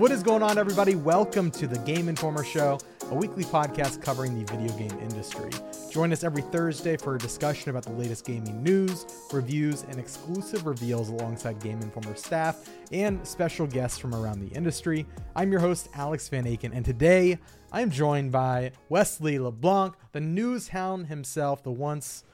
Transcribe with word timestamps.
What 0.00 0.12
is 0.12 0.22
going 0.22 0.42
on, 0.42 0.56
everybody? 0.56 0.94
Welcome 0.94 1.50
to 1.50 1.66
the 1.66 1.78
Game 1.80 2.08
Informer 2.08 2.42
Show, 2.42 2.78
a 3.10 3.14
weekly 3.14 3.44
podcast 3.44 4.00
covering 4.00 4.32
the 4.32 4.50
video 4.50 4.74
game 4.78 4.98
industry. 4.98 5.50
Join 5.90 6.10
us 6.10 6.24
every 6.24 6.40
Thursday 6.40 6.96
for 6.96 7.16
a 7.16 7.18
discussion 7.18 7.68
about 7.68 7.82
the 7.82 7.92
latest 7.92 8.24
gaming 8.24 8.62
news, 8.62 9.04
reviews, 9.30 9.82
and 9.90 10.00
exclusive 10.00 10.64
reveals 10.64 11.10
alongside 11.10 11.60
Game 11.60 11.82
Informer 11.82 12.16
staff 12.16 12.66
and 12.92 13.26
special 13.26 13.66
guests 13.66 13.98
from 13.98 14.14
around 14.14 14.40
the 14.40 14.48
industry. 14.56 15.04
I'm 15.36 15.52
your 15.52 15.60
host, 15.60 15.90
Alex 15.92 16.30
Van 16.30 16.44
Aken, 16.44 16.74
and 16.74 16.82
today 16.82 17.38
I'm 17.70 17.90
joined 17.90 18.32
by 18.32 18.72
Wesley 18.88 19.38
LeBlanc, 19.38 19.96
the 20.12 20.20
news 20.22 20.68
hound 20.68 21.08
himself, 21.08 21.62
the 21.62 21.72
once 21.72 22.24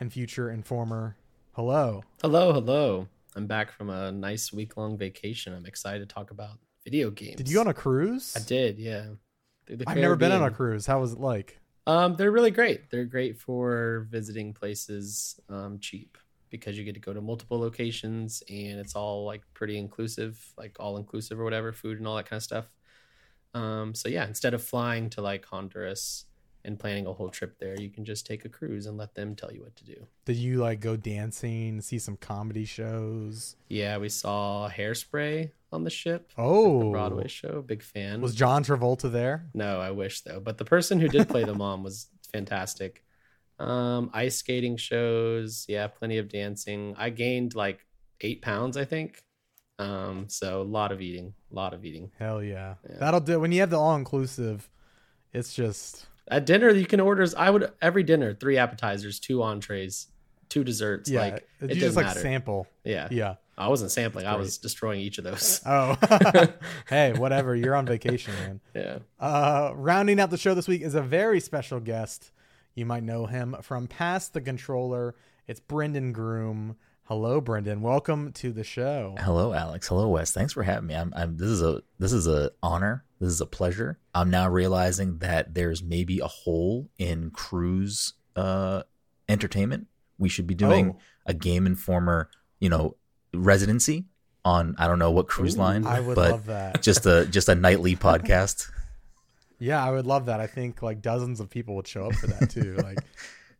and 0.00 0.12
future 0.12 0.50
informer. 0.50 1.16
Hello. 1.52 2.02
Hello, 2.20 2.52
hello. 2.52 3.06
I'm 3.36 3.46
back 3.46 3.70
from 3.70 3.90
a 3.90 4.10
nice 4.10 4.52
week 4.52 4.76
long 4.76 4.98
vacation. 4.98 5.54
I'm 5.54 5.66
excited 5.66 6.08
to 6.08 6.12
talk 6.12 6.32
about 6.32 6.58
video 6.84 7.10
games. 7.10 7.36
Did 7.36 7.48
you 7.48 7.60
on 7.60 7.68
a 7.68 7.74
cruise? 7.74 8.34
I 8.36 8.40
did, 8.40 8.78
yeah. 8.78 9.06
I've 9.86 9.96
never 9.96 10.16
been 10.16 10.32
on 10.32 10.42
a 10.42 10.50
cruise. 10.50 10.86
How 10.86 11.00
was 11.00 11.12
it 11.12 11.20
like? 11.20 11.60
Um, 11.86 12.16
they're 12.16 12.30
really 12.30 12.50
great. 12.50 12.90
They're 12.90 13.04
great 13.04 13.38
for 13.38 14.06
visiting 14.10 14.52
places 14.52 15.40
um, 15.48 15.78
cheap 15.80 16.18
because 16.50 16.76
you 16.76 16.84
get 16.84 16.94
to 16.94 17.00
go 17.00 17.12
to 17.12 17.20
multiple 17.20 17.58
locations 17.58 18.42
and 18.48 18.78
it's 18.78 18.94
all 18.94 19.24
like 19.24 19.42
pretty 19.54 19.78
inclusive, 19.78 20.38
like 20.58 20.76
all 20.78 20.96
inclusive 20.98 21.40
or 21.40 21.44
whatever, 21.44 21.72
food 21.72 21.98
and 21.98 22.06
all 22.06 22.16
that 22.16 22.26
kind 22.26 22.38
of 22.38 22.44
stuff. 22.44 22.66
Um, 23.54 23.94
so 23.94 24.08
yeah, 24.08 24.26
instead 24.26 24.54
of 24.54 24.62
flying 24.62 25.10
to 25.10 25.22
like 25.22 25.44
Honduras 25.44 26.26
and 26.64 26.78
planning 26.78 27.06
a 27.06 27.12
whole 27.12 27.28
trip 27.28 27.58
there, 27.58 27.80
you 27.80 27.90
can 27.90 28.04
just 28.04 28.26
take 28.26 28.44
a 28.44 28.48
cruise 28.48 28.86
and 28.86 28.96
let 28.96 29.14
them 29.14 29.34
tell 29.34 29.52
you 29.52 29.62
what 29.62 29.74
to 29.76 29.84
do. 29.84 30.06
Did 30.24 30.36
you 30.36 30.58
like 30.58 30.80
go 30.80 30.96
dancing, 30.96 31.80
see 31.80 31.98
some 31.98 32.16
comedy 32.16 32.64
shows? 32.64 33.56
Yeah, 33.68 33.98
we 33.98 34.08
saw 34.08 34.68
Hairspray 34.68 35.50
on 35.72 35.84
the 35.84 35.90
ship. 35.90 36.30
Oh, 36.38 36.78
the 36.80 36.90
Broadway 36.90 37.28
show. 37.28 37.62
Big 37.62 37.82
fan. 37.82 38.20
Was 38.20 38.34
John 38.34 38.64
Travolta 38.64 39.10
there? 39.10 39.46
No, 39.54 39.80
I 39.80 39.90
wish 39.90 40.20
though. 40.20 40.40
But 40.40 40.58
the 40.58 40.64
person 40.64 41.00
who 41.00 41.08
did 41.08 41.28
play 41.28 41.44
the 41.44 41.54
mom 41.54 41.82
was 41.82 42.08
fantastic. 42.32 43.02
Um, 43.58 44.10
ice 44.12 44.36
skating 44.36 44.76
shows, 44.76 45.66
yeah, 45.68 45.86
plenty 45.86 46.18
of 46.18 46.28
dancing. 46.28 46.94
I 46.98 47.10
gained 47.10 47.54
like 47.54 47.86
eight 48.20 48.42
pounds, 48.42 48.76
I 48.76 48.84
think. 48.84 49.22
Um, 49.78 50.26
so 50.28 50.60
a 50.60 50.64
lot 50.64 50.92
of 50.92 51.00
eating, 51.00 51.34
a 51.50 51.54
lot 51.54 51.74
of 51.74 51.84
eating. 51.84 52.10
Hell 52.18 52.42
yeah. 52.42 52.74
Yeah. 52.88 52.96
That'll 52.98 53.20
do. 53.20 53.40
When 53.40 53.52
you 53.52 53.60
have 53.60 53.70
the 53.70 53.78
all 53.78 53.96
inclusive, 53.96 54.68
it's 55.32 55.54
just 55.54 56.06
At 56.32 56.46
dinner, 56.46 56.70
you 56.70 56.86
can 56.86 57.00
order. 57.00 57.26
I 57.36 57.50
would 57.50 57.70
every 57.80 58.02
dinner 58.02 58.34
three 58.34 58.56
appetizers, 58.58 59.20
two 59.20 59.42
entrees, 59.42 60.08
two 60.48 60.64
desserts. 60.64 61.10
yeah. 61.10 61.20
like 61.20 61.48
you 61.60 61.68
it 61.68 61.74
just 61.74 61.80
doesn't 61.80 61.96
like 61.96 62.06
matter. 62.06 62.20
sample. 62.20 62.66
yeah. 62.84 63.08
Yeah. 63.10 63.34
I 63.56 63.68
wasn't 63.68 63.90
sampling. 63.90 64.26
I 64.26 64.36
was 64.36 64.56
destroying 64.56 65.00
each 65.00 65.18
of 65.18 65.24
those. 65.24 65.60
Oh, 65.66 65.96
hey, 66.88 67.12
whatever. 67.12 67.54
You're 67.54 67.76
on 67.76 67.84
vacation, 67.84 68.32
man. 68.34 68.60
yeah. 68.74 68.98
Uh, 69.20 69.72
rounding 69.74 70.18
out 70.18 70.30
the 70.30 70.38
show 70.38 70.54
this 70.54 70.66
week 70.66 70.80
is 70.80 70.94
a 70.94 71.02
very 71.02 71.38
special 71.38 71.78
guest. 71.78 72.32
You 72.74 72.86
might 72.86 73.02
know 73.02 73.26
him 73.26 73.54
from 73.60 73.86
Pass 73.88 74.28
the 74.28 74.40
Controller. 74.40 75.14
It's 75.46 75.60
Brenden 75.60 76.12
Groom. 76.12 76.76
Hello, 77.12 77.42
Brenden. 77.42 77.80
Welcome 77.82 78.32
to 78.32 78.52
the 78.52 78.64
show. 78.64 79.14
Hello, 79.18 79.52
Alex. 79.52 79.86
Hello, 79.86 80.08
Wes. 80.08 80.32
Thanks 80.32 80.54
for 80.54 80.62
having 80.62 80.86
me. 80.86 80.94
I'm, 80.96 81.12
I'm. 81.14 81.36
This 81.36 81.48
is 81.50 81.60
a. 81.60 81.82
This 81.98 82.10
is 82.10 82.26
a 82.26 82.52
honor. 82.62 83.04
This 83.20 83.28
is 83.28 83.42
a 83.42 83.46
pleasure. 83.46 83.98
I'm 84.14 84.30
now 84.30 84.48
realizing 84.48 85.18
that 85.18 85.52
there's 85.52 85.82
maybe 85.82 86.20
a 86.20 86.26
hole 86.26 86.88
in 86.98 87.30
cruise 87.30 88.14
uh, 88.34 88.84
entertainment. 89.28 89.88
We 90.16 90.30
should 90.30 90.46
be 90.46 90.54
doing 90.54 90.92
Oh. 90.96 90.98
a 91.26 91.34
Game 91.34 91.66
Informer, 91.66 92.30
you 92.60 92.70
know, 92.70 92.96
residency 93.34 94.06
on 94.42 94.74
I 94.78 94.86
don't 94.88 94.98
know 94.98 95.10
what 95.10 95.28
cruise 95.28 95.56
Ooh. 95.56 95.60
line, 95.60 95.86
I 95.86 96.00
would 96.00 96.14
but 96.14 96.30
love 96.30 96.46
that. 96.46 96.82
just 96.82 97.04
a 97.04 97.26
just 97.26 97.50
a 97.50 97.54
nightly 97.54 97.94
podcast. 98.08 98.70
Yeah, 99.58 99.84
I 99.84 99.90
would 99.90 100.06
love 100.06 100.24
that. 100.26 100.40
I 100.40 100.46
think 100.46 100.80
like 100.80 101.02
dozens 101.02 101.40
of 101.40 101.50
people 101.50 101.76
would 101.76 101.86
show 101.86 102.06
up 102.06 102.14
for 102.14 102.28
that 102.28 102.48
too. 102.48 102.74
Like 102.82 103.00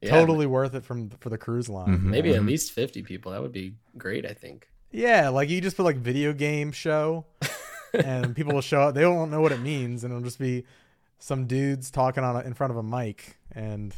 Yeah. 0.02 0.10
totally 0.10 0.46
worth 0.46 0.74
it 0.74 0.84
from 0.84 1.10
for 1.20 1.28
the 1.30 1.38
cruise 1.38 1.68
line. 1.68 1.98
Mhm. 1.98 2.02
Maybe 2.02 2.34
at 2.34 2.42
Mhm. 2.42 2.46
least 2.48 2.72
50 2.72 3.02
people. 3.02 3.32
That 3.32 3.40
would 3.42 3.52
be 3.52 3.74
great, 3.96 4.26
I 4.26 4.32
think. 4.34 4.68
Yeah, 4.90 5.28
like 5.30 5.48
you 5.48 5.60
just 5.60 5.76
put 5.76 5.84
like 5.84 5.96
video 5.96 6.32
game 6.32 6.72
show, 6.72 7.24
and 7.94 8.34
people 8.36 8.52
will 8.52 8.60
show 8.62 8.80
up. 8.82 8.94
They 8.94 9.06
won't 9.06 9.30
know 9.30 9.40
what 9.40 9.52
it 9.52 9.60
means, 9.60 10.04
and 10.04 10.12
it'll 10.12 10.24
just 10.24 10.38
be 10.38 10.64
some 11.18 11.46
dudes 11.46 11.90
talking 11.90 12.24
on 12.24 12.36
a, 12.36 12.40
in 12.40 12.52
front 12.54 12.72
of 12.72 12.76
a 12.76 12.82
mic, 12.82 13.36
and 13.52 13.94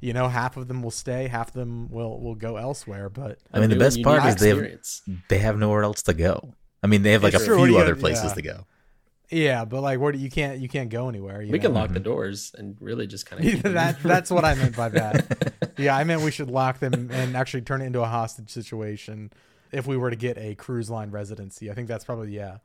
you 0.00 0.12
know, 0.12 0.28
half 0.28 0.56
of 0.58 0.68
them 0.68 0.82
will 0.82 0.90
stay, 0.90 1.26
half 1.26 1.48
of 1.48 1.54
them 1.54 1.88
will 1.90 2.20
will 2.20 2.34
go 2.34 2.56
elsewhere. 2.58 3.08
But 3.08 3.38
I 3.52 3.60
mean, 3.60 3.70
the 3.70 3.76
best 3.76 4.02
part 4.02 4.22
unique 4.22 4.36
is 4.36 4.40
they 4.40 4.48
have 4.50 5.28
they 5.28 5.38
have 5.38 5.58
nowhere 5.58 5.82
else 5.82 6.02
to 6.02 6.14
go. 6.14 6.52
I 6.82 6.86
mean, 6.86 7.02
they 7.02 7.12
have 7.12 7.22
like 7.22 7.34
It's 7.34 7.42
a 7.42 7.46
true. 7.46 7.56
Few 7.64 7.74
you 7.74 7.78
other 7.78 7.96
places 7.96 8.24
yeah. 8.26 8.34
to 8.34 8.42
go. 8.42 8.66
Yeah, 9.30 9.64
but 9.64 9.80
like, 9.82 9.98
where 9.98 10.12
do 10.12 10.18
you 10.18 10.30
can't 10.30 10.60
you 10.60 10.68
can't 10.68 10.88
go 10.88 11.08
anywhere. 11.08 11.42
You 11.42 11.50
We 11.52 11.58
can 11.58 11.72
know? 11.74 11.80
lock 11.80 11.92
the 11.92 12.00
doors 12.00 12.52
and 12.56 12.76
really 12.80 13.06
just 13.06 13.26
kind 13.26 13.44
of 13.44 13.52
Yeah, 13.52 13.72
that 13.72 14.02
that's 14.02 14.30
what 14.30 14.44
I 14.44 14.54
meant 14.54 14.76
by 14.76 14.88
that. 14.90 15.52
Yeah, 15.78 15.94
I 15.94 16.04
meant 16.04 16.22
we 16.22 16.30
should 16.30 16.48
lock 16.50 16.78
them 16.78 17.10
and 17.12 17.36
actually 17.36 17.60
turn 17.60 17.82
it 17.82 17.86
into 17.86 18.00
a 18.00 18.06
hostage 18.06 18.48
situation 18.48 19.30
if 19.72 19.86
we 19.86 19.98
were 19.98 20.08
to 20.08 20.16
get 20.16 20.38
a 20.38 20.54
cruise 20.54 20.88
line 20.88 21.10
residency. 21.10 21.70
I 21.70 21.74
think 21.74 21.86
that's 21.86 22.04
probably 22.04 22.34
yeah 22.34 22.58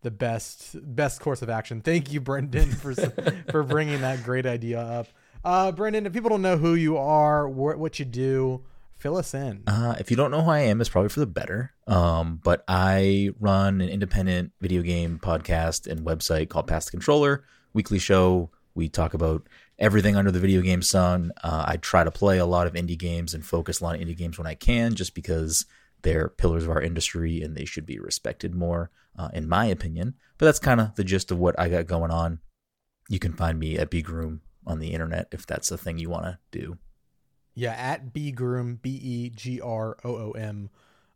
the 0.00 0.10
best 0.10 0.76
best 0.96 1.20
course 1.20 1.42
of 1.42 1.50
action. 1.50 1.82
Thank 1.82 2.10
you, 2.12 2.20
Brenden, 2.22 2.72
for 2.74 2.94
for 3.52 3.62
bringing 3.64 4.00
that 4.00 4.22
great 4.24 4.46
idea 4.46 4.80
up. 4.80 5.08
Uh, 5.44 5.72
Brenden, 5.72 6.06
if 6.06 6.12
people 6.14 6.30
don't 6.30 6.40
know 6.40 6.56
who 6.56 6.74
you 6.74 6.96
are, 6.96 7.46
wh- 7.48 7.78
what 7.78 7.98
you 7.98 8.06
do, 8.06 8.62
fill 9.04 9.18
us 9.18 9.34
in. 9.34 9.62
Uh, 9.66 9.94
if 10.00 10.10
you 10.10 10.16
don't 10.16 10.30
know 10.30 10.40
who 10.40 10.50
I 10.50 10.60
am, 10.60 10.80
it's 10.80 10.88
probably 10.88 11.10
for 11.10 11.20
the 11.20 11.26
better. 11.26 11.74
Um, 11.86 12.40
but 12.42 12.64
I 12.66 13.32
run 13.38 13.82
an 13.82 13.90
independent 13.90 14.52
video 14.62 14.80
game 14.80 15.20
podcast 15.22 15.86
and 15.86 16.06
website 16.06 16.48
called 16.48 16.68
Pass 16.68 16.86
the 16.86 16.92
Controller, 16.92 17.44
weekly 17.74 17.98
show. 17.98 18.50
We 18.74 18.88
talk 18.88 19.12
about 19.12 19.46
everything 19.78 20.16
under 20.16 20.30
the 20.30 20.40
video 20.40 20.62
game 20.62 20.80
sun. 20.80 21.32
Uh, 21.42 21.66
I 21.68 21.76
try 21.76 22.02
to 22.02 22.10
play 22.10 22.38
a 22.38 22.46
lot 22.46 22.66
of 22.66 22.72
indie 22.72 22.96
games 22.96 23.34
and 23.34 23.44
focus 23.44 23.80
a 23.80 23.84
lot 23.84 23.94
of 23.94 24.00
indie 24.00 24.16
games 24.16 24.38
when 24.38 24.46
I 24.46 24.54
can, 24.54 24.94
just 24.94 25.14
because 25.14 25.66
they're 26.00 26.30
pillars 26.30 26.64
of 26.64 26.70
our 26.70 26.80
industry 26.80 27.42
and 27.42 27.54
they 27.54 27.66
should 27.66 27.84
be 27.84 27.98
respected 27.98 28.54
more, 28.54 28.90
uh, 29.18 29.28
in 29.34 29.46
my 29.46 29.66
opinion. 29.66 30.14
But 30.38 30.46
that's 30.46 30.58
kind 30.58 30.80
of 30.80 30.94
the 30.94 31.04
gist 31.04 31.30
of 31.30 31.38
what 31.38 31.60
I 31.60 31.68
got 31.68 31.86
going 31.86 32.10
on. 32.10 32.38
You 33.10 33.18
can 33.18 33.34
find 33.34 33.58
me 33.58 33.76
at 33.76 33.90
Groom 34.02 34.40
on 34.66 34.78
the 34.78 34.94
internet 34.94 35.28
if 35.30 35.44
that's 35.44 35.68
the 35.68 35.76
thing 35.76 35.98
you 35.98 36.08
want 36.08 36.24
to 36.24 36.38
do. 36.50 36.78
Yeah, 37.54 37.72
at 37.72 38.12
bgroom, 38.12 38.80
B 38.82 38.90
E 39.02 39.30
G 39.30 39.60
R 39.60 39.96
O 40.04 40.16
O 40.16 40.30
M, 40.32 40.70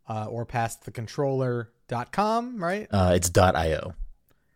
uh, 0.07 0.25
or 0.25 0.45
pass 0.45 0.75
the 0.77 0.91
controller.com, 0.91 2.63
right? 2.63 2.87
Uh, 2.91 3.13
it's 3.15 3.31
.io. 3.37 3.93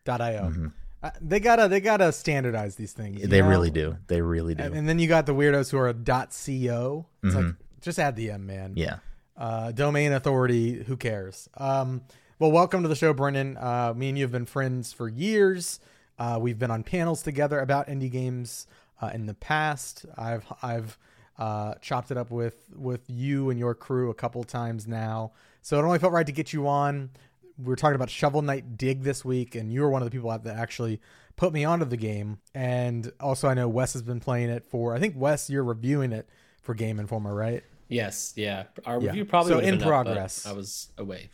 Dot 0.05 0.21
.io. 0.21 0.49
Mhm. 0.49 0.71
Uh, 1.01 1.11
they 1.21 1.39
gotta 1.39 1.67
they 1.67 1.81
gotta 1.81 2.11
standardize 2.11 2.75
these 2.75 2.93
things. 2.93 3.21
They 3.27 3.41
know? 3.41 3.49
really 3.49 3.69
do. 3.71 3.97
They 4.07 4.21
really 4.21 4.55
do. 4.55 4.63
And, 4.63 4.75
and 4.75 4.89
then 4.89 4.99
you 4.99 5.07
got 5.07 5.25
the 5.25 5.33
weirdos 5.35 5.69
who 5.71 5.77
are 5.77 5.91
dot 5.91 6.29
.co. 6.45 7.05
It's 7.23 7.35
like 7.35 7.43
Mhm. 7.45 7.55
just 7.81 7.99
add 7.99 8.15
the 8.15 8.31
M, 8.31 8.45
man. 8.45 8.73
yeah. 8.75 8.97
Uh, 9.35 9.71
domain 9.71 10.13
authority. 10.13 10.83
Who 10.83 10.95
cares? 10.95 11.49
Um, 11.57 12.03
well, 12.39 12.51
welcome 12.51 12.83
to 12.83 12.87
the 12.87 12.95
show, 12.95 13.13
Brenden. 13.13 13.61
Uh, 13.61 13.93
me 13.93 14.09
and 14.09 14.17
you 14.17 14.23
have 14.23 14.31
been 14.31 14.45
friends 14.45 14.93
for 14.93 15.09
years. 15.09 15.79
Uh, 16.19 16.37
we've 16.39 16.59
been 16.59 16.69
on 16.71 16.83
panels 16.83 17.21
together 17.23 17.59
about 17.59 17.87
indie 17.87 18.11
games 18.11 18.67
uh, 19.01 19.09
in 19.13 19.25
the 19.25 19.33
past. 19.33 20.05
I've 20.17 20.45
I've 20.61 20.97
uh, 21.37 21.75
chopped 21.81 22.11
it 22.11 22.17
up 22.17 22.31
with 22.31 22.69
with 22.75 23.01
you 23.09 23.49
and 23.49 23.59
your 23.59 23.73
crew 23.73 24.09
a 24.09 24.13
couple 24.13 24.43
times 24.43 24.87
now. 24.87 25.31
So 25.61 25.79
it 25.79 25.83
only 25.83 25.99
felt 25.99 26.13
right 26.13 26.25
to 26.25 26.31
get 26.31 26.53
you 26.53 26.67
on. 26.67 27.09
We 27.57 27.65
were 27.65 27.75
talking 27.75 27.95
about 27.95 28.09
Shovel 28.09 28.41
Knight 28.41 28.77
Dig 28.77 29.03
this 29.03 29.23
week, 29.23 29.55
and 29.55 29.71
you 29.71 29.81
were 29.81 29.89
one 29.89 30.01
of 30.01 30.07
the 30.07 30.11
people 30.11 30.29
that 30.37 30.55
actually 30.57 30.99
put 31.35 31.53
me 31.53 31.63
onto 31.65 31.85
the 31.85 31.97
game. 31.97 32.39
And 32.53 33.11
also, 33.19 33.47
I 33.47 33.53
know 33.53 33.67
Wes 33.67 33.93
has 33.93 34.01
been 34.01 34.19
playing 34.19 34.49
it 34.49 34.65
for. 34.65 34.95
I 34.95 34.99
think 34.99 35.15
Wes, 35.17 35.49
you're 35.49 35.63
reviewing 35.63 36.11
it 36.11 36.27
for 36.61 36.73
Game 36.73 36.99
Informer, 36.99 37.33
right? 37.33 37.63
Yes, 37.89 38.33
yeah. 38.35 38.63
Our 38.85 38.99
Yeah. 38.99 39.07
review 39.09 39.25
probably 39.25 39.51
So 39.53 39.59
in 39.59 39.75
been 39.77 39.81
up, 39.83 39.87
progress. 39.87 40.45
I 40.47 40.53
was 40.53 40.89
away. 40.97 41.29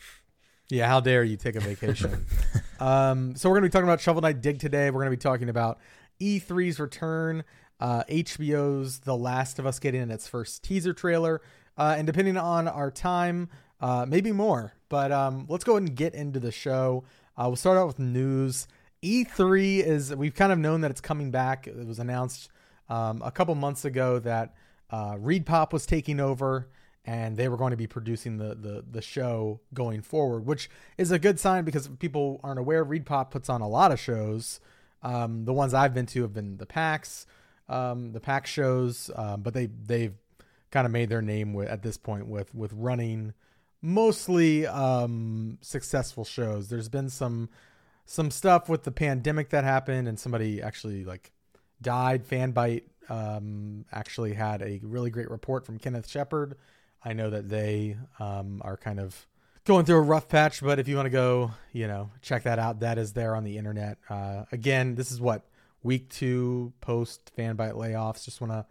Yeah, 0.69 0.87
how 0.87 0.99
dare 0.99 1.23
you 1.23 1.37
take 1.37 1.55
a 1.55 1.61
vacation? 1.61 2.25
um, 2.79 3.35
so 3.35 3.49
we're 3.49 3.55
going 3.55 3.63
to 3.63 3.69
be 3.69 3.71
talking 3.71 3.87
about 3.87 4.01
Shovel 4.01 4.21
Knight 4.21 4.41
Dig 4.41 4.59
today. 4.59 4.89
We're 4.91 4.99
going 5.01 5.11
to 5.11 5.17
be 5.17 5.21
talking 5.21 5.49
about 5.49 5.79
E3's 6.19 6.79
return, 6.79 7.43
uh, 7.79 8.03
HBO's 8.09 8.99
The 8.99 9.15
Last 9.15 9.59
of 9.59 9.65
Us 9.65 9.79
getting 9.79 10.01
in 10.01 10.11
its 10.11 10.27
first 10.27 10.63
teaser 10.63 10.93
trailer, 10.93 11.41
uh, 11.77 11.95
and 11.97 12.05
depending 12.05 12.37
on 12.37 12.67
our 12.67 12.91
time, 12.91 13.49
uh, 13.81 14.05
maybe 14.07 14.31
more. 14.31 14.73
But 14.89 15.11
um, 15.11 15.45
let's 15.49 15.63
go 15.63 15.73
ahead 15.73 15.87
and 15.87 15.95
get 15.95 16.13
into 16.13 16.39
the 16.39 16.51
show. 16.51 17.03
Uh, 17.37 17.45
we'll 17.47 17.55
start 17.55 17.77
out 17.77 17.87
with 17.87 17.99
news. 17.99 18.67
E3 19.01 19.83
is 19.83 20.15
we've 20.15 20.35
kind 20.35 20.51
of 20.51 20.59
known 20.59 20.81
that 20.81 20.91
it's 20.91 21.01
coming 21.01 21.31
back. 21.31 21.67
It 21.67 21.87
was 21.87 21.99
announced 21.99 22.49
um, 22.89 23.21
a 23.23 23.31
couple 23.31 23.55
months 23.55 23.85
ago 23.85 24.19
that 24.19 24.55
uh, 24.89 25.15
ReedPop 25.15 25.71
was 25.71 25.85
taking 25.85 26.19
over 26.19 26.67
and 27.05 27.37
they 27.37 27.47
were 27.47 27.57
going 27.57 27.71
to 27.71 27.77
be 27.77 27.87
producing 27.87 28.37
the, 28.37 28.55
the 28.55 28.83
the 28.91 29.01
show 29.01 29.61
going 29.73 30.01
forward, 30.01 30.45
which 30.45 30.69
is 30.97 31.11
a 31.11 31.19
good 31.19 31.39
sign 31.39 31.63
because 31.63 31.87
people 31.99 32.39
aren't 32.43 32.59
aware. 32.59 32.83
ReedPop 32.85 33.31
puts 33.31 33.49
on 33.49 33.61
a 33.61 33.67
lot 33.67 33.91
of 33.91 33.99
shows. 33.99 34.59
Um, 35.01 35.45
the 35.45 35.53
ones 35.53 35.73
I've 35.73 35.93
been 35.93 36.07
to 36.07 36.21
have 36.23 36.33
been 36.33 36.57
the 36.57 36.65
PAX, 36.65 37.25
um, 37.69 38.11
the 38.11 38.19
pack 38.19 38.47
shows, 38.47 39.11
um, 39.15 39.41
but 39.41 39.53
they 39.53 39.67
they've 39.67 40.15
kind 40.71 40.85
of 40.85 40.91
made 40.91 41.09
their 41.09 41.21
name 41.21 41.53
with, 41.53 41.67
at 41.69 41.83
this 41.83 41.97
point 41.97 42.27
with 42.27 42.53
with 42.53 42.73
running 42.73 43.33
mostly 43.81 44.67
um, 44.67 45.57
successful 45.61 46.25
shows. 46.25 46.69
There's 46.69 46.89
been 46.89 47.09
some 47.09 47.49
some 48.05 48.31
stuff 48.31 48.67
with 48.67 48.83
the 48.83 48.91
pandemic 48.91 49.49
that 49.49 49.63
happened 49.63 50.07
and 50.07 50.19
somebody 50.19 50.61
actually 50.61 51.05
like 51.05 51.31
died. 51.81 52.27
Fanbyte 52.27 52.83
um, 53.09 53.85
actually 53.91 54.33
had 54.33 54.61
a 54.61 54.79
really 54.83 55.11
great 55.11 55.29
report 55.29 55.65
from 55.65 55.77
Kenneth 55.77 56.09
Shepard. 56.09 56.55
I 57.05 57.13
know 57.13 57.29
that 57.29 57.49
they 57.49 57.97
um, 58.19 58.61
are 58.65 58.77
kind 58.77 58.99
of 58.99 59.27
going 59.63 59.85
through 59.85 59.97
a 59.97 60.01
rough 60.01 60.27
patch, 60.27 60.61
but 60.61 60.79
if 60.79 60.87
you 60.87 60.95
want 60.95 61.05
to 61.05 61.11
go, 61.11 61.51
you 61.71 61.87
know, 61.87 62.09
check 62.21 62.43
that 62.43 62.59
out, 62.59 62.79
that 62.79 62.97
is 62.97 63.13
there 63.13 63.35
on 63.35 63.43
the 63.43 63.57
internet. 63.57 63.97
Uh, 64.09 64.43
again, 64.51 64.95
this 64.95 65.11
is 65.11 65.21
what 65.21 65.43
week 65.83 66.09
two 66.09 66.73
post 66.81 67.31
Fanbyte 67.37 67.73
layoffs. 67.73 68.25
Just 68.25 68.41
want 68.41 68.53
to 68.53 68.65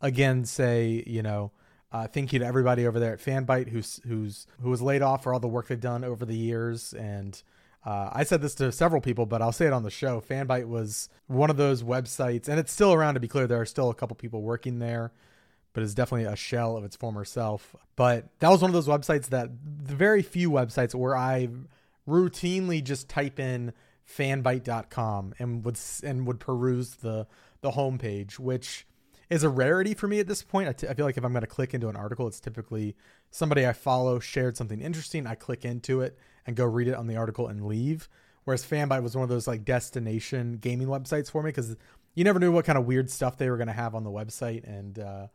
again 0.00 0.44
say, 0.44 1.02
you 1.06 1.22
know, 1.22 1.52
uh, 1.92 2.06
thank 2.08 2.32
you 2.32 2.40
to 2.40 2.44
everybody 2.44 2.86
over 2.86 2.98
there 2.98 3.12
at 3.12 3.20
Fanbyte 3.20 3.68
who's 3.68 4.00
who's 4.06 4.46
who 4.60 4.70
was 4.70 4.82
laid 4.82 5.02
off 5.02 5.22
for 5.22 5.32
all 5.32 5.40
the 5.40 5.48
work 5.48 5.68
they've 5.68 5.80
done 5.80 6.04
over 6.04 6.24
the 6.24 6.36
years. 6.36 6.92
And 6.92 7.40
uh, 7.84 8.10
I 8.12 8.24
said 8.24 8.40
this 8.40 8.54
to 8.56 8.72
several 8.72 9.00
people, 9.00 9.26
but 9.26 9.42
I'll 9.42 9.52
say 9.52 9.66
it 9.66 9.72
on 9.72 9.82
the 9.82 9.90
show. 9.90 10.20
Fanbyte 10.20 10.66
was 10.66 11.08
one 11.26 11.50
of 11.50 11.56
those 11.56 11.82
websites, 11.82 12.48
and 12.48 12.58
it's 12.58 12.72
still 12.72 12.92
around. 12.92 13.14
To 13.14 13.20
be 13.20 13.28
clear, 13.28 13.46
there 13.46 13.60
are 13.60 13.66
still 13.66 13.90
a 13.90 13.94
couple 13.94 14.16
people 14.16 14.42
working 14.42 14.78
there, 14.78 15.12
but 15.72 15.82
it's 15.82 15.94
definitely 15.94 16.26
a 16.26 16.36
shell 16.36 16.76
of 16.76 16.84
its 16.84 16.96
former 16.96 17.24
self. 17.24 17.76
But 17.94 18.28
that 18.40 18.48
was 18.48 18.62
one 18.62 18.70
of 18.70 18.74
those 18.74 18.88
websites 18.88 19.26
that 19.26 19.50
the 19.82 19.94
very 19.94 20.22
few 20.22 20.50
websites 20.50 20.94
where 20.94 21.16
I 21.16 21.48
routinely 22.08 22.82
just 22.82 23.08
type 23.08 23.38
in 23.38 23.72
fanbyte.com 24.08 25.34
and 25.38 25.64
would 25.64 25.78
and 26.02 26.26
would 26.26 26.40
peruse 26.40 26.96
the 26.96 27.26
the 27.60 27.72
homepage, 27.72 28.38
which 28.38 28.86
is 29.30 29.42
a 29.42 29.48
rarity 29.48 29.94
for 29.94 30.06
me 30.06 30.20
at 30.20 30.26
this 30.26 30.42
point. 30.42 30.68
I, 30.68 30.72
t- 30.72 30.86
I 30.86 30.94
feel 30.94 31.06
like 31.06 31.16
if 31.16 31.24
I'm 31.24 31.32
going 31.32 31.40
to 31.40 31.46
click 31.46 31.72
into 31.74 31.88
an 31.88 31.96
article, 31.96 32.28
it's 32.28 32.40
typically 32.40 32.94
somebody 33.30 33.66
I 33.66 33.72
follow 33.72 34.18
shared 34.18 34.56
something 34.56 34.80
interesting. 34.80 35.26
I 35.26 35.34
click 35.34 35.64
into 35.64 36.02
it 36.02 36.18
and 36.46 36.54
go 36.54 36.64
read 36.64 36.88
it 36.88 36.94
on 36.94 37.06
the 37.06 37.16
article 37.16 37.48
and 37.48 37.66
leave. 37.66 38.08
Whereas 38.44 38.64
Fanbyte 38.64 39.02
was 39.02 39.16
one 39.16 39.22
of 39.22 39.30
those 39.30 39.46
like 39.48 39.64
destination 39.64 40.58
gaming 40.58 40.88
websites 40.88 41.30
for 41.30 41.42
me 41.42 41.48
because 41.48 41.76
you 42.14 42.24
never 42.24 42.38
knew 42.38 42.52
what 42.52 42.66
kind 42.66 42.78
of 42.78 42.84
weird 42.84 43.10
stuff 43.10 43.38
they 43.38 43.48
were 43.48 43.56
going 43.56 43.68
to 43.68 43.72
have 43.72 43.94
on 43.94 44.04
the 44.04 44.10
website. 44.10 44.64
And 44.64 44.98
uh, 44.98 45.26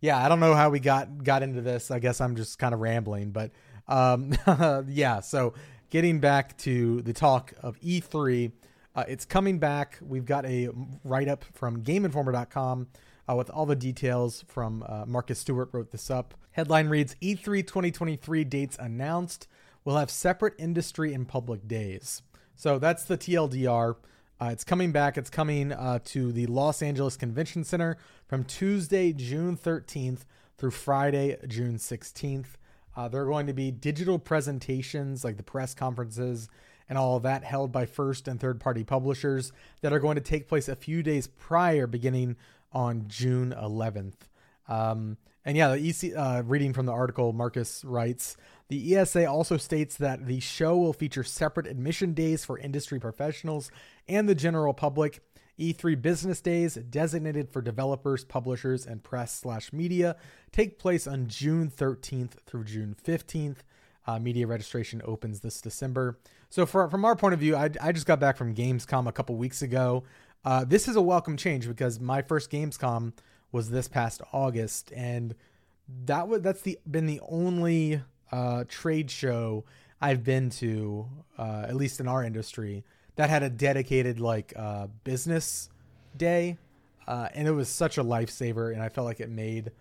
yeah, 0.00 0.22
I 0.22 0.28
don't 0.28 0.40
know 0.40 0.54
how 0.54 0.70
we 0.70 0.80
got 0.80 1.22
got 1.22 1.42
into 1.42 1.60
this. 1.60 1.90
I 1.90 2.00
guess 2.00 2.20
I'm 2.20 2.36
just 2.36 2.58
kind 2.58 2.74
of 2.74 2.80
rambling, 2.80 3.30
but 3.30 3.52
um, 3.86 4.34
yeah. 4.88 5.20
So 5.20 5.54
getting 5.90 6.20
back 6.20 6.56
to 6.58 7.02
the 7.02 7.12
talk 7.12 7.52
of 7.62 7.80
E3, 7.80 8.52
uh, 8.94 9.04
it's 9.08 9.24
coming 9.24 9.58
back. 9.58 9.98
We've 10.02 10.24
got 10.24 10.44
a 10.44 10.70
write 11.04 11.28
up 11.28 11.44
from 11.52 11.82
GameInformer.com 11.82 12.88
uh, 13.28 13.34
with 13.34 13.50
all 13.50 13.66
the 13.66 13.76
details 13.76 14.44
from 14.48 14.84
uh, 14.88 15.04
Marcus 15.06 15.38
Stewart 15.38 15.70
wrote 15.72 15.90
this 15.92 16.10
up. 16.10 16.34
Headline 16.52 16.88
reads 16.88 17.14
E3 17.22 17.66
2023 17.66 18.44
dates 18.44 18.76
announced. 18.80 19.46
We'll 19.84 19.96
have 19.96 20.10
separate 20.10 20.54
industry 20.58 21.14
and 21.14 21.28
public 21.28 21.68
days. 21.68 22.22
So 22.56 22.78
that's 22.78 23.04
the 23.04 23.16
TLDR. 23.16 23.96
Uh, 24.40 24.50
it's 24.52 24.64
coming 24.64 24.92
back. 24.92 25.16
It's 25.16 25.30
coming 25.30 25.72
uh, 25.72 26.00
to 26.06 26.32
the 26.32 26.46
Los 26.46 26.82
Angeles 26.82 27.16
Convention 27.16 27.64
Center 27.64 27.96
from 28.26 28.44
Tuesday, 28.44 29.12
June 29.12 29.56
13th 29.56 30.20
through 30.56 30.70
Friday, 30.72 31.36
June 31.46 31.76
16th. 31.76 32.56
Uh, 32.98 33.06
there 33.06 33.22
are 33.22 33.26
going 33.26 33.46
to 33.46 33.52
be 33.52 33.70
digital 33.70 34.18
presentations 34.18 35.22
like 35.22 35.36
the 35.36 35.42
press 35.44 35.72
conferences 35.72 36.48
and 36.88 36.98
all 36.98 37.16
of 37.16 37.22
that 37.22 37.44
held 37.44 37.70
by 37.70 37.86
first 37.86 38.26
and 38.26 38.40
third 38.40 38.58
party 38.58 38.82
publishers 38.82 39.52
that 39.82 39.92
are 39.92 40.00
going 40.00 40.16
to 40.16 40.20
take 40.20 40.48
place 40.48 40.68
a 40.68 40.74
few 40.74 41.00
days 41.00 41.28
prior, 41.28 41.86
beginning 41.86 42.34
on 42.72 43.04
June 43.06 43.54
11th. 43.56 44.16
Um, 44.66 45.16
and 45.44 45.56
yeah, 45.56 45.76
the 45.76 45.88
EC, 45.88 46.12
uh, 46.16 46.42
reading 46.44 46.72
from 46.72 46.86
the 46.86 46.92
article, 46.92 47.32
Marcus 47.32 47.84
writes 47.84 48.36
The 48.66 48.96
ESA 48.96 49.30
also 49.30 49.58
states 49.58 49.96
that 49.98 50.26
the 50.26 50.40
show 50.40 50.76
will 50.76 50.92
feature 50.92 51.22
separate 51.22 51.68
admission 51.68 52.14
days 52.14 52.44
for 52.44 52.58
industry 52.58 52.98
professionals 52.98 53.70
and 54.08 54.28
the 54.28 54.34
general 54.34 54.74
public. 54.74 55.20
E3 55.58 56.00
business 56.00 56.40
days, 56.40 56.74
designated 56.74 57.50
for 57.50 57.60
developers, 57.60 58.24
publishers, 58.24 58.86
and 58.86 59.02
press 59.02 59.34
slash 59.34 59.72
media, 59.72 60.16
take 60.52 60.78
place 60.78 61.06
on 61.06 61.26
June 61.26 61.70
13th 61.70 62.32
through 62.46 62.64
June 62.64 62.96
15th. 63.02 63.58
Uh, 64.06 64.18
media 64.18 64.46
registration 64.46 65.02
opens 65.04 65.40
this 65.40 65.60
December. 65.60 66.18
So, 66.48 66.64
for, 66.64 66.88
from 66.88 67.04
our 67.04 67.14
point 67.14 67.34
of 67.34 67.40
view, 67.40 67.56
I, 67.56 67.68
I 67.80 67.92
just 67.92 68.06
got 68.06 68.18
back 68.18 68.38
from 68.38 68.54
Gamescom 68.54 69.06
a 69.06 69.12
couple 69.12 69.36
weeks 69.36 69.60
ago. 69.60 70.04
Uh, 70.44 70.64
this 70.64 70.88
is 70.88 70.96
a 70.96 71.02
welcome 71.02 71.36
change 71.36 71.68
because 71.68 72.00
my 72.00 72.22
first 72.22 72.50
Gamescom 72.50 73.12
was 73.52 73.70
this 73.70 73.88
past 73.88 74.22
August, 74.32 74.92
and 74.96 75.34
that 76.06 76.28
was 76.28 76.40
that's 76.40 76.62
the 76.62 76.78
been 76.90 77.06
the 77.06 77.20
only 77.28 78.00
uh, 78.32 78.64
trade 78.68 79.10
show 79.10 79.64
I've 80.00 80.22
been 80.22 80.50
to, 80.50 81.08
uh, 81.36 81.66
at 81.68 81.76
least 81.76 82.00
in 82.00 82.08
our 82.08 82.22
industry, 82.22 82.84
that 83.18 83.30
had 83.30 83.42
a 83.42 83.50
dedicated 83.50 84.20
like 84.20 84.52
uh, 84.54 84.86
business 85.02 85.68
day, 86.16 86.56
uh, 87.08 87.28
and 87.34 87.48
it 87.48 87.50
was 87.50 87.68
such 87.68 87.98
a 87.98 88.04
lifesaver, 88.04 88.72
and 88.72 88.80
I 88.80 88.88
felt 88.88 89.06
like 89.06 89.18
it 89.18 89.28
made 89.28 89.72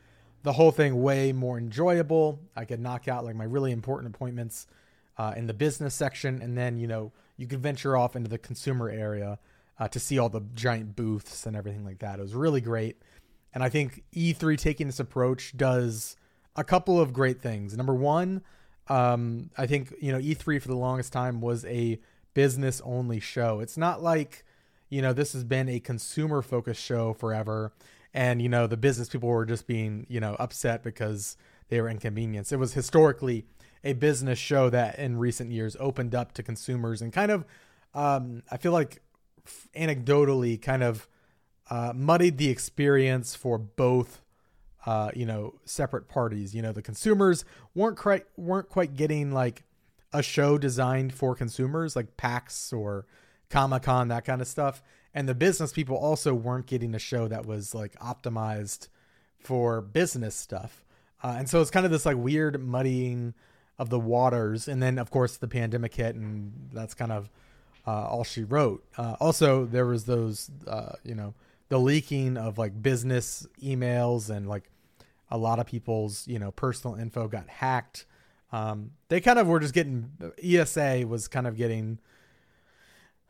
the 0.42 0.54
whole 0.54 0.72
thing 0.72 1.04
way 1.04 1.32
more 1.32 1.60
enjoyable. 1.60 2.40
I 2.56 2.66
could 2.66 2.80
knock 2.80 3.08
out 3.08 3.24
like 3.24 3.36
my 3.36 3.44
really 3.44 3.72
important 3.72 4.16
appointments 4.16 4.66
uh, 5.20 5.36
in 5.38 5.46
the 5.46 5.54
business 5.54 5.94
section, 5.94 6.42
and 6.42 6.58
then 6.58 6.80
you 6.80 6.88
know 6.88 7.12
you 7.38 7.46
could 7.46 7.62
venture 7.62 7.96
off 7.96 8.16
into 8.16 8.28
the 8.28 8.40
consumer 8.40 8.90
area 8.90 9.38
uh, 9.80 9.88
to 9.88 10.00
see 10.00 10.18
all 10.18 10.30
the 10.30 10.42
giant 10.56 10.96
booths 10.96 11.46
and 11.46 11.56
everything 11.56 11.86
like 11.86 12.00
that. 12.00 12.18
It 12.18 12.24
was 12.24 12.34
really 12.34 12.62
great. 12.62 12.98
And 13.54 13.64
I 13.64 13.70
think 13.70 14.04
E3 14.16 14.58
taking 14.58 14.88
this 14.88 15.00
approach 15.00 15.56
does 15.56 16.16
a 16.56 16.64
couple 16.64 17.00
of 17.00 17.14
great 17.14 17.40
things. 17.40 17.78
Number 17.78 17.94
one, 17.94 18.42
um, 18.88 19.52
I 19.60 19.68
think, 19.68 19.94
you 20.02 20.12
know, 20.12 20.18
E3 20.18 20.60
for 20.60 20.68
the 20.68 20.76
longest 20.76 21.14
time 21.14 21.40
was 21.40 21.64
a 21.66 22.00
business 22.38 22.84
only 22.86 23.20
show. 23.20 23.62
It's 23.62 23.78
not 23.78 24.04
like, 24.04 24.46
you 24.92 25.02
know, 25.02 25.12
this 25.12 25.34
has 25.34 25.44
been 25.44 25.68
a 25.68 25.80
consumer 25.80 26.44
focused 26.44 26.84
show 26.84 27.14
forever. 27.14 27.74
And, 28.14 28.44
you 28.44 28.48
know, 28.48 28.68
the 28.68 28.78
business 28.78 29.10
people 29.10 29.28
were 29.28 29.44
just 29.44 29.66
being, 29.66 30.06
you 30.08 30.20
know, 30.20 30.36
upset 30.38 30.84
because 30.84 31.36
they 31.70 31.82
were 31.82 31.90
inconvenienced. 31.90 32.54
It 32.54 32.58
was 32.58 32.74
historically 32.74 33.48
a 33.84 33.94
business 33.94 34.38
show 34.38 34.70
that 34.70 35.00
in 35.00 35.18
recent 35.18 35.52
years 35.52 35.76
opened 35.80 36.14
up 36.14 36.32
to 36.34 36.44
consumers 36.44 37.02
and 37.02 37.12
kind 37.12 37.32
of, 37.32 37.44
um, 37.96 38.44
I 38.52 38.58
feel 38.58 38.72
like 38.72 39.02
anecdotally 39.76 40.62
kind 40.62 40.84
of 40.84 41.08
uh, 41.72 41.92
muddied 41.96 42.38
the 42.38 42.50
experience 42.50 43.34
for 43.34 43.58
both 43.58 44.22
uh, 44.86 45.10
you 45.16 45.26
know 45.26 45.56
separate 45.66 46.08
parties 46.08 46.56
you 46.56 46.62
know 46.62 46.72
the 46.72 46.82
consumers 46.82 47.44
weren't 47.76 47.98
quite 47.98 48.26
weren't 48.38 48.70
quite 48.70 48.96
getting 48.96 49.34
like 49.34 49.64
a 50.14 50.24
show 50.24 50.58
designed 50.58 51.14
for 51.14 51.36
consumers 51.36 51.96
like 51.96 52.18
PAX 52.18 52.72
or 52.72 53.06
Comic-Con 53.50 54.08
that 54.10 54.26
kind 54.26 54.42
of 54.42 54.48
stuff 54.48 54.82
and 55.14 55.28
the 55.28 55.36
business 55.36 55.72
people 55.72 55.96
also 55.96 56.34
weren't 56.34 56.66
getting 56.68 56.94
a 56.94 57.00
show 57.00 57.28
that 57.28 57.46
was 57.46 57.74
like 57.74 57.98
optimized 58.00 58.88
for 59.40 59.82
business 59.82 60.36
stuff 60.36 60.84
uh, 61.24 61.36
and 61.38 61.50
so 61.50 61.62
it's 61.62 61.72
kind 61.72 61.86
of 61.86 61.92
this 61.92 62.06
like 62.06 62.18
weird 62.18 62.62
muddying 62.62 63.34
of 63.80 63.90
the 63.90 64.00
waters 64.00 64.68
and 64.68 64.82
then 64.82 64.98
of 64.98 65.12
course 65.12 65.38
the 65.38 65.48
pandemic 65.48 65.94
hit 65.96 66.16
and 66.16 66.70
that's 66.74 66.94
kind 66.94 67.12
of 67.12 67.30
uh, 67.88 68.06
all 68.06 68.24
she 68.26 68.44
wrote. 68.44 68.84
Uh, 68.98 69.16
also, 69.20 69.66
there 69.66 69.86
was 69.86 70.04
those, 70.04 70.52
uh, 70.68 70.94
you 71.04 71.16
know, 71.16 71.34
the 71.70 71.80
leaking 71.80 72.38
of 72.38 72.58
like 72.58 72.82
business 72.82 73.48
emails 73.64 74.30
and 74.30 74.48
like 74.48 74.70
a 75.32 75.38
lot 75.38 75.58
of 75.58 75.66
people's, 75.66 76.28
you 76.28 76.38
know, 76.38 76.52
personal 76.52 76.98
info 76.98 77.28
got 77.28 77.48
hacked. 77.48 78.06
Um, 78.52 78.92
they 79.10 79.20
kind 79.20 79.40
of 79.40 79.48
were 79.48 79.60
just 79.60 79.74
getting 79.74 80.12
ESA 80.42 81.06
was 81.08 81.28
kind 81.28 81.48
of 81.48 81.58
getting 81.58 82.00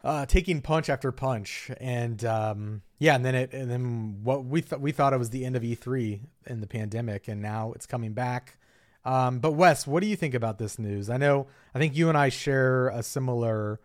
uh, 0.03 0.25
taking 0.25 0.61
punch 0.61 0.89
after 0.89 1.11
punch, 1.11 1.71
and 1.79 2.23
um, 2.23 2.81
yeah, 2.99 3.15
and 3.15 3.25
then 3.25 3.35
it 3.35 3.53
and 3.53 3.69
then 3.69 4.19
what 4.23 4.45
we 4.45 4.61
thought 4.61 4.79
we 4.79 4.91
thought 4.91 5.13
it 5.13 5.17
was 5.17 5.31
the 5.31 5.43
end 5.43 5.55
of 5.55 5.63
E3 5.63 6.19
in 6.45 6.61
the 6.61 6.67
pandemic, 6.67 7.27
and 7.27 7.41
now 7.41 7.73
it's 7.73 7.85
coming 7.85 8.13
back. 8.13 8.57
Um, 9.05 9.39
but 9.39 9.53
Wes, 9.53 9.87
what 9.87 10.01
do 10.01 10.07
you 10.07 10.15
think 10.15 10.33
about 10.33 10.59
this 10.59 10.77
news? 10.77 11.09
I 11.09 11.17
know 11.17 11.47
I 11.73 11.79
think 11.79 11.95
you 11.95 12.09
and 12.09 12.17
I 12.17 12.29
share 12.29 12.89
a 12.89 13.01
similar 13.01 13.79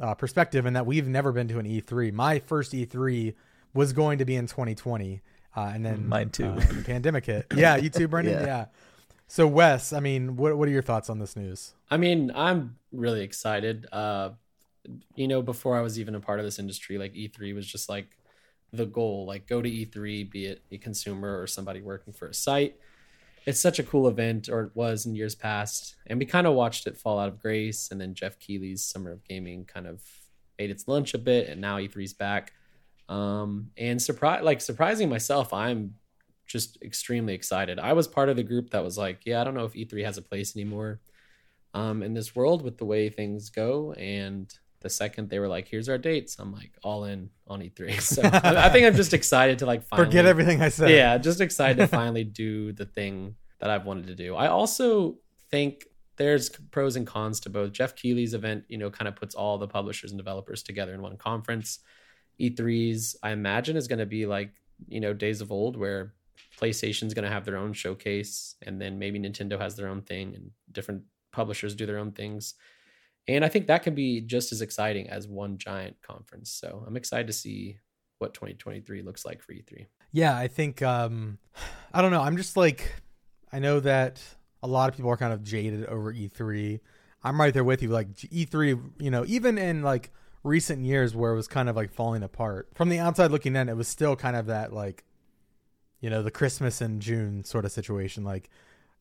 uh, 0.00 0.14
perspective 0.14 0.66
in 0.66 0.74
that 0.74 0.86
we've 0.86 1.06
never 1.06 1.30
been 1.32 1.48
to 1.48 1.58
an 1.58 1.66
E3. 1.66 2.12
My 2.12 2.38
first 2.38 2.72
E3 2.72 3.34
was 3.72 3.92
going 3.92 4.18
to 4.18 4.24
be 4.24 4.34
in 4.34 4.46
2020, 4.46 5.20
uh, 5.56 5.60
and 5.74 5.84
then 5.84 6.08
mine 6.08 6.30
too. 6.30 6.46
Uh, 6.46 6.54
the 6.56 6.82
pandemic 6.84 7.26
hit. 7.26 7.46
Yeah, 7.54 7.76
you 7.76 7.88
too, 7.88 8.08
Brenden. 8.10 8.32
yeah. 8.40 8.44
yeah. 8.46 8.64
So 9.32 9.46
Wes, 9.46 9.94
I 9.94 10.00
mean, 10.00 10.36
what 10.36 10.58
what 10.58 10.68
are 10.68 10.72
your 10.72 10.82
thoughts 10.82 11.08
on 11.08 11.18
this 11.18 11.36
news? 11.36 11.72
I 11.90 11.96
mean, 11.96 12.30
I'm 12.34 12.76
really 12.92 13.22
excited. 13.22 13.86
Uh, 13.90 14.30
you 15.14 15.26
know, 15.26 15.40
before 15.40 15.76
I 15.76 15.80
was 15.80 15.98
even 15.98 16.14
a 16.14 16.20
part 16.20 16.38
of 16.38 16.44
this 16.44 16.58
industry, 16.58 16.98
like 16.98 17.14
E3 17.14 17.54
was 17.54 17.66
just 17.66 17.88
like 17.88 18.08
the 18.72 18.84
goal. 18.84 19.24
Like, 19.26 19.46
go 19.46 19.62
to 19.62 19.70
E3, 19.70 20.30
be 20.30 20.46
it 20.46 20.62
a 20.70 20.76
consumer 20.76 21.40
or 21.40 21.46
somebody 21.46 21.80
working 21.80 22.12
for 22.12 22.28
a 22.28 22.34
site 22.34 22.76
it's 23.46 23.60
such 23.60 23.78
a 23.78 23.82
cool 23.82 24.08
event, 24.08 24.48
or 24.48 24.62
it 24.62 24.72
was 24.74 25.06
in 25.06 25.14
years 25.14 25.34
past, 25.34 25.96
and 26.06 26.18
we 26.18 26.26
kind 26.26 26.46
of 26.46 26.54
watched 26.54 26.86
it 26.86 26.96
fall 26.96 27.18
out 27.18 27.28
of 27.28 27.40
grace. 27.40 27.90
And 27.90 28.00
then 28.00 28.14
Jeff 28.14 28.38
Keighley's 28.38 28.84
Summer 28.84 29.12
of 29.12 29.24
Gaming 29.24 29.64
kind 29.64 29.86
of 29.86 30.02
ate 30.58 30.70
its 30.70 30.86
lunch 30.86 31.14
a 31.14 31.18
bit, 31.18 31.48
and 31.48 31.60
now 31.60 31.78
E3's 31.78 32.12
back. 32.12 32.52
Um, 33.08 33.70
and 33.76 34.00
surprise, 34.00 34.42
like 34.44 34.60
surprising 34.60 35.08
myself, 35.08 35.52
I'm 35.52 35.94
just 36.52 36.76
extremely 36.82 37.32
excited. 37.32 37.78
I 37.78 37.94
was 37.94 38.06
part 38.06 38.28
of 38.28 38.36
the 38.36 38.42
group 38.42 38.70
that 38.70 38.84
was 38.84 38.98
like, 38.98 39.22
yeah, 39.24 39.40
I 39.40 39.44
don't 39.44 39.54
know 39.54 39.64
if 39.64 39.72
E3 39.72 40.04
has 40.04 40.18
a 40.18 40.22
place 40.22 40.54
anymore 40.54 41.00
um, 41.72 42.02
in 42.02 42.12
this 42.12 42.36
world 42.36 42.62
with 42.62 42.76
the 42.76 42.84
way 42.84 43.08
things 43.08 43.48
go, 43.48 43.94
and 43.94 44.52
the 44.80 44.90
second 44.90 45.30
they 45.30 45.38
were 45.38 45.48
like, 45.48 45.66
"Here's 45.66 45.88
our 45.88 45.96
dates," 45.96 46.36
I'm 46.38 46.52
like 46.52 46.72
all 46.82 47.04
in 47.04 47.30
on 47.48 47.60
E3. 47.60 48.00
So 48.00 48.22
I, 48.22 48.68
think 48.68 48.86
I'm 48.86 48.94
just 48.94 49.14
excited 49.14 49.60
to 49.60 49.66
like 49.66 49.82
finally 49.84 50.06
Forget 50.06 50.26
everything 50.26 50.60
I 50.60 50.68
said. 50.68 50.90
yeah, 50.90 51.16
just 51.16 51.40
excited 51.40 51.78
to 51.78 51.86
finally 52.00 52.24
do 52.24 52.72
the 52.72 52.84
thing 52.84 53.36
that 53.60 53.70
I've 53.70 53.86
wanted 53.86 54.08
to 54.08 54.14
do. 54.14 54.36
I 54.36 54.48
also 54.48 55.16
think 55.50 55.86
there's 56.16 56.50
pros 56.50 56.96
and 56.96 57.06
cons 57.06 57.40
to 57.40 57.50
both. 57.50 57.72
Jeff 57.72 57.96
Keighley's 57.96 58.34
event, 58.34 58.64
you 58.68 58.76
know, 58.76 58.90
kind 58.90 59.08
of 59.08 59.16
puts 59.16 59.34
all 59.34 59.56
the 59.56 59.68
publishers 59.68 60.10
and 60.10 60.18
developers 60.18 60.62
together 60.62 60.92
in 60.92 61.00
one 61.00 61.16
conference. 61.16 61.78
E3's, 62.38 63.16
I 63.22 63.30
imagine, 63.30 63.76
is 63.76 63.88
going 63.88 64.00
to 64.00 64.06
be 64.06 64.26
like, 64.26 64.50
you 64.88 65.00
know, 65.00 65.14
days 65.14 65.40
of 65.40 65.50
old 65.50 65.76
where 65.76 66.12
PlayStation's 66.60 67.14
going 67.14 67.24
to 67.24 67.30
have 67.30 67.44
their 67.44 67.56
own 67.56 67.72
showcase 67.72 68.54
and 68.62 68.80
then 68.80 68.98
maybe 68.98 69.18
Nintendo 69.18 69.58
has 69.60 69.76
their 69.76 69.88
own 69.88 70.02
thing 70.02 70.34
and 70.34 70.50
different 70.70 71.02
publishers 71.32 71.74
do 71.74 71.86
their 71.86 71.98
own 71.98 72.12
things. 72.12 72.54
And 73.28 73.44
I 73.44 73.48
think 73.48 73.66
that 73.68 73.82
can 73.82 73.94
be 73.94 74.20
just 74.20 74.52
as 74.52 74.60
exciting 74.60 75.08
as 75.08 75.28
one 75.28 75.58
giant 75.58 75.96
conference. 76.02 76.50
So 76.50 76.84
I'm 76.86 76.96
excited 76.96 77.26
to 77.28 77.32
see 77.32 77.78
what 78.18 78.34
2023 78.34 79.02
looks 79.02 79.24
like 79.24 79.42
for 79.42 79.52
E3. 79.52 79.86
Yeah, 80.12 80.36
I 80.36 80.48
think 80.48 80.82
um 80.82 81.38
I 81.92 82.02
don't 82.02 82.10
know. 82.10 82.22
I'm 82.22 82.36
just 82.36 82.56
like 82.56 82.94
I 83.52 83.58
know 83.58 83.80
that 83.80 84.20
a 84.62 84.66
lot 84.66 84.88
of 84.88 84.96
people 84.96 85.10
are 85.10 85.16
kind 85.16 85.32
of 85.32 85.42
jaded 85.42 85.86
over 85.86 86.12
E3. 86.12 86.80
I'm 87.24 87.40
right 87.40 87.52
there 87.52 87.64
with 87.64 87.82
you. 87.82 87.88
Like 87.88 88.12
E3, 88.14 88.92
you 88.98 89.10
know, 89.10 89.24
even 89.26 89.58
in 89.58 89.82
like 89.82 90.10
recent 90.42 90.84
years 90.84 91.14
where 91.14 91.32
it 91.32 91.36
was 91.36 91.48
kind 91.48 91.68
of 91.68 91.76
like 91.76 91.92
falling 91.92 92.22
apart. 92.22 92.68
From 92.74 92.88
the 92.88 92.98
outside 92.98 93.30
looking 93.30 93.56
in, 93.56 93.68
it 93.68 93.76
was 93.76 93.88
still 93.88 94.16
kind 94.16 94.36
of 94.36 94.46
that 94.46 94.72
like 94.72 95.04
you 96.02 96.10
know, 96.10 96.22
the 96.22 96.30
Christmas 96.30 96.82
and 96.82 97.00
June 97.00 97.44
sort 97.44 97.64
of 97.64 97.72
situation 97.72 98.24
like 98.24 98.50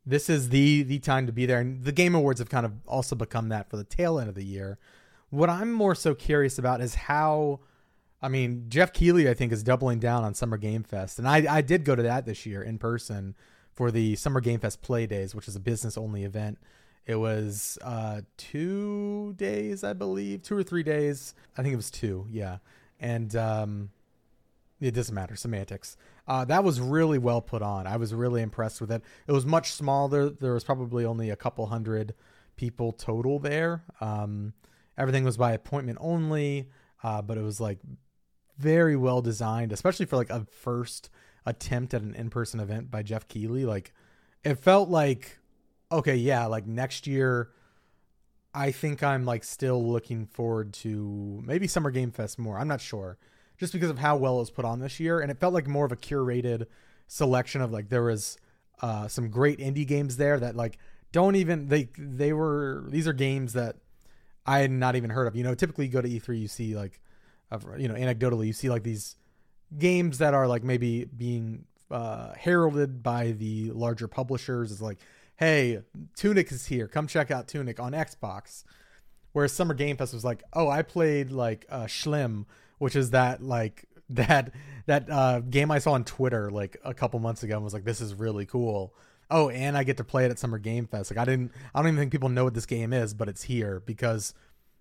this 0.06 0.30
is 0.30 0.50
the 0.50 0.84
the 0.84 1.00
time 1.00 1.26
to 1.26 1.34
be 1.34 1.46
there 1.46 1.60
and 1.60 1.84
the 1.84 1.92
game 1.92 2.16
awards 2.16 2.40
have 2.40 2.50
kind 2.50 2.66
of 2.66 2.72
also 2.88 3.16
become 3.16 3.50
that 3.50 3.70
for 3.70 3.76
the 3.76 3.84
tail 3.84 4.18
end 4.18 4.30
of 4.30 4.36
the 4.36 4.46
year. 4.46 4.78
What 5.30 5.50
I'm 5.50 5.74
more 5.74 5.96
so 5.96 6.16
curious 6.16 6.58
about 6.58 6.80
is 6.80 6.96
how 6.96 7.60
I 8.22 8.30
mean, 8.30 8.66
Jeff 8.70 8.94
Keighley, 8.94 9.28
I 9.28 9.34
think, 9.34 9.52
is 9.52 9.64
doubling 9.64 10.00
down 10.00 10.24
on 10.24 10.36
Summer 10.36 10.58
Game 10.58 10.84
Fest. 10.84 11.18
And 11.18 11.28
I, 11.28 11.58
I 11.58 11.62
did 11.62 11.84
go 11.84 11.96
to 11.96 12.04
that 12.04 12.26
this 12.26 12.46
year 12.46 12.62
in 12.62 12.78
person 12.78 13.36
for 13.74 13.90
the 13.90 14.16
Summer 14.16 14.42
Game 14.42 14.60
Fest 14.60 14.82
Play 14.84 15.08
Days, 15.08 15.34
which 15.34 15.48
is 15.48 15.56
a 15.56 15.60
business 15.60 15.98
only 15.98 16.24
event. 16.24 16.60
It 17.08 17.16
was 17.16 17.80
uh, 17.82 18.22
two 18.38 19.34
days, 19.38 19.84
I 19.84 19.94
believe, 19.94 20.44
two 20.44 20.56
or 20.56 20.62
three 20.62 20.84
days. 20.84 21.34
I 21.58 21.64
think 21.64 21.74
it 21.74 21.78
was 21.78 21.90
two, 21.90 22.28
yeah. 22.30 22.58
And 23.00 23.36
um, 23.36 23.90
it 24.80 24.92
doesn't 24.92 25.16
matter, 25.16 25.36
semantics. 25.36 25.98
Uh, 26.28 26.46
that 26.46 26.64
was 26.64 26.80
really 26.80 27.18
well 27.18 27.42
put 27.42 27.62
on. 27.62 27.88
I 27.88 27.98
was 27.98 28.14
really 28.14 28.42
impressed 28.42 28.80
with 28.80 28.92
it. 28.92 29.02
It 29.28 29.32
was 29.32 29.46
much 29.46 29.74
smaller. 29.74 30.30
There 30.30 30.54
was 30.54 30.64
probably 30.64 31.06
only 31.06 31.30
a 31.30 31.36
couple 31.36 31.66
hundred 31.66 32.14
people 32.56 32.92
total 32.92 33.40
there. 33.40 33.84
Um, 34.00 34.54
everything 34.98 35.24
was 35.24 35.38
by 35.38 35.54
appointment 35.54 35.98
only, 36.02 36.70
uh, 37.04 37.22
but 37.22 37.38
it 37.38 37.42
was 37.44 37.60
like 37.60 37.80
very 38.58 38.96
well 38.96 39.22
designed, 39.22 39.72
especially 39.72 40.06
for 40.06 40.16
like 40.16 40.30
a 40.30 40.46
first 40.52 41.10
attempt 41.46 41.94
at 41.94 42.02
an 42.02 42.14
in-person 42.14 42.60
event 42.60 42.92
by 42.92 43.02
Jeff 43.02 43.28
Keighley. 43.28 43.66
Like 43.66 43.94
it 44.44 44.56
felt 44.56 44.90
like 44.90 45.40
okay, 45.92 46.16
yeah, 46.16 46.46
like 46.46 46.66
next 46.66 47.08
year 47.08 47.50
I 48.54 48.72
think 48.72 49.02
I'm 49.02 49.26
like 49.26 49.44
still 49.44 49.84
looking 49.84 50.26
forward 50.26 50.74
to 50.76 51.42
maybe 51.46 51.68
Summer 51.68 51.92
Game 51.92 52.12
Fest 52.12 52.38
more. 52.38 52.60
I'm 52.60 52.68
not 52.68 52.82
sure. 52.82 53.18
Just 53.62 53.74
because 53.74 53.92
of 53.92 54.00
how 54.00 54.18
well 54.18 54.38
it 54.38 54.40
was 54.40 54.50
put 54.50 54.66
on 54.66 54.80
this 54.80 55.00
year 55.00 55.20
and 55.20 55.30
it 55.30 55.40
felt 55.40 55.54
like 55.54 55.68
more 55.68 55.86
of 55.86 55.92
a 55.92 55.96
curated 55.96 56.66
selection 57.08 57.62
of 57.62 57.72
like 57.72 57.90
there 57.90 58.02
was 58.02 58.40
uh 58.82 59.08
some 59.08 59.30
great 59.30 59.60
indie 59.60 59.86
games 59.86 60.18
there 60.18 60.40
that 60.40 60.56
like 60.56 60.80
don't 61.12 61.36
even 61.36 61.68
they 61.68 61.88
they 61.96 62.34
were 62.34 62.86
these 62.88 63.08
are 63.08 63.14
games 63.14 63.54
that 63.54 63.76
I 64.48 64.62
had 64.62 64.72
not 64.72 64.96
even 64.96 65.12
heard 65.12 65.28
of. 65.28 65.36
You 65.36 65.44
know, 65.44 65.54
typically 65.54 65.86
you 65.86 65.92
go 65.92 66.02
to 66.02 66.10
E3 66.10 66.42
you 66.42 66.48
see 66.48 66.76
like 66.76 67.00
you 67.78 67.88
know 67.88 67.94
anecdotally 67.94 68.48
you 68.48 68.54
see 68.54 68.68
like 68.68 68.82
these 68.82 69.16
games 69.78 70.18
that 70.18 70.34
are 70.34 70.48
like 70.48 70.64
maybe 70.64 71.06
being 71.06 71.66
uh, 71.92 72.34
heralded 72.34 73.04
by 73.04 73.34
the 73.34 73.70
larger 73.72 74.08
publishers 74.08 74.72
is 74.72 74.82
like 74.82 74.98
hey 75.36 75.82
tunic 76.16 76.52
is 76.52 76.66
here 76.66 76.88
come 76.88 77.06
check 77.08 77.30
out 77.30 77.48
tunic 77.48 77.80
on 77.80 77.92
xbox 77.92 78.64
whereas 79.34 79.52
summer 79.52 79.74
game 79.74 79.98
fest 79.98 80.14
was 80.14 80.24
like 80.24 80.44
oh 80.54 80.70
i 80.70 80.82
played 80.82 81.32
like 81.32 81.66
uh 81.70 81.88
Schim 81.88 82.46
which 82.82 82.96
is 82.96 83.12
that 83.12 83.42
like 83.42 83.86
that 84.10 84.52
that 84.88 85.10
uh 85.10 85.40
game 85.40 85.72
i 85.72 85.80
saw 85.80 85.94
on 85.94 86.04
twitter 86.04 86.50
like 86.52 86.78
a 86.84 86.94
couple 86.94 87.20
months 87.20 87.44
ago 87.44 87.56
and 87.56 87.64
was 87.64 87.74
like 87.74 87.86
this 87.86 88.02
is 88.02 88.14
really 88.14 88.46
cool 88.46 88.94
oh 89.30 89.50
and 89.50 89.78
i 89.78 89.84
get 89.84 89.98
to 89.98 90.04
play 90.04 90.26
it 90.26 90.32
at 90.32 90.38
summer 90.38 90.58
game 90.58 90.86
fest 90.86 91.12
like 91.12 91.18
i 91.18 91.24
didn't 91.24 91.52
i 91.74 91.80
don't 91.80 91.88
even 91.88 92.00
think 92.00 92.12
people 92.12 92.30
know 92.30 92.44
what 92.44 92.54
this 92.54 92.66
game 92.66 92.92
is 92.92 93.14
but 93.14 93.30
it's 93.30 93.44
here 93.44 93.82
because 93.86 94.34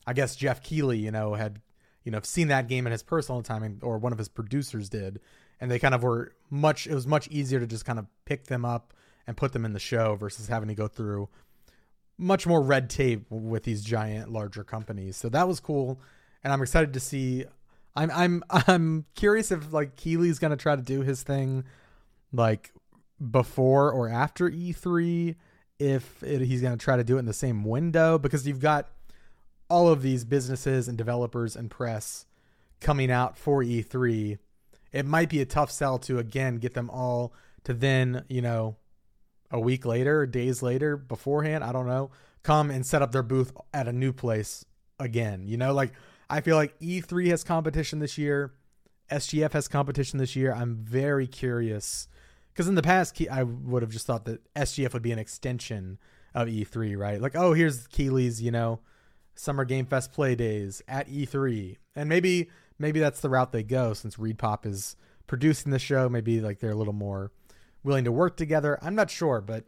i 0.06 0.12
guess 0.12 0.34
jeff 0.34 0.62
keighley 0.62 0.98
you 0.98 1.10
know 1.10 1.34
had 1.34 1.60
you 2.04 2.12
know, 2.12 2.20
seen 2.22 2.48
that 2.48 2.68
game 2.68 2.86
in 2.86 2.92
his 2.92 3.02
personal 3.02 3.42
time, 3.42 3.78
or 3.82 3.98
one 3.98 4.12
of 4.12 4.18
his 4.18 4.28
producers 4.28 4.88
did, 4.88 5.20
and 5.60 5.70
they 5.70 5.78
kind 5.78 5.94
of 5.94 6.02
were 6.02 6.34
much. 6.48 6.86
It 6.86 6.94
was 6.94 7.06
much 7.06 7.28
easier 7.28 7.60
to 7.60 7.66
just 7.66 7.84
kind 7.84 7.98
of 7.98 8.06
pick 8.24 8.44
them 8.44 8.64
up 8.64 8.94
and 9.26 9.36
put 9.36 9.52
them 9.52 9.64
in 9.64 9.72
the 9.72 9.80
show 9.80 10.16
versus 10.16 10.48
having 10.48 10.68
to 10.68 10.74
go 10.74 10.88
through 10.88 11.28
much 12.16 12.46
more 12.46 12.62
red 12.62 12.90
tape 12.90 13.26
with 13.30 13.64
these 13.64 13.82
giant, 13.82 14.30
larger 14.30 14.64
companies. 14.64 15.16
So 15.16 15.28
that 15.28 15.46
was 15.46 15.60
cool, 15.60 16.00
and 16.42 16.52
I'm 16.52 16.62
excited 16.62 16.94
to 16.94 17.00
see. 17.00 17.44
I'm 17.96 18.10
I'm 18.10 18.44
I'm 18.66 19.06
curious 19.14 19.50
if 19.50 19.72
like 19.72 19.96
Keighley's 19.96 20.38
gonna 20.38 20.56
try 20.56 20.76
to 20.76 20.82
do 20.82 21.02
his 21.02 21.22
thing, 21.22 21.64
like 22.32 22.72
before 23.30 23.92
or 23.92 24.08
after 24.08 24.50
E3. 24.50 25.36
If 25.78 26.22
it, 26.22 26.42
he's 26.42 26.60
gonna 26.60 26.76
try 26.76 26.96
to 26.96 27.04
do 27.04 27.16
it 27.16 27.20
in 27.20 27.26
the 27.26 27.32
same 27.32 27.64
window, 27.64 28.18
because 28.18 28.46
you've 28.46 28.60
got 28.60 28.88
all 29.68 29.88
of 29.88 30.02
these 30.02 30.24
businesses 30.24 30.88
and 30.88 30.98
developers 30.98 31.56
and 31.56 31.70
press 31.70 32.26
coming 32.80 33.10
out 33.10 33.38
for 33.38 33.62
E3, 33.62 34.38
it 34.92 35.06
might 35.06 35.28
be 35.28 35.40
a 35.40 35.46
tough 35.46 35.70
sell 35.70 35.98
to 36.00 36.18
again 36.18 36.56
get 36.56 36.74
them 36.74 36.90
all 36.90 37.32
to 37.64 37.72
then, 37.72 38.24
you 38.28 38.42
know, 38.42 38.76
a 39.50 39.60
week 39.60 39.84
later, 39.84 40.26
days 40.26 40.62
later, 40.62 40.96
beforehand, 40.96 41.62
I 41.62 41.72
don't 41.72 41.86
know, 41.86 42.10
come 42.42 42.70
and 42.70 42.84
set 42.84 43.02
up 43.02 43.12
their 43.12 43.22
booth 43.22 43.52
at 43.72 43.88
a 43.88 43.92
new 43.92 44.12
place 44.12 44.64
again. 44.98 45.46
You 45.46 45.56
know, 45.56 45.72
like 45.72 45.92
I 46.30 46.40
feel 46.40 46.56
like 46.56 46.78
E3 46.78 47.28
has 47.28 47.44
competition 47.44 47.98
this 47.98 48.16
year, 48.16 48.52
SGF 49.10 49.52
has 49.52 49.68
competition 49.68 50.18
this 50.18 50.36
year. 50.36 50.54
I'm 50.54 50.76
very 50.76 51.26
curious 51.26 52.08
because 52.52 52.68
in 52.68 52.74
the 52.74 52.82
past, 52.82 53.20
I 53.30 53.42
would 53.42 53.82
have 53.82 53.90
just 53.90 54.06
thought 54.06 54.24
that 54.26 54.40
SGF 54.54 54.92
would 54.92 55.02
be 55.02 55.12
an 55.12 55.18
extension 55.18 55.98
of 56.34 56.48
E3, 56.48 56.96
right? 56.96 57.20
Like, 57.20 57.34
oh, 57.34 57.52
here's 57.52 57.86
Keighley's, 57.88 58.40
you 58.40 58.50
know, 58.50 58.80
Summer 59.34 59.64
Game 59.64 59.86
Fest 59.86 60.12
play 60.12 60.34
days 60.34 60.82
at 60.86 61.08
E3, 61.08 61.76
and 61.96 62.08
maybe 62.08 62.50
maybe 62.78 63.00
that's 63.00 63.20
the 63.20 63.30
route 63.30 63.52
they 63.52 63.62
go 63.62 63.92
since 63.92 64.16
ReedPop 64.16 64.66
is 64.66 64.96
producing 65.26 65.72
the 65.72 65.78
show. 65.78 66.08
Maybe 66.08 66.40
like 66.40 66.60
they're 66.60 66.70
a 66.70 66.76
little 66.76 66.92
more 66.92 67.32
willing 67.82 68.04
to 68.04 68.12
work 68.12 68.36
together. 68.36 68.78
I'm 68.82 68.94
not 68.94 69.10
sure, 69.10 69.40
but 69.40 69.64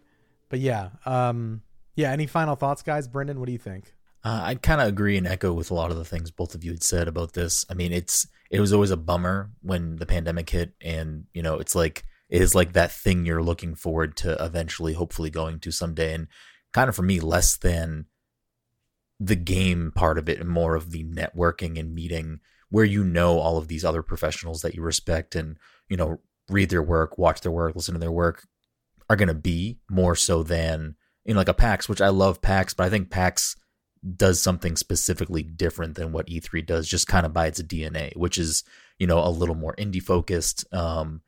but 0.48 0.60
yeah, 0.60 0.90
um, 1.06 1.62
yeah. 1.96 2.10
Any 2.12 2.26
final 2.26 2.54
thoughts, 2.54 2.82
guys? 2.82 3.08
Brenden, 3.08 3.36
what 3.36 3.46
do 3.46 3.52
you 3.52 3.58
think? 3.58 3.94
Uh, 4.24 4.42
I'd 4.44 4.62
kind 4.62 4.80
of 4.80 4.86
agree 4.86 5.16
and 5.16 5.26
echo 5.26 5.52
with 5.52 5.70
a 5.70 5.74
lot 5.74 5.90
of 5.90 5.96
the 5.96 6.04
things 6.04 6.30
both 6.30 6.54
of 6.54 6.62
you 6.62 6.70
had 6.70 6.82
said 6.82 7.08
about 7.08 7.32
this. 7.32 7.66
I 7.68 7.74
mean, 7.74 7.92
it's 7.92 8.26
it 8.50 8.60
was 8.60 8.72
always 8.72 8.90
a 8.90 8.96
bummer 8.96 9.50
when 9.62 9.96
the 9.96 10.06
pandemic 10.06 10.48
hit, 10.50 10.74
and 10.80 11.24
you 11.34 11.42
know, 11.42 11.58
it's 11.58 11.74
like 11.74 12.04
it 12.28 12.40
is 12.40 12.54
like 12.54 12.72
that 12.72 12.92
thing 12.92 13.26
you're 13.26 13.42
looking 13.42 13.74
forward 13.74 14.16
to 14.18 14.42
eventually, 14.42 14.92
hopefully, 14.92 15.30
going 15.30 15.58
to 15.60 15.72
someday, 15.72 16.14
and 16.14 16.28
kind 16.72 16.88
of 16.88 16.94
for 16.94 17.02
me, 17.02 17.18
less 17.18 17.56
than 17.56 18.06
the 19.18 19.36
game 19.36 19.92
part 19.94 20.18
of 20.18 20.28
it 20.28 20.40
and 20.40 20.48
more 20.48 20.74
of 20.74 20.90
the 20.90 21.04
networking 21.04 21.78
and 21.78 21.94
meeting 21.94 22.40
where 22.70 22.84
you 22.84 23.04
know 23.04 23.38
all 23.38 23.56
of 23.56 23.68
these 23.68 23.84
other 23.84 24.02
professionals 24.02 24.62
that 24.62 24.74
you 24.74 24.82
respect 24.82 25.36
and 25.36 25.56
you 25.88 25.96
know 25.96 26.18
read 26.48 26.70
their 26.70 26.82
work 26.82 27.16
watch 27.18 27.40
their 27.42 27.52
work 27.52 27.76
listen 27.76 27.94
to 27.94 28.00
their 28.00 28.10
work 28.10 28.48
are 29.08 29.14
going 29.14 29.28
to 29.28 29.34
be 29.34 29.78
more 29.88 30.16
so 30.16 30.42
than 30.42 30.96
you 31.24 31.34
know 31.34 31.38
like 31.38 31.48
a 31.48 31.54
pax 31.54 31.88
which 31.88 32.00
i 32.00 32.08
love 32.08 32.42
pax 32.42 32.74
but 32.74 32.84
i 32.84 32.90
think 32.90 33.10
pax 33.10 33.54
does 34.16 34.40
something 34.40 34.76
specifically 34.76 35.42
different 35.42 35.94
than 35.94 36.12
what 36.12 36.26
e3 36.26 36.66
does 36.66 36.88
just 36.88 37.06
kind 37.06 37.24
of 37.24 37.32
by 37.32 37.46
its 37.46 37.62
dna 37.62 38.14
which 38.16 38.36
is 38.36 38.64
you 38.98 39.06
know 39.06 39.24
a 39.24 39.30
little 39.30 39.54
more 39.54 39.76
indie 39.76 40.02
focused 40.02 40.64
um 40.74 41.22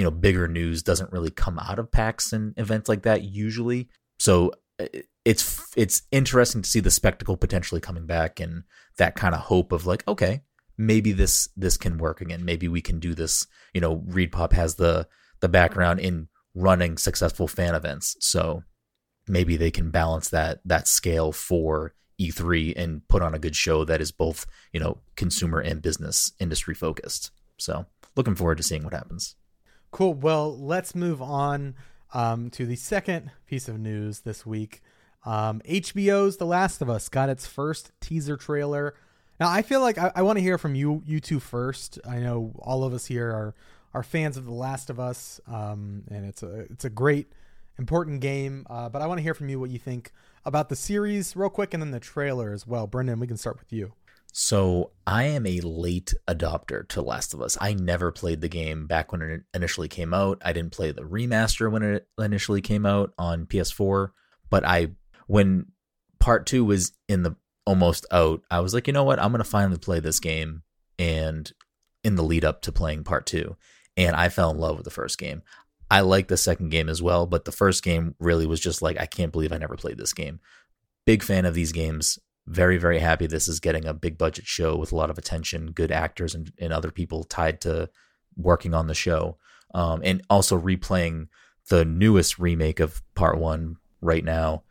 you 0.00 0.04
know 0.04 0.10
bigger 0.10 0.48
news 0.48 0.82
doesn't 0.82 1.12
really 1.12 1.30
come 1.30 1.58
out 1.58 1.78
of 1.78 1.92
pax 1.92 2.32
and 2.32 2.54
events 2.56 2.88
like 2.88 3.02
that 3.02 3.22
usually. 3.22 3.86
So 4.18 4.52
it's 5.26 5.70
it's 5.76 6.04
interesting 6.10 6.62
to 6.62 6.70
see 6.70 6.80
the 6.80 6.90
spectacle 6.90 7.36
potentially 7.36 7.82
coming 7.82 8.06
back 8.06 8.40
and 8.40 8.62
that 8.96 9.14
kind 9.14 9.34
of 9.34 9.42
hope 9.42 9.72
of 9.72 9.84
like 9.84 10.06
okay 10.08 10.40
maybe 10.78 11.12
this 11.12 11.50
this 11.54 11.76
can 11.76 11.98
work 11.98 12.22
again. 12.22 12.46
Maybe 12.46 12.66
we 12.66 12.80
can 12.80 12.98
do 12.98 13.14
this 13.14 13.46
you 13.74 13.80
know 13.82 13.98
ReedPop 13.98 14.54
has 14.54 14.76
the 14.76 15.06
the 15.40 15.50
background 15.50 16.00
in 16.00 16.28
running 16.54 16.96
successful 16.96 17.46
fan 17.46 17.74
events. 17.74 18.16
So 18.20 18.62
maybe 19.28 19.58
they 19.58 19.70
can 19.70 19.90
balance 19.90 20.30
that 20.30 20.60
that 20.64 20.88
scale 20.88 21.30
for 21.30 21.92
E3 22.20 22.74
and 22.76 23.06
put 23.08 23.22
on 23.22 23.34
a 23.34 23.38
good 23.38 23.56
show 23.56 23.84
that 23.84 24.00
is 24.00 24.12
both 24.12 24.46
you 24.72 24.80
know 24.80 24.98
consumer 25.16 25.58
and 25.60 25.82
business 25.82 26.32
industry 26.38 26.74
focused 26.74 27.30
so 27.56 27.86
looking 28.16 28.34
forward 28.34 28.58
to 28.58 28.62
seeing 28.62 28.84
what 28.84 28.92
happens 28.92 29.36
cool 29.90 30.14
well 30.14 30.56
let's 30.56 30.94
move 30.94 31.22
on 31.22 31.74
um, 32.12 32.50
to 32.50 32.66
the 32.66 32.76
second 32.76 33.30
piece 33.46 33.68
of 33.68 33.78
news 33.78 34.20
this 34.20 34.44
week 34.44 34.82
um, 35.24 35.60
HBO's 35.68 36.38
The 36.38 36.46
Last 36.46 36.80
of 36.80 36.88
Us 36.88 37.08
got 37.08 37.28
its 37.28 37.46
first 37.46 37.92
teaser 38.00 38.36
trailer. 38.36 38.94
Now 39.38 39.50
I 39.50 39.62
feel 39.62 39.80
like 39.80 39.98
I, 39.98 40.12
I 40.14 40.22
want 40.22 40.38
to 40.38 40.42
hear 40.42 40.58
from 40.58 40.74
you 40.74 41.02
you 41.06 41.20
two 41.20 41.40
first. 41.40 41.98
I 42.08 42.18
know 42.18 42.52
all 42.60 42.84
of 42.84 42.94
us 42.94 43.06
here 43.06 43.28
are 43.28 43.54
are 43.92 44.02
fans 44.02 44.36
of 44.36 44.44
The 44.44 44.52
Last 44.52 44.88
of 44.88 45.00
Us, 45.00 45.40
um, 45.46 46.04
and 46.10 46.24
it's 46.24 46.42
a 46.42 46.60
it's 46.70 46.84
a 46.84 46.90
great 46.90 47.32
important 47.78 48.20
game. 48.20 48.66
Uh, 48.68 48.88
but 48.88 49.02
I 49.02 49.06
want 49.06 49.18
to 49.18 49.22
hear 49.22 49.34
from 49.34 49.48
you 49.48 49.60
what 49.60 49.70
you 49.70 49.78
think 49.78 50.12
about 50.44 50.68
the 50.68 50.76
series 50.76 51.36
real 51.36 51.50
quick, 51.50 51.74
and 51.74 51.82
then 51.82 51.90
the 51.90 52.00
trailer 52.00 52.52
as 52.52 52.66
well. 52.66 52.88
Brenden, 52.88 53.20
we 53.20 53.26
can 53.26 53.36
start 53.36 53.58
with 53.58 53.72
you. 53.72 53.92
So 54.32 54.92
I 55.06 55.24
am 55.24 55.46
a 55.46 55.60
late 55.60 56.14
adopter 56.28 56.86
to 56.88 57.02
Last 57.02 57.34
of 57.34 57.42
Us. 57.42 57.58
I 57.60 57.74
never 57.74 58.12
played 58.12 58.40
the 58.40 58.48
game 58.48 58.86
back 58.86 59.10
when 59.10 59.22
it 59.22 59.42
initially 59.54 59.88
came 59.88 60.14
out. 60.14 60.40
I 60.44 60.52
didn't 60.52 60.72
play 60.72 60.92
the 60.92 61.02
remaster 61.02 61.70
when 61.70 61.82
it 61.82 62.06
initially 62.18 62.60
came 62.60 62.86
out 62.86 63.12
on 63.18 63.46
PS4, 63.46 64.10
but 64.48 64.64
I 64.64 64.92
when 65.26 65.66
part 66.20 66.46
2 66.46 66.64
was 66.64 66.92
in 67.08 67.22
the 67.22 67.34
almost 67.66 68.06
out, 68.12 68.42
I 68.50 68.60
was 68.60 68.72
like, 68.72 68.86
"You 68.86 68.92
know 68.92 69.04
what? 69.04 69.18
I'm 69.18 69.32
going 69.32 69.42
to 69.42 69.48
finally 69.48 69.78
play 69.78 70.00
this 70.00 70.20
game." 70.20 70.62
And 70.98 71.50
in 72.04 72.14
the 72.14 72.22
lead 72.22 72.44
up 72.44 72.62
to 72.62 72.72
playing 72.72 73.04
part 73.04 73.26
2, 73.26 73.56
and 73.96 74.14
I 74.14 74.28
fell 74.28 74.50
in 74.50 74.58
love 74.58 74.76
with 74.76 74.84
the 74.84 74.90
first 74.90 75.18
game. 75.18 75.42
I 75.90 76.00
like 76.00 76.28
the 76.28 76.36
second 76.36 76.70
game 76.70 76.88
as 76.88 77.02
well, 77.02 77.26
but 77.26 77.44
the 77.44 77.52
first 77.52 77.82
game 77.82 78.14
really 78.20 78.46
was 78.46 78.60
just 78.60 78.80
like 78.82 78.98
I 79.00 79.06
can't 79.06 79.32
believe 79.32 79.52
I 79.52 79.58
never 79.58 79.76
played 79.76 79.98
this 79.98 80.12
game. 80.12 80.40
Big 81.04 81.22
fan 81.22 81.44
of 81.44 81.54
these 81.54 81.72
games. 81.72 82.18
Very 82.46 82.78
very 82.78 82.98
happy 82.98 83.26
this 83.26 83.48
is 83.48 83.60
getting 83.60 83.84
a 83.84 83.94
big 83.94 84.16
budget 84.16 84.46
show 84.46 84.76
with 84.76 84.92
a 84.92 84.96
lot 84.96 85.10
of 85.10 85.18
attention 85.18 85.72
good 85.72 85.92
actors 85.92 86.34
and, 86.34 86.52
and 86.58 86.72
other 86.72 86.90
people 86.90 87.24
tied 87.24 87.60
to 87.62 87.90
working 88.36 88.74
on 88.74 88.86
the 88.86 88.94
show. 88.94 89.38
Um, 89.74 90.00
and 90.02 90.22
also 90.28 90.58
replaying 90.58 91.28
the 91.68 91.84
newest 91.84 92.38
remake 92.38 92.80
of 92.80 93.02
part 93.14 93.38
one 93.38 93.76
right 94.00 94.24
now. 94.24 94.64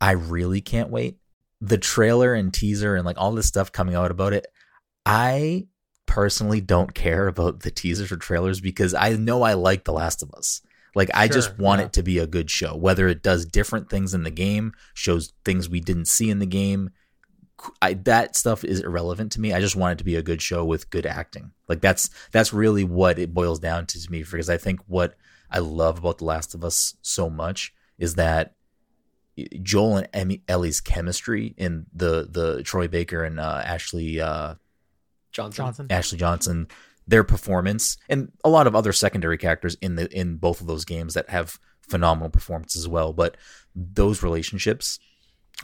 I 0.00 0.12
really 0.12 0.60
can't 0.60 0.90
wait. 0.90 1.18
The 1.60 1.78
trailer 1.78 2.32
and 2.34 2.52
teaser 2.52 2.94
and 2.96 3.04
like 3.04 3.18
all 3.18 3.32
this 3.32 3.46
stuff 3.46 3.72
coming 3.72 3.94
out 3.94 4.10
about 4.10 4.32
it 4.32 4.46
i 5.06 5.66
personally 6.06 6.60
don't 6.60 6.94
care 6.94 7.26
about 7.28 7.60
the 7.60 7.70
teasers 7.70 8.12
or 8.12 8.16
trailers 8.16 8.60
because 8.60 8.94
i 8.94 9.10
know 9.10 9.42
i 9.42 9.54
like 9.54 9.84
the 9.84 9.92
last 9.92 10.22
of 10.22 10.32
us 10.34 10.62
like 10.94 11.10
I 11.12 11.26
Sure, 11.26 11.34
just 11.34 11.58
want 11.58 11.80
yeah. 11.80 11.86
it 11.86 11.92
to 11.94 12.02
be 12.02 12.18
a 12.18 12.26
good 12.26 12.50
show, 12.50 12.76
whether 12.76 13.08
it 13.08 13.22
does 13.22 13.44
different 13.44 13.90
things 13.90 14.14
in 14.14 14.22
the 14.22 14.30
game, 14.30 14.72
shows 14.94 15.32
things 15.44 15.68
we 15.68 15.80
didn't 15.80 16.06
see 16.06 16.30
in 16.30 16.38
the 16.38 16.46
game. 16.46 16.90
I, 17.80 17.94
that 17.94 18.36
stuff 18.36 18.64
is 18.64 18.80
irrelevant 18.80 19.32
to 19.32 19.40
me. 19.40 19.52
I 19.52 19.60
just 19.60 19.76
want 19.76 19.92
it 19.92 19.98
to 19.98 20.04
be 20.04 20.16
a 20.16 20.22
good 20.22 20.42
show 20.42 20.64
with 20.64 20.90
good 20.90 21.06
acting. 21.06 21.52
Like 21.68 21.80
that's 21.80 22.10
that's 22.30 22.52
really 22.52 22.84
what 22.84 23.18
it 23.18 23.32
boils 23.32 23.58
down 23.58 23.86
to 23.86 24.00
to 24.00 24.10
me. 24.10 24.22
Because 24.22 24.50
I 24.50 24.56
think 24.56 24.80
what 24.86 25.16
I 25.50 25.58
love 25.60 25.98
about 25.98 26.18
The 26.18 26.24
Last 26.24 26.54
of 26.54 26.64
Us 26.64 26.94
so 27.00 27.30
much 27.30 27.74
is 27.98 28.16
that 28.16 28.54
Joel 29.62 29.98
and 29.98 30.08
Emmy, 30.12 30.42
Ellie's 30.46 30.80
chemistry 30.80 31.54
in 31.56 31.86
the 31.92 32.28
the 32.30 32.62
Troy 32.62 32.86
Baker 32.86 33.24
and 33.24 33.40
uh, 33.40 33.62
Ashley 33.64 34.20
uh, 34.20 34.54
Johnson. 35.34 35.64
Johnson. 35.66 35.86
Ashley 35.90 36.18
Johnson, 36.18 36.68
their 37.06 37.24
performance, 37.24 37.98
and 38.08 38.32
a 38.44 38.48
lot 38.48 38.66
of 38.66 38.74
other 38.74 38.92
secondary 38.92 39.36
characters 39.36 39.76
in 39.82 39.96
the 39.96 40.08
in 40.18 40.36
both 40.36 40.60
of 40.62 40.66
those 40.66 40.84
games 40.86 41.12
that 41.14 41.28
have 41.28 41.58
phenomenal 41.82 42.30
performances 42.30 42.82
as 42.82 42.88
well. 42.88 43.12
But 43.12 43.36
those 43.74 44.22
relationships 44.22 44.98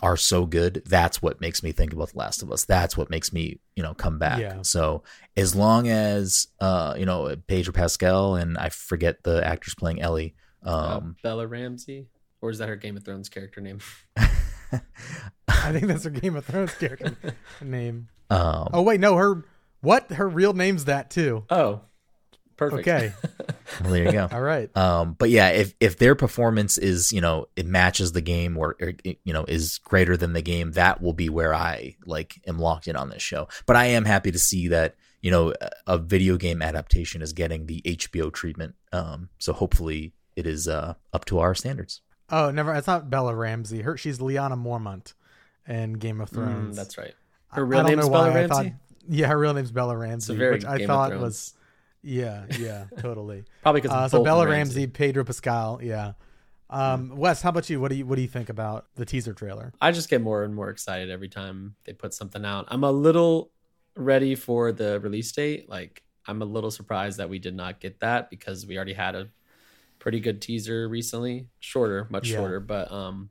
are 0.03 0.17
so 0.17 0.47
good. 0.47 0.83
That's 0.87 1.21
what 1.23 1.41
makes 1.41 1.63
me 1.63 1.73
think 1.73 1.93
about 1.93 2.11
The 2.11 2.19
Last 2.19 2.43
of 2.43 2.53
Us. 2.53 2.65
That's 2.65 2.97
what 2.97 3.11
makes 3.11 3.33
me, 3.33 3.59
you 3.75 3.83
know, 3.83 3.95
come 3.95 4.19
back. 4.19 4.39
Yeah. 4.41 4.63
So 4.63 5.03
as 5.37 5.55
long 5.55 5.89
as 5.89 6.47
uh, 6.61 6.95
you 6.99 7.07
know, 7.07 7.35
Pedro 7.47 7.73
Pascal 7.73 8.35
and 8.37 8.59
I 8.59 8.69
forget 8.69 9.23
the 9.23 9.45
actors 9.47 9.75
playing 9.75 10.01
Ellie. 10.03 10.35
Uh, 10.65 10.99
Um 10.99 11.17
Bella 11.23 11.47
Ramsey, 11.47 12.09
or 12.43 12.51
is 12.51 12.59
that 12.59 12.69
her 12.69 12.77
Game 12.77 12.97
of 12.97 13.05
Thrones 13.05 13.29
character 13.29 13.61
name? 13.61 13.79
I 15.49 15.73
think 15.73 15.87
that's 15.87 16.05
her 16.05 16.11
Game 16.11 16.37
of 16.37 16.45
Thrones 16.45 16.75
character 16.75 17.17
name. 17.63 18.09
um 18.31 18.69
Oh 18.73 18.83
wait, 18.83 19.01
no, 19.01 19.17
her 19.17 19.45
what? 19.81 20.11
Her 20.13 20.29
real 20.29 20.53
name's 20.53 20.87
that 20.87 21.11
too. 21.11 21.45
Oh, 21.51 21.81
perfect. 22.57 22.87
Okay, 22.87 23.13
well, 23.83 23.91
there 23.93 24.05
you 24.05 24.13
go. 24.13 24.29
all 24.31 24.41
right. 24.41 24.75
Um, 24.77 25.15
but 25.19 25.31
yeah, 25.31 25.49
if 25.51 25.75
if 25.81 25.99
their 25.99 26.15
performance 26.15 26.79
is 26.79 27.13
you 27.13 27.21
know 27.21 27.47
it 27.57 27.67
matches 27.67 28.13
the 28.13 28.21
game 28.21 28.57
or, 28.57 28.77
or 28.81 28.93
you 29.05 29.33
know 29.33 29.45
is 29.47 29.79
greater 29.79 30.17
than 30.17 30.33
the 30.33 30.43
game, 30.43 30.73
that 30.73 31.01
will 31.03 31.13
be 31.15 31.29
where 31.29 31.55
I 31.55 31.97
like 32.05 32.41
am 32.47 32.59
locked 32.59 32.89
in 32.89 32.97
on 32.97 33.11
this 33.11 33.23
show. 33.23 33.49
But 33.67 33.77
I 33.77 33.87
am 33.87 34.05
happy 34.05 34.31
to 34.31 34.39
see 34.39 34.69
that 34.69 34.97
you 35.23 35.31
know 35.31 35.53
a- 35.61 35.71
a 35.95 35.99
video 35.99 36.37
game 36.37 36.63
adaptation 36.63 37.23
is 37.23 37.33
getting 37.33 37.67
the 37.67 37.83
HBO 37.85 38.33
treatment. 38.33 38.75
Um, 38.93 39.29
so 39.39 39.53
hopefully 39.53 40.13
it 40.37 40.47
is 40.47 40.69
uh 40.69 40.95
up 41.13 41.25
to 41.27 41.39
our 41.39 41.55
standards. 41.55 42.01
Oh, 42.33 42.51
never. 42.51 42.73
It's 42.75 42.87
not 42.87 43.11
Bella 43.11 43.35
Ramsey. 43.35 43.83
Her 43.83 43.97
she's 43.97 44.19
Lyanna 44.19 44.57
Mormont 44.63 45.15
in 45.67 45.95
Game 45.95 46.21
of 46.21 46.31
Mm, 46.31 46.35
Thrones. 46.35 46.77
that's 46.77 46.97
right. 46.99 47.15
I- 47.51 47.57
Her 47.57 47.63
I 47.65 47.69
real 47.69 47.83
don't 47.83 47.91
name's 47.91 48.05
know 48.07 48.11
Bella 48.13 48.31
why 48.31 48.43
I 48.43 48.47
thought- 48.47 48.57
Ramsey? 48.65 48.77
Yeah, 49.09 49.27
her 49.27 49.39
real 49.39 49.55
name's 49.55 49.71
Bella 49.71 49.97
Ramsey, 49.97 50.37
which 50.37 50.65
I 50.65 50.79
Game 50.79 50.87
thought 50.87 51.17
was. 51.19 51.55
Yeah, 52.03 52.47
yeah, 52.59 52.87
totally. 52.99 53.45
Probably 53.63 53.81
because 53.83 53.95
Uh, 53.95 54.09
so 54.09 54.25
Bella 54.25 54.47
Ramsey, 54.49 54.87
Pedro 54.87 55.25
Pascal, 55.25 55.81
yeah. 55.83 56.13
Um, 56.71 57.17
Wes, 57.17 57.43
how 57.43 57.51
about 57.51 57.69
you? 57.69 57.81
What 57.81 57.91
do 57.91 57.97
you 57.97 58.07
what 58.07 58.15
do 58.17 58.23
you 58.23 58.29
think 58.29 58.49
about 58.49 58.87
the 58.95 59.05
teaser 59.05 59.35
trailer? 59.35 59.73
I 59.81 59.91
just 59.93 60.09
get 60.09 60.21
more 60.21 60.45
and 60.45 60.55
more 60.55 60.71
excited 60.71 61.11
every 61.11 61.29
time 61.29 61.75
they 61.85 61.93
put 61.93 62.15
something 62.15 62.45
out. 62.45 62.67
I'm 62.69 62.85
a 62.85 62.93
little 62.93 63.51
ready 63.97 64.35
for 64.37 64.71
the 64.73 65.01
release 65.01 65.33
date. 65.33 65.69
Like 65.69 66.03
I'm 66.27 66.43
a 66.43 66.45
little 66.45 66.71
surprised 66.71 67.19
that 67.19 67.29
we 67.29 67.39
did 67.41 67.55
not 67.57 67.81
get 67.81 67.99
that 68.01 68.31
because 68.31 68.67
we 68.67 68.77
already 68.77 68.93
had 68.93 69.17
a 69.17 69.29
pretty 69.99 70.21
good 70.21 70.41
teaser 70.41 70.89
recently. 70.89 71.49
Shorter, 71.59 72.07
much 72.09 72.29
Yeah. 72.29 72.37
shorter, 72.37 72.61
but 72.61 72.91
um 72.93 73.31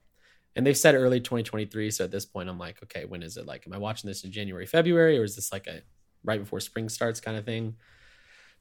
and 0.56 0.66
they've 0.66 0.78
said 0.78 0.96
early 0.96 1.20
2023, 1.20 1.92
so 1.92 2.04
at 2.04 2.12
this 2.12 2.26
point 2.26 2.50
I'm 2.50 2.58
like, 2.58 2.82
okay, 2.84 3.06
when 3.06 3.24
is 3.24 3.38
it? 3.38 3.46
Like 3.46 3.66
am 3.66 3.74
I 3.74 3.78
watching 3.78 4.08
this 4.08 4.24
in 4.24 4.32
January, 4.32 4.66
February 4.66 5.18
or 5.18 5.24
is 5.24 5.36
this 5.36 5.52
like 5.52 5.68
a 5.68 5.82
right 6.24 6.40
before 6.40 6.60
spring 6.60 6.90
starts 6.90 7.20
kind 7.20 7.38
of 7.38 7.46
thing? 7.46 7.76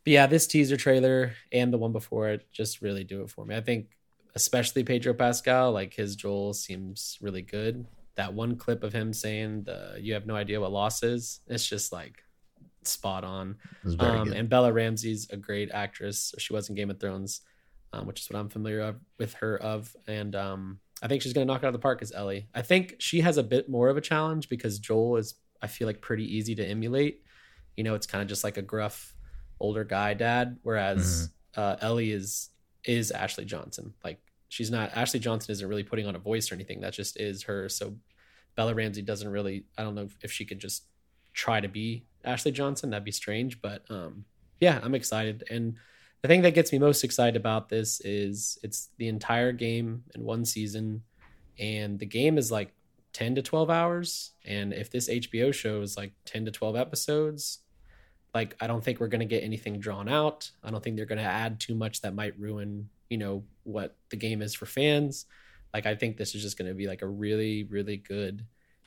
But 0.04 0.12
yeah, 0.12 0.26
this 0.26 0.46
teaser 0.46 0.76
trailer 0.76 1.32
and 1.52 1.72
the 1.72 1.78
one 1.78 1.92
before 1.92 2.28
it 2.28 2.46
just 2.52 2.82
really 2.82 3.04
do 3.04 3.22
it 3.22 3.30
for 3.30 3.44
me. 3.44 3.56
I 3.56 3.60
think 3.60 3.88
especially 4.34 4.84
Pedro 4.84 5.14
Pascal, 5.14 5.72
like 5.72 5.94
his 5.94 6.16
Joel 6.16 6.54
seems 6.54 7.18
really 7.20 7.42
good. 7.42 7.86
That 8.14 8.34
one 8.34 8.56
clip 8.56 8.82
of 8.82 8.92
him 8.92 9.12
saying 9.12 9.64
the 9.64 9.96
you 10.00 10.14
have 10.14 10.26
no 10.26 10.36
idea 10.36 10.60
what 10.60 10.72
loss 10.72 11.02
is, 11.02 11.40
it's 11.48 11.68
just 11.68 11.92
like 11.92 12.22
spot 12.84 13.24
on. 13.24 13.56
It 13.82 13.84
was 13.84 13.94
very 13.94 14.18
Um, 14.18 14.32
and 14.32 14.48
Bella 14.48 14.72
Ramsey's 14.72 15.28
a 15.30 15.36
great 15.36 15.70
actress. 15.72 16.34
She 16.38 16.52
was 16.52 16.68
in 16.68 16.74
Game 16.74 16.90
of 16.90 17.00
Thrones, 17.00 17.42
um, 17.92 18.06
which 18.06 18.20
is 18.20 18.30
what 18.30 18.38
I'm 18.38 18.48
familiar 18.48 18.80
of, 18.80 18.96
with 19.18 19.34
her 19.34 19.60
of. 19.60 19.94
And 20.06 20.34
um, 20.34 20.80
I 21.02 21.08
think 21.08 21.22
she's 21.22 21.32
going 21.32 21.46
to 21.46 21.52
knock 21.52 21.62
it 21.62 21.66
out 21.66 21.68
of 21.68 21.74
the 21.74 21.78
park 21.78 22.02
as 22.02 22.12
Ellie. 22.12 22.48
I 22.54 22.62
think 22.62 22.96
she 22.98 23.20
has 23.20 23.36
a 23.36 23.42
bit 23.42 23.68
more 23.68 23.88
of 23.88 23.96
a 23.96 24.00
challenge 24.00 24.48
because 24.48 24.78
Joel 24.78 25.16
is, 25.16 25.34
I 25.62 25.66
feel 25.66 25.86
like, 25.86 26.00
pretty 26.00 26.24
easy 26.36 26.54
to 26.56 26.64
emulate. 26.64 27.22
You 27.76 27.84
know, 27.84 27.94
it's 27.94 28.06
kind 28.06 28.22
of 28.22 28.28
just 28.28 28.42
like 28.42 28.56
a 28.56 28.62
gruff 28.62 29.14
older 29.60 29.84
guy 29.84 30.14
dad, 30.14 30.58
whereas 30.62 31.30
uh, 31.56 31.76
Ellie 31.80 32.12
is 32.12 32.50
is 32.84 33.10
Ashley 33.10 33.44
Johnson. 33.44 33.92
Like 34.04 34.18
she's 34.48 34.70
not 34.70 34.96
Ashley 34.96 35.20
Johnson 35.20 35.52
isn't 35.52 35.68
really 35.68 35.82
putting 35.82 36.06
on 36.06 36.16
a 36.16 36.18
voice 36.18 36.50
or 36.50 36.54
anything. 36.54 36.80
That 36.80 36.92
just 36.92 37.20
is 37.20 37.42
her. 37.44 37.68
So 37.68 37.94
Bella 38.56 38.74
Ramsey 38.74 39.02
doesn't 39.02 39.28
really. 39.28 39.64
I 39.76 39.82
don't 39.82 39.94
know 39.94 40.08
if 40.22 40.32
she 40.32 40.44
could 40.44 40.58
just 40.58 40.84
try 41.32 41.60
to 41.60 41.68
be 41.68 42.04
Ashley 42.24 42.52
Johnson. 42.52 42.90
That'd 42.90 43.04
be 43.04 43.12
strange, 43.12 43.60
but 43.60 43.84
um, 43.90 44.24
yeah, 44.60 44.80
I'm 44.82 44.94
excited. 44.94 45.44
And 45.50 45.76
the 46.22 46.28
thing 46.28 46.42
that 46.42 46.54
gets 46.54 46.72
me 46.72 46.78
most 46.78 47.04
excited 47.04 47.36
about 47.36 47.68
this 47.68 48.00
is 48.00 48.58
it's 48.62 48.88
the 48.96 49.08
entire 49.08 49.52
game 49.52 50.04
in 50.14 50.24
one 50.24 50.44
season, 50.44 51.02
and 51.58 51.98
the 51.98 52.06
game 52.06 52.38
is 52.38 52.50
like 52.50 52.72
10 53.12 53.36
to 53.36 53.42
12 53.42 53.70
hours. 53.70 54.32
And 54.44 54.72
if 54.72 54.90
this 54.90 55.08
HBO 55.08 55.52
show 55.52 55.80
is 55.80 55.96
like 55.96 56.12
10 56.24 56.44
to 56.46 56.50
12 56.50 56.76
episodes, 56.76 57.60
like 58.34 58.56
I 58.60 58.66
don't 58.66 58.82
think 58.82 59.00
we're 59.00 59.08
going 59.08 59.20
to 59.20 59.26
get 59.26 59.42
anything 59.42 59.80
drawn 59.80 60.08
out. 60.08 60.50
I 60.62 60.70
don't 60.70 60.82
think 60.82 60.96
they're 60.96 61.06
going 61.06 61.18
to 61.18 61.24
add 61.24 61.60
too 61.60 61.74
much 61.74 62.02
that 62.02 62.14
might 62.14 62.38
ruin, 62.38 62.88
you 63.10 63.18
know, 63.18 63.44
what 63.64 63.96
the 64.10 64.16
game 64.16 64.42
is 64.42 64.54
for 64.54 64.66
fans. 64.66 65.26
Like 65.72 65.86
I 65.86 65.94
think 65.94 66.16
this 66.16 66.34
is 66.34 66.42
just 66.42 66.58
going 66.58 66.68
to 66.68 66.74
be 66.74 66.86
like 66.86 67.02
a 67.02 67.08
really 67.08 67.64
really 67.64 67.96
good 67.96 68.44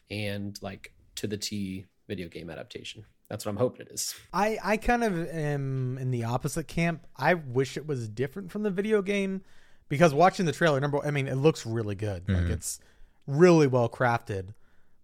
and 0.09 0.57
like 0.61 0.93
to 1.15 1.27
the 1.27 1.37
T 1.37 1.85
video 2.07 2.27
game 2.27 2.49
adaptation. 2.49 3.05
That's 3.31 3.45
what 3.45 3.51
I'm 3.51 3.57
hoping 3.57 3.85
it 3.87 3.93
is. 3.93 4.13
I 4.33 4.57
I 4.61 4.75
kind 4.77 5.05
of 5.05 5.17
am 5.29 5.97
in 5.97 6.11
the 6.11 6.25
opposite 6.25 6.67
camp. 6.67 7.07
I 7.15 7.33
wish 7.35 7.77
it 7.77 7.87
was 7.87 8.09
different 8.09 8.51
from 8.51 8.63
the 8.63 8.69
video 8.69 9.01
game 9.01 9.41
because 9.87 10.13
watching 10.13 10.45
the 10.45 10.51
trailer, 10.51 10.81
number 10.81 10.99
I 11.05 11.11
mean, 11.11 11.29
it 11.29 11.35
looks 11.35 11.65
really 11.65 11.95
good. 11.95 12.27
Like 12.27 12.43
Mhm. 12.43 12.49
it's 12.51 12.79
really 13.27 13.67
well 13.67 13.87
crafted. 13.87 14.53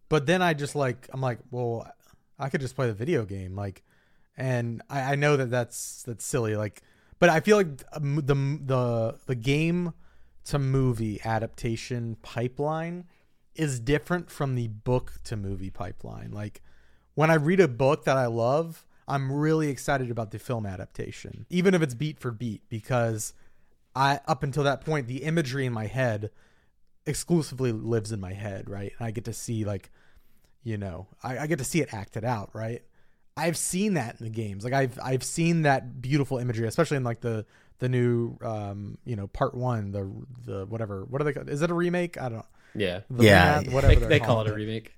But 0.10 0.26
then 0.26 0.42
I 0.42 0.54
just 0.54 0.76
like 0.76 1.08
I'm 1.14 1.22
like, 1.22 1.40
well, 1.52 1.90
I 2.38 2.50
could 2.50 2.60
just 2.60 2.76
play 2.76 2.88
the 2.88 2.94
video 2.94 3.24
game, 3.26 3.56
like, 3.56 3.82
and 4.36 4.82
I, 4.90 5.14
I 5.14 5.16
know 5.16 5.38
that 5.38 5.50
that's 5.50 6.04
that's 6.04 6.26
silly, 6.26 6.58
like, 6.58 6.82
but 7.20 7.30
I 7.30 7.40
feel 7.40 7.56
like 7.56 7.78
the 7.78 8.60
the 8.66 9.20
the 9.26 9.36
game 9.36 9.94
to 10.46 10.60
movie 10.60 11.22
adaptation 11.24 12.18
pipeline 12.22 13.06
is 13.56 13.80
different 13.80 14.30
from 14.30 14.56
the 14.56 14.68
book 14.68 15.14
to 15.24 15.38
movie 15.38 15.70
pipeline. 15.70 16.32
Like 16.32 16.62
when 17.18 17.32
I 17.32 17.34
read 17.34 17.60
a 17.60 17.68
book 17.68 18.04
that 18.04 18.16
I 18.16 18.28
love, 18.28 18.86
I'm 19.08 19.32
really 19.32 19.70
excited 19.70 20.12
about 20.12 20.30
the 20.30 20.38
film 20.38 20.68
adaptation, 20.68 21.48
even 21.50 21.74
if 21.74 21.82
it's 21.82 21.96
beat 21.96 22.20
for 22.20 22.30
beat, 22.30 22.62
because 22.70 23.34
I 23.96 24.20
up 24.28 24.44
until 24.44 24.64
that 24.66 24.86
point 24.86 25.08
the 25.08 25.24
imagery 25.24 25.66
in 25.66 25.74
my 25.74 25.88
head 25.88 26.30
exclusively 27.08 27.72
lives 27.72 28.12
in 28.12 28.20
my 28.20 28.34
head, 28.34 28.70
right? 28.70 28.94
And 29.00 29.08
I 29.08 29.10
get 29.10 29.26
to 29.26 29.34
see 29.34 29.66
like 29.66 29.90
you 30.64 30.78
know, 30.78 31.08
I, 31.24 31.40
I 31.40 31.48
get 31.48 31.58
to 31.58 31.64
see 31.64 31.82
it 31.82 31.92
acted 31.92 32.24
out, 32.24 32.52
right? 32.54 32.84
I've 33.36 33.58
seen 33.58 33.96
that 33.96 34.20
in 34.20 34.26
the 34.26 34.30
games. 34.30 34.64
Like 34.64 34.74
I've 34.74 35.00
I've 35.04 35.24
seen 35.24 35.64
that 35.64 36.00
beautiful 36.00 36.38
imagery, 36.38 36.68
especially 36.68 36.98
in 36.98 37.04
like 37.04 37.22
the 37.22 37.48
the 37.80 37.90
new 37.90 38.38
um 38.44 39.00
you 39.06 39.16
know 39.16 39.26
part 39.26 39.56
one 39.56 39.92
the 39.92 40.12
the 40.46 40.68
whatever 40.68 41.04
what 41.06 41.20
are 41.20 41.26
they 41.26 41.34
called? 41.34 41.50
is 41.50 41.64
it 41.64 41.72
a 41.72 41.74
remake 41.74 42.20
I 42.20 42.30
don't 42.30 42.38
know. 42.38 42.46
Yeah, 42.76 43.00
the 43.10 43.24
Yeah, 43.24 43.58
remake? 43.58 43.72
whatever 43.74 44.00
they, 44.02 44.20
they're 44.20 44.20
call 44.20 44.42
it 44.42 44.52
a 44.52 44.54
remake. 44.54 44.94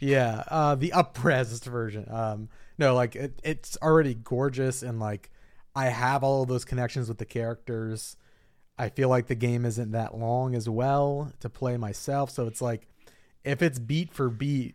Yeah, 0.00 0.44
uh, 0.48 0.74
the 0.74 0.90
upres 0.94 1.62
version. 1.64 2.06
Um, 2.10 2.48
no, 2.78 2.94
like 2.94 3.14
it, 3.14 3.40
it's 3.44 3.76
already 3.82 4.14
gorgeous, 4.14 4.82
and 4.82 4.98
like 4.98 5.30
I 5.76 5.86
have 5.86 6.24
all 6.24 6.42
of 6.42 6.48
those 6.48 6.64
connections 6.64 7.08
with 7.08 7.18
the 7.18 7.26
characters. 7.26 8.16
I 8.78 8.88
feel 8.88 9.10
like 9.10 9.26
the 9.26 9.34
game 9.34 9.66
isn't 9.66 9.92
that 9.92 10.16
long 10.16 10.54
as 10.54 10.68
well 10.68 11.32
to 11.40 11.50
play 11.50 11.76
myself, 11.76 12.30
so 12.30 12.46
it's 12.46 12.62
like 12.62 12.88
if 13.44 13.60
it's 13.60 13.78
beat 13.78 14.12
for 14.12 14.30
beat, 14.30 14.74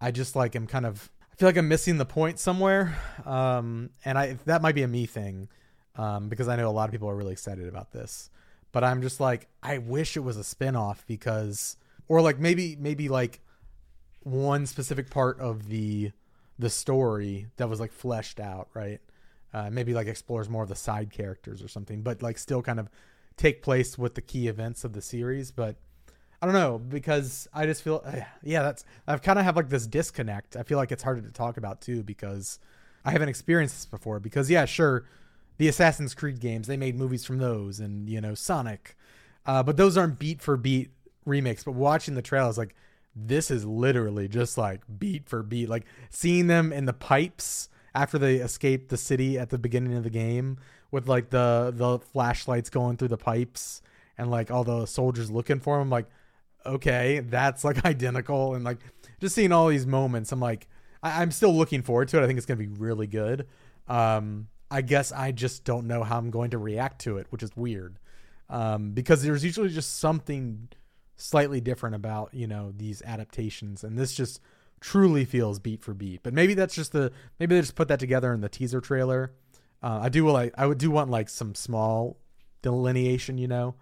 I 0.00 0.10
just 0.10 0.36
like 0.36 0.54
am 0.54 0.66
kind 0.66 0.84
of 0.84 1.10
I 1.32 1.36
feel 1.36 1.48
like 1.48 1.56
I'm 1.56 1.68
missing 1.68 1.96
the 1.96 2.04
point 2.04 2.38
somewhere, 2.38 2.96
um, 3.24 3.90
and 4.04 4.18
I 4.18 4.36
that 4.44 4.60
might 4.60 4.74
be 4.74 4.82
a 4.82 4.88
me 4.88 5.06
thing, 5.06 5.48
um, 5.96 6.28
because 6.28 6.48
I 6.48 6.56
know 6.56 6.68
a 6.68 6.70
lot 6.70 6.84
of 6.84 6.92
people 6.92 7.08
are 7.08 7.16
really 7.16 7.32
excited 7.32 7.66
about 7.66 7.92
this, 7.92 8.28
but 8.72 8.84
I'm 8.84 9.00
just 9.00 9.18
like 9.18 9.48
I 9.62 9.78
wish 9.78 10.18
it 10.18 10.20
was 10.20 10.36
a 10.36 10.44
spin 10.44 10.76
off 10.76 11.06
because, 11.06 11.78
or 12.06 12.20
like 12.20 12.38
maybe 12.38 12.76
maybe 12.78 13.08
like 13.08 13.40
one 14.24 14.66
specific 14.66 15.10
part 15.10 15.38
of 15.38 15.68
the 15.68 16.10
the 16.58 16.70
story 16.70 17.46
that 17.56 17.68
was 17.68 17.80
like 17.80 17.92
fleshed 17.92 18.40
out, 18.40 18.68
right? 18.74 19.00
Uh, 19.52 19.70
maybe 19.70 19.94
like 19.94 20.06
explores 20.06 20.48
more 20.48 20.62
of 20.62 20.68
the 20.68 20.74
side 20.74 21.10
characters 21.10 21.62
or 21.62 21.68
something, 21.68 22.02
but 22.02 22.22
like 22.22 22.38
still 22.38 22.62
kind 22.62 22.80
of 22.80 22.88
take 23.36 23.62
place 23.62 23.98
with 23.98 24.14
the 24.14 24.20
key 24.20 24.48
events 24.48 24.84
of 24.84 24.92
the 24.92 25.02
series. 25.02 25.50
But 25.50 25.76
I 26.40 26.46
don't 26.46 26.54
know 26.54 26.78
because 26.78 27.48
I 27.54 27.66
just 27.66 27.82
feel, 27.82 28.02
uh, 28.04 28.20
yeah, 28.42 28.62
that's 28.62 28.84
I've 29.06 29.22
kind 29.22 29.38
of 29.38 29.44
have 29.44 29.56
like 29.56 29.68
this 29.68 29.86
disconnect. 29.86 30.56
I 30.56 30.62
feel 30.62 30.78
like 30.78 30.92
it's 30.92 31.02
harder 31.02 31.22
to 31.22 31.30
talk 31.30 31.56
about 31.56 31.80
too 31.80 32.02
because 32.02 32.58
I 33.04 33.10
haven't 33.10 33.28
experienced 33.28 33.76
this 33.76 33.86
before. 33.86 34.20
Because 34.20 34.50
yeah, 34.50 34.64
sure, 34.64 35.04
the 35.58 35.68
Assassin's 35.68 36.14
Creed 36.14 36.40
games 36.40 36.66
they 36.66 36.76
made 36.76 36.96
movies 36.96 37.24
from 37.24 37.38
those, 37.38 37.80
and 37.80 38.08
you 38.08 38.20
know 38.20 38.34
Sonic, 38.34 38.96
uh, 39.46 39.62
but 39.62 39.76
those 39.76 39.96
aren't 39.96 40.18
beat 40.18 40.40
for 40.40 40.56
beat 40.56 40.90
remakes. 41.24 41.64
But 41.64 41.72
watching 41.72 42.14
the 42.14 42.22
trailers, 42.22 42.58
like 42.58 42.74
this 43.16 43.50
is 43.50 43.64
literally 43.64 44.28
just 44.28 44.58
like 44.58 44.82
beat 44.98 45.28
for 45.28 45.42
beat, 45.42 45.68
like 45.68 45.84
seeing 46.10 46.46
them 46.46 46.72
in 46.72 46.84
the 46.84 46.92
pipes 46.92 47.68
after 47.94 48.18
they 48.18 48.36
escape 48.36 48.88
the 48.88 48.96
city 48.96 49.38
at 49.38 49.50
the 49.50 49.58
beginning 49.58 49.94
of 49.94 50.02
the 50.02 50.10
game 50.10 50.58
with 50.90 51.08
like 51.08 51.30
the 51.30 51.72
the 51.74 51.98
flashlights 51.98 52.70
going 52.70 52.96
through 52.96 53.08
the 53.08 53.16
pipes 53.16 53.82
and 54.18 54.30
like 54.30 54.50
all 54.50 54.64
the 54.64 54.86
soldiers 54.86 55.30
looking 55.30 55.60
for 55.60 55.78
them 55.78 55.90
like 55.90 56.06
okay 56.66 57.20
that's 57.20 57.64
like 57.64 57.84
identical. 57.86 58.54
And 58.54 58.64
like 58.64 58.78
just 59.20 59.34
seeing 59.34 59.52
all 59.52 59.68
these 59.68 59.86
moments 59.86 60.32
i'm 60.32 60.40
like 60.40 60.66
I, 61.02 61.22
i'm 61.22 61.30
still 61.30 61.54
looking 61.54 61.82
forward 61.82 62.08
to 62.08 62.18
it. 62.18 62.24
I 62.24 62.26
think 62.26 62.36
it's 62.36 62.46
going 62.46 62.58
to 62.58 62.66
be 62.66 62.80
really 62.80 63.06
good. 63.06 63.46
Um 63.88 64.48
i 64.70 64.80
guess 64.80 65.12
i 65.12 65.30
just 65.30 65.64
don't 65.64 65.86
know 65.86 66.02
how 66.02 66.18
i'm 66.18 66.30
going 66.30 66.50
to 66.50 66.58
react 66.58 67.02
to 67.02 67.18
it 67.18 67.26
which 67.30 67.42
is 67.42 67.50
weird. 67.56 67.98
Um 68.48 68.90
because 68.90 69.22
there's 69.22 69.44
usually 69.44 69.68
just 69.68 69.98
something 69.98 70.68
slightly 71.16 71.60
different 71.60 71.94
about 71.94 72.32
you 72.32 72.46
know 72.46 72.72
these 72.76 73.02
adaptations. 73.02 73.84
And 73.84 73.98
this 73.98 74.14
just 74.14 74.40
truly 74.80 75.24
feels 75.24 75.58
beat 75.58 75.82
for 75.82 75.94
beat. 75.94 76.22
But 76.22 76.34
maybe 76.34 76.54
that's 76.54 76.74
just 76.74 76.92
the 76.92 77.12
maybe 77.38 77.54
they 77.54 77.60
just 77.60 77.74
put 77.74 77.88
that 77.88 78.00
together 78.00 78.32
in 78.32 78.40
the 78.40 78.48
teaser 78.48 78.80
trailer. 78.80 79.32
Uh, 79.82 80.00
i 80.04 80.08
do 80.08 80.26
like 80.30 80.54
i 80.56 80.66
would 80.66 80.78
do 80.78 80.90
want 80.90 81.10
like 81.10 81.28
some 81.28 81.54
small 81.54 82.16
delineation 82.62 83.36
you 83.36 83.48
know? 83.48 83.74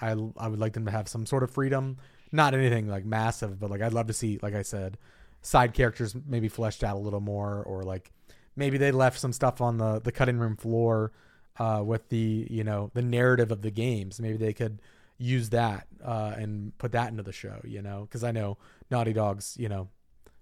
I 0.00 0.12
i 0.36 0.48
would 0.48 0.60
like 0.60 0.74
them 0.74 0.84
to 0.86 0.92
have 0.92 1.08
some 1.08 1.26
sort 1.26 1.42
of 1.42 1.50
freedom. 1.50 1.96
Not 2.32 2.54
anything 2.54 2.86
like 2.86 3.04
massive 3.04 3.58
but 3.58 3.70
like 3.70 3.82
i'd 3.82 3.92
love 3.92 4.06
to 4.06 4.12
see 4.12 4.38
like 4.42 4.54
i 4.54 4.62
said 4.62 4.96
side 5.42 5.74
characters 5.74 6.14
maybe 6.26 6.48
fleshed 6.48 6.84
out 6.84 6.96
a 6.96 7.00
little 7.00 7.20
more 7.20 7.64
or 7.64 7.82
like 7.82 8.12
maybe 8.54 8.78
they 8.78 8.92
left 8.92 9.18
some 9.18 9.32
stuff 9.32 9.60
on 9.60 9.78
the 9.78 10.00
the 10.00 10.12
cutting 10.12 10.38
room 10.38 10.56
floor 10.56 11.12
uh, 11.58 11.82
with 11.84 12.08
the 12.08 12.46
you 12.50 12.64
know 12.64 12.90
the 12.94 13.02
narrative 13.02 13.52
of 13.52 13.62
the 13.62 13.70
games. 13.70 14.20
Maybe 14.20 14.36
they 14.36 14.52
could 14.52 14.80
use 15.20 15.50
that 15.50 15.86
uh, 16.04 16.34
and 16.36 16.76
put 16.78 16.92
that 16.92 17.10
into 17.10 17.22
the 17.22 17.32
show 17.32 17.60
you 17.64 17.82
know? 17.82 18.02
Because 18.02 18.24
i 18.24 18.32
know 18.32 18.58
naughty 18.90 19.12
dogs 19.12 19.56
you 19.58 19.68
know 19.68 19.88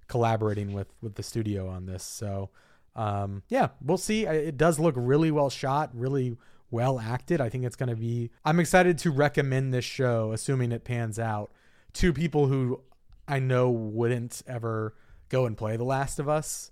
collaborating 0.08 0.72
with 0.72 0.88
with 1.02 1.14
the 1.14 1.22
studio 1.22 1.68
on 1.68 1.86
this. 1.86 2.02
So 2.02 2.50
um 2.96 3.42
yeah 3.48 3.68
we'll 3.80 3.98
see. 3.98 4.26
It 4.26 4.56
does 4.56 4.78
look 4.78 4.94
really 4.96 5.30
well 5.30 5.50
shot 5.50 5.90
really 5.94 6.36
well 6.70 6.98
acted. 6.98 7.40
I 7.40 7.48
think 7.48 7.64
it's 7.64 7.76
going 7.76 7.90
to 7.90 7.96
be 7.96 8.30
i'm 8.44 8.58
excited 8.58 8.98
to 8.98 9.10
recommend 9.10 9.72
this 9.72 9.84
show 9.84 10.32
assuming 10.32 10.72
it 10.72 10.84
pans 10.84 11.18
out 11.18 11.52
to 11.94 12.12
people 12.12 12.46
who 12.46 12.80
i 13.26 13.38
know 13.38 13.70
wouldn't 13.70 14.42
ever 14.46 14.94
go 15.28 15.46
and 15.46 15.56
play 15.56 15.76
the 15.76 15.84
last 15.84 16.18
of 16.18 16.28
us. 16.28 16.70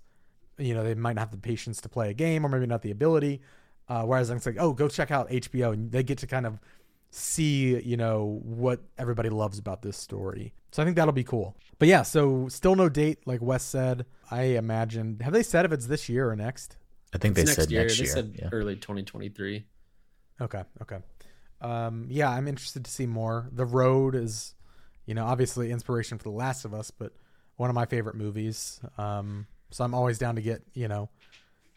You 0.57 0.73
know 0.73 0.83
they 0.83 0.95
might 0.95 1.13
not 1.13 1.21
have 1.21 1.31
the 1.31 1.37
patience 1.37 1.79
to 1.81 1.89
play 1.89 2.09
a 2.09 2.13
game 2.13 2.45
or 2.45 2.49
maybe 2.49 2.65
not 2.65 2.81
the 2.81 2.91
ability 2.91 3.41
uh, 3.89 4.03
whereas 4.03 4.29
it's 4.29 4.45
like 4.45 4.57
oh 4.59 4.73
go 4.73 4.87
check 4.87 5.11
out 5.11 5.29
hbo 5.29 5.73
and 5.73 5.91
they 5.91 6.03
get 6.03 6.17
to 6.17 6.27
kind 6.27 6.45
of 6.47 6.59
see 7.09 7.81
you 7.81 7.97
know 7.97 8.39
what 8.43 8.81
everybody 8.97 9.29
loves 9.29 9.57
about 9.59 9.81
this 9.81 9.97
story. 9.97 10.53
So 10.71 10.81
i 10.81 10.85
think 10.85 10.95
that'll 10.97 11.13
be 11.13 11.23
cool. 11.23 11.55
But 11.79 11.87
yeah 11.87 12.01
so 12.03 12.47
still 12.49 12.75
no 12.75 12.89
date 12.89 13.19
like 13.25 13.41
wes 13.41 13.63
said. 13.63 14.05
I 14.29 14.41
imagine 14.43 15.19
have 15.21 15.33
they 15.33 15.43
said 15.43 15.65
if 15.65 15.71
it's 15.71 15.87
this 15.87 16.09
year 16.09 16.29
or 16.29 16.35
next? 16.35 16.77
I 17.13 17.17
think 17.17 17.37
It's 17.37 17.49
they 17.49 17.55
said 17.63 17.71
next 17.71 17.97
They 17.97 18.03
year. 18.03 18.13
said 18.13 18.35
yeah. 18.37 18.49
early 18.51 18.75
2023. 18.75 19.65
okay 20.41 20.63
okay. 20.81 20.97
Um 21.61 22.07
yeah 22.09 22.29
i'm 22.29 22.47
interested 22.47 22.83
to 22.85 22.91
see 22.91 23.05
more. 23.07 23.49
The 23.51 23.65
road 23.65 24.13
is 24.15 24.53
you 25.05 25.13
know 25.15 25.25
obviously 25.25 25.71
inspiration 25.71 26.17
for 26.17 26.23
the 26.25 26.31
last 26.35 26.65
of 26.65 26.73
us 26.73 26.91
but 26.91 27.13
one 27.55 27.69
of 27.69 27.75
my 27.75 27.85
favorite 27.85 28.15
movies. 28.15 28.79
Um 28.97 29.47
so 29.71 29.83
i'm 29.83 29.93
always 29.93 30.17
down 30.19 30.35
to 30.35 30.41
get 30.41 30.61
you 30.73 30.87
know 30.87 31.09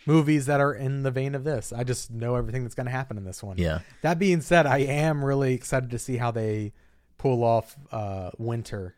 movies 0.06 0.46
that 0.46 0.60
are 0.60 0.72
in 0.74 1.02
the 1.02 1.10
vein 1.10 1.34
of 1.34 1.44
this 1.44 1.72
i 1.72 1.84
just 1.84 2.10
know 2.10 2.34
everything 2.34 2.62
that's 2.62 2.74
going 2.74 2.86
to 2.86 2.90
happen 2.90 3.16
in 3.18 3.24
this 3.24 3.42
one 3.42 3.56
Yeah. 3.58 3.80
That 4.02 4.18
being 4.18 4.40
said, 4.40 4.66
I 4.66 4.78
am 4.78 5.24
really 5.24 5.52
excited 5.54 5.90
to 5.90 5.98
see 5.98 6.16
how 6.16 6.30
they 6.30 6.72
pull 7.18 7.44
off 7.44 7.76
uh, 7.92 8.30
winter 8.38 8.94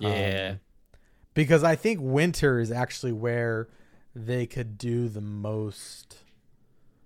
Yeah, 0.00 0.50
Um, 0.52 0.60
because 1.34 1.62
I 1.62 1.76
think 1.76 2.00
winter 2.02 2.58
is 2.58 2.72
actually 2.72 3.12
where 3.12 3.68
they 4.14 4.46
could 4.46 4.76
do 4.78 5.08
the 5.08 5.20
most. 5.20 6.16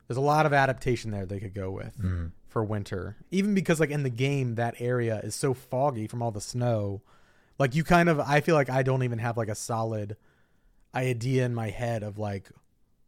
There's 0.08 0.16
a 0.16 0.20
lot 0.22 0.46
of 0.46 0.52
adaptation 0.54 1.10
there 1.10 1.26
they 1.26 1.40
could 1.40 1.52
go 1.54 1.70
with 1.70 1.98
Mhm. 1.98 2.32
for 2.48 2.64
winter, 2.64 3.16
even 3.30 3.54
because 3.54 3.80
like 3.80 3.90
in 3.90 4.02
the 4.02 4.10
game 4.10 4.54
that 4.54 4.74
area 4.80 5.20
is 5.20 5.34
so 5.34 5.52
foggy 5.52 6.06
from 6.06 6.22
all 6.22 6.30
the 6.30 6.40
snow. 6.40 7.02
Like 7.58 7.74
you 7.74 7.84
kind 7.84 8.08
of, 8.08 8.18
I 8.20 8.40
feel 8.40 8.54
like 8.54 8.70
I 8.70 8.82
don't 8.82 9.02
even 9.02 9.18
have 9.18 9.36
like 9.36 9.48
a 9.48 9.54
solid 9.54 10.16
idea 10.94 11.44
in 11.44 11.54
my 11.54 11.68
head 11.70 12.02
of 12.02 12.16
like 12.18 12.50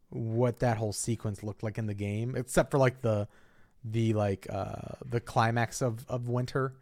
what 0.09 0.59
that 0.59 0.77
whole 0.77 0.93
sequence 0.93 1.43
looked 1.43 1.63
like 1.63 1.77
in 1.77 1.87
the 1.87 1.93
game, 1.93 2.35
except 2.35 2.71
for 2.71 2.77
like 2.77 3.01
the 3.01 3.27
the 3.83 4.13
like 4.13 4.47
uh 4.49 4.95
the 5.05 5.19
climax 5.19 5.81
of 5.81 6.05
of 6.07 6.27
winter. 6.27 6.73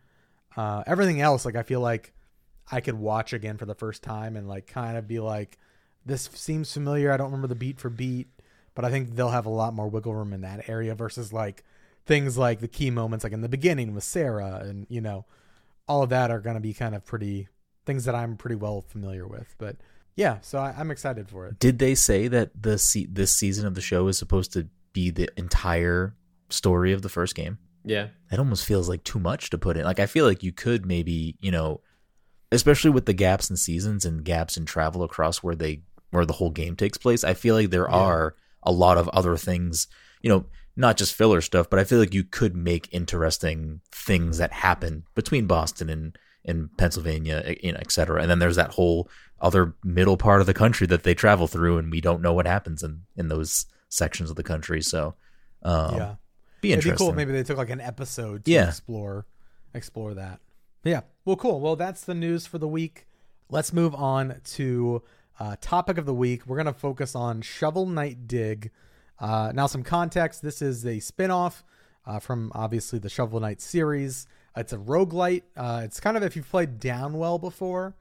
Uh 0.55 0.83
everything 0.87 1.21
else 1.21 1.45
like 1.45 1.55
I 1.55 1.63
feel 1.63 1.81
like 1.81 2.13
I 2.71 2.81
could 2.81 2.95
watch 2.95 3.33
again 3.33 3.57
for 3.57 3.65
the 3.65 3.75
first 3.75 4.01
time 4.01 4.35
and 4.35 4.47
like 4.47 4.67
kind 4.67 4.97
of 4.97 5.07
be 5.07 5.19
like 5.19 5.57
this 6.05 6.29
seems 6.33 6.71
familiar. 6.71 7.11
I 7.11 7.17
don't 7.17 7.27
remember 7.27 7.47
the 7.47 7.55
beat 7.55 7.79
for 7.79 7.89
beat, 7.89 8.27
but 8.75 8.85
I 8.85 8.91
think 8.91 9.15
they'll 9.15 9.29
have 9.29 9.47
a 9.47 9.49
lot 9.49 9.73
more 9.73 9.87
wiggle 9.87 10.13
room 10.13 10.33
in 10.33 10.41
that 10.41 10.69
area 10.69 10.93
versus 10.95 11.33
like 11.33 11.63
things 12.05 12.37
like 12.37 12.59
the 12.59 12.67
key 12.67 12.91
moments 12.91 13.23
like 13.23 13.33
in 13.33 13.41
the 13.41 13.49
beginning 13.49 13.95
with 13.95 14.03
Sarah 14.03 14.61
and 14.63 14.85
you 14.89 15.01
know 15.01 15.25
all 15.87 16.03
of 16.03 16.09
that 16.09 16.31
are 16.31 16.39
going 16.39 16.55
to 16.55 16.61
be 16.61 16.73
kind 16.73 16.95
of 16.95 17.05
pretty 17.05 17.47
things 17.85 18.05
that 18.05 18.15
I'm 18.15 18.37
pretty 18.37 18.55
well 18.55 18.81
familiar 18.81 19.27
with. 19.27 19.55
But 19.57 19.77
yeah, 20.15 20.39
so 20.41 20.59
I, 20.59 20.73
I'm 20.77 20.91
excited 20.91 21.29
for 21.29 21.47
it. 21.47 21.59
Did 21.59 21.79
they 21.79 21.95
say 21.95 22.27
that 22.27 22.51
the 22.59 22.77
se- 22.77 23.07
this 23.11 23.35
season 23.35 23.65
of 23.65 23.75
the 23.75 23.81
show 23.81 24.07
is 24.07 24.17
supposed 24.17 24.53
to 24.53 24.67
be 24.93 25.09
the 25.11 25.29
entire 25.37 26.15
story 26.49 26.93
of 26.93 27.01
the 27.01 27.09
first 27.09 27.35
game? 27.35 27.57
yeah. 27.83 28.07
That 28.31 28.39
almost 28.39 28.65
feels 28.65 28.89
like 28.89 29.03
too 29.03 29.19
much 29.19 29.49
to 29.51 29.57
put 29.57 29.77
in. 29.77 29.83
Like 29.83 29.99
I 29.99 30.07
feel 30.07 30.25
like 30.25 30.41
you 30.41 30.51
could 30.51 30.85
maybe, 30.85 31.37
you 31.39 31.51
know, 31.51 31.81
especially 32.51 32.89
with 32.89 33.05
the 33.05 33.13
gaps 33.13 33.49
in 33.49 33.57
seasons 33.57 34.05
and 34.05 34.23
gaps 34.25 34.57
in 34.57 34.65
travel 34.65 35.03
across 35.03 35.43
where 35.43 35.55
they 35.55 35.83
where 36.09 36.25
the 36.25 36.33
whole 36.33 36.49
game 36.49 36.75
takes 36.75 36.97
place. 36.97 37.23
I 37.23 37.33
feel 37.35 37.53
like 37.55 37.69
there 37.69 37.87
Yeah. 37.89 37.95
are 37.95 38.35
a 38.63 38.71
lot 38.71 38.97
of 38.97 39.07
other 39.09 39.37
things, 39.37 39.87
you 40.21 40.29
know, 40.29 40.45
not 40.75 40.97
just 40.97 41.13
filler 41.13 41.41
stuff, 41.41 41.69
but 41.69 41.77
I 41.79 41.83
feel 41.83 41.99
like 41.99 42.13
you 42.13 42.23
could 42.23 42.55
make 42.55 42.89
interesting 42.91 43.81
things 43.91 44.37
that 44.39 44.51
happen 44.51 45.03
between 45.13 45.45
Boston 45.45 45.89
and 45.89 46.17
and 46.45 46.69
Pennsylvania, 46.77 47.55
you 47.61 47.71
know, 47.71 47.79
et 47.81 47.91
cetera. 47.91 48.21
And 48.21 48.29
then 48.29 48.39
there's 48.39 48.55
that 48.55 48.71
whole 48.71 49.09
other 49.41 49.75
middle 49.83 50.15
part 50.17 50.41
of 50.41 50.47
the 50.47 50.53
country 50.53 50.87
that 50.87 51.03
they 51.03 51.13
travel 51.13 51.47
through, 51.47 51.77
and 51.77 51.91
we 51.91 52.01
don't 52.01 52.21
know 52.21 52.33
what 52.33 52.47
happens 52.47 52.83
in 52.83 53.01
in 53.15 53.27
those 53.27 53.65
sections 53.89 54.29
of 54.29 54.35
the 54.35 54.43
country. 54.43 54.81
So, 54.81 55.15
um, 55.63 55.95
yeah. 55.95 56.15
be 56.61 56.71
It'd 56.71 56.85
interesting. 56.85 57.05
be 57.07 57.09
cool. 57.09 57.15
Maybe 57.15 57.31
they 57.31 57.43
took 57.43 57.57
like 57.57 57.69
an 57.69 57.81
episode 57.81 58.45
to 58.45 58.51
Yeah. 58.51 58.67
explore 58.69 59.25
explore 59.73 60.13
that. 60.13 60.39
Yeah. 60.83 61.01
Well, 61.25 61.35
cool. 61.35 61.59
Well, 61.59 61.75
that's 61.75 62.03
the 62.03 62.13
news 62.13 62.45
for 62.45 62.57
the 62.57 62.67
week. 62.67 63.07
Let's 63.49 63.73
move 63.73 63.93
on 63.95 64.41
to 64.55 65.03
uh, 65.39 65.55
topic 65.59 65.97
of 65.97 66.05
the 66.05 66.13
week. 66.13 66.45
We're 66.47 66.57
gonna 66.57 66.73
focus 66.73 67.15
on 67.15 67.41
Shovel 67.41 67.85
Knight 67.85 68.27
Dig. 68.27 68.71
Uh, 69.19 69.51
now, 69.53 69.67
some 69.67 69.83
context. 69.83 70.41
This 70.41 70.61
is 70.61 70.85
a 70.85 70.97
spinoff 70.97 71.63
uh, 72.05 72.19
from 72.19 72.51
obviously 72.55 72.99
the 72.99 73.09
Shovel 73.09 73.39
Knight 73.39 73.61
series. 73.61 74.27
It's 74.55 74.73
a 74.73 74.77
roguelite. 74.77 75.43
Uh, 75.55 75.81
it's 75.83 75.99
kind 75.99 76.15
of 76.17 76.23
if 76.23 76.35
you've 76.35 76.49
played 76.49 76.79
Downwell 76.79 77.39
before. 77.41 77.95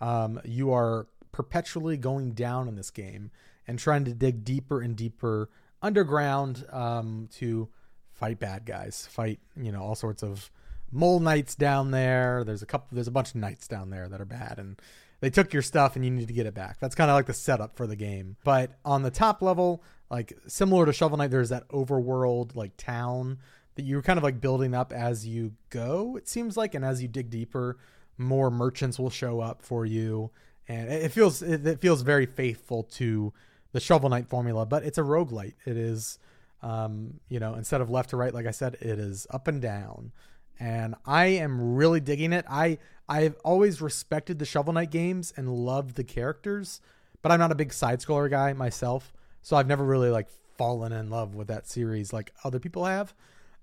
um, 0.00 0.40
you 0.44 0.72
are 0.72 1.06
perpetually 1.32 1.96
going 1.96 2.32
down 2.32 2.68
in 2.68 2.76
this 2.76 2.90
game 2.90 3.30
and 3.66 3.78
trying 3.78 4.04
to 4.04 4.14
dig 4.14 4.44
deeper 4.44 4.80
and 4.80 4.96
deeper 4.96 5.50
underground 5.82 6.64
um, 6.72 7.28
to 7.34 7.68
fight 8.12 8.38
bad 8.38 8.64
guys, 8.64 9.06
fight 9.10 9.40
you 9.56 9.70
know 9.72 9.82
all 9.82 9.94
sorts 9.94 10.22
of 10.22 10.50
mole 10.90 11.20
knights 11.20 11.54
down 11.54 11.90
there. 11.90 12.44
There's 12.44 12.62
a 12.62 12.66
couple. 12.66 12.88
There's 12.92 13.08
a 13.08 13.12
bunch 13.12 13.30
of 13.30 13.36
knights 13.36 13.68
down 13.68 13.90
there 13.90 14.08
that 14.08 14.20
are 14.20 14.26
bad, 14.26 14.58
and 14.58 14.80
they 15.20 15.30
took 15.30 15.52
your 15.52 15.62
stuff, 15.62 15.96
and 15.96 16.04
you 16.04 16.10
need 16.10 16.28
to 16.28 16.34
get 16.34 16.46
it 16.46 16.54
back. 16.54 16.78
That's 16.80 16.94
kind 16.94 17.10
of 17.10 17.16
like 17.16 17.26
the 17.26 17.34
setup 17.34 17.76
for 17.76 17.86
the 17.86 17.96
game. 17.96 18.36
But 18.44 18.72
on 18.84 19.02
the 19.02 19.10
top 19.10 19.42
level, 19.42 19.82
like 20.10 20.32
similar 20.46 20.86
to 20.86 20.92
Shovel 20.92 21.18
Knight, 21.18 21.30
there's 21.30 21.50
that 21.50 21.68
overworld 21.68 22.54
like 22.54 22.76
town 22.76 23.38
that 23.76 23.84
you're 23.84 24.02
kind 24.02 24.18
of 24.18 24.22
like 24.22 24.40
building 24.40 24.74
up 24.74 24.92
as 24.92 25.26
you 25.26 25.52
go. 25.70 26.16
It 26.16 26.28
seems 26.28 26.56
like, 26.56 26.74
and 26.74 26.84
as 26.84 27.00
you 27.00 27.08
dig 27.08 27.30
deeper, 27.30 27.78
more 28.18 28.50
merchants 28.50 28.98
will 28.98 29.10
show 29.10 29.40
up 29.40 29.62
for 29.62 29.86
you, 29.86 30.30
and 30.68 30.90
it 30.90 31.12
feels 31.12 31.42
it 31.42 31.80
feels 31.80 32.02
very 32.02 32.26
faithful 32.26 32.82
to 32.82 33.32
the 33.72 33.80
Shovel 33.80 34.08
Knight 34.08 34.28
formula. 34.28 34.66
But 34.66 34.84
it's 34.84 34.98
a 34.98 35.02
roguelite. 35.02 35.54
It 35.64 35.76
is. 35.76 36.18
Um, 36.62 37.20
you 37.28 37.38
know, 37.38 37.54
instead 37.54 37.82
of 37.82 37.90
left 37.90 38.10
to 38.10 38.16
right, 38.16 38.32
like 38.32 38.46
I 38.46 38.50
said, 38.50 38.74
it 38.80 38.98
is 38.98 39.26
up 39.30 39.46
and 39.46 39.60
down 39.60 40.10
and 40.58 40.94
I 41.04 41.26
am 41.26 41.74
really 41.74 42.00
digging 42.00 42.32
it. 42.32 42.44
I 42.48 42.78
I've 43.08 43.36
always 43.44 43.80
respected 43.80 44.38
the 44.38 44.44
Shovel 44.44 44.72
Knight 44.72 44.90
games 44.90 45.32
and 45.36 45.48
loved 45.48 45.94
the 45.94 46.04
characters, 46.04 46.80
but 47.22 47.30
I'm 47.30 47.38
not 47.38 47.52
a 47.52 47.56
big 47.56 47.72
side 47.72 48.00
scroller 48.00 48.30
guy 48.30 48.52
myself, 48.52 49.12
so 49.42 49.56
I've 49.56 49.68
never 49.68 49.84
really 49.84 50.10
like 50.10 50.28
fallen 50.56 50.92
in 50.92 51.10
love 51.10 51.34
with 51.34 51.48
that 51.48 51.68
series 51.68 52.12
like 52.12 52.32
other 52.42 52.58
people 52.58 52.84
have. 52.84 53.14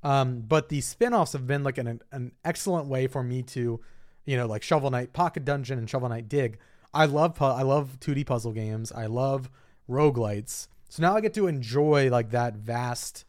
Um, 0.04 0.42
but 0.42 0.70
the 0.70 0.82
spin-offs 0.82 1.32
have 1.34 1.48
been 1.48 1.64
like 1.64 1.78
an 1.78 2.02
an 2.12 2.34
excellent 2.44 2.88
way 2.88 3.08
for 3.08 3.24
me 3.24 3.42
to, 3.44 3.80
you 4.26 4.38
know, 4.38 4.46
like 4.46 4.62
Shovel 4.62 4.92
Knight 4.92 5.14
Pocket 5.14 5.46
Dungeon 5.46 5.80
and 5.80 5.90
Shovel 5.90 6.10
Knight 6.10 6.28
Dig. 6.28 6.58
I 6.94 7.06
love 7.06 7.42
I 7.42 7.64
love 7.64 7.98
2D 8.00 8.26
puzzle 8.26 8.52
games. 8.52 8.92
I 8.92 9.06
love 9.06 9.50
roguelites. 9.90 10.68
So 10.90 11.02
now 11.02 11.16
I 11.16 11.22
get 11.22 11.34
to 11.36 11.48
enjoy 11.48 12.10
like 12.10 12.32
that 12.32 12.56
vast 12.56 13.26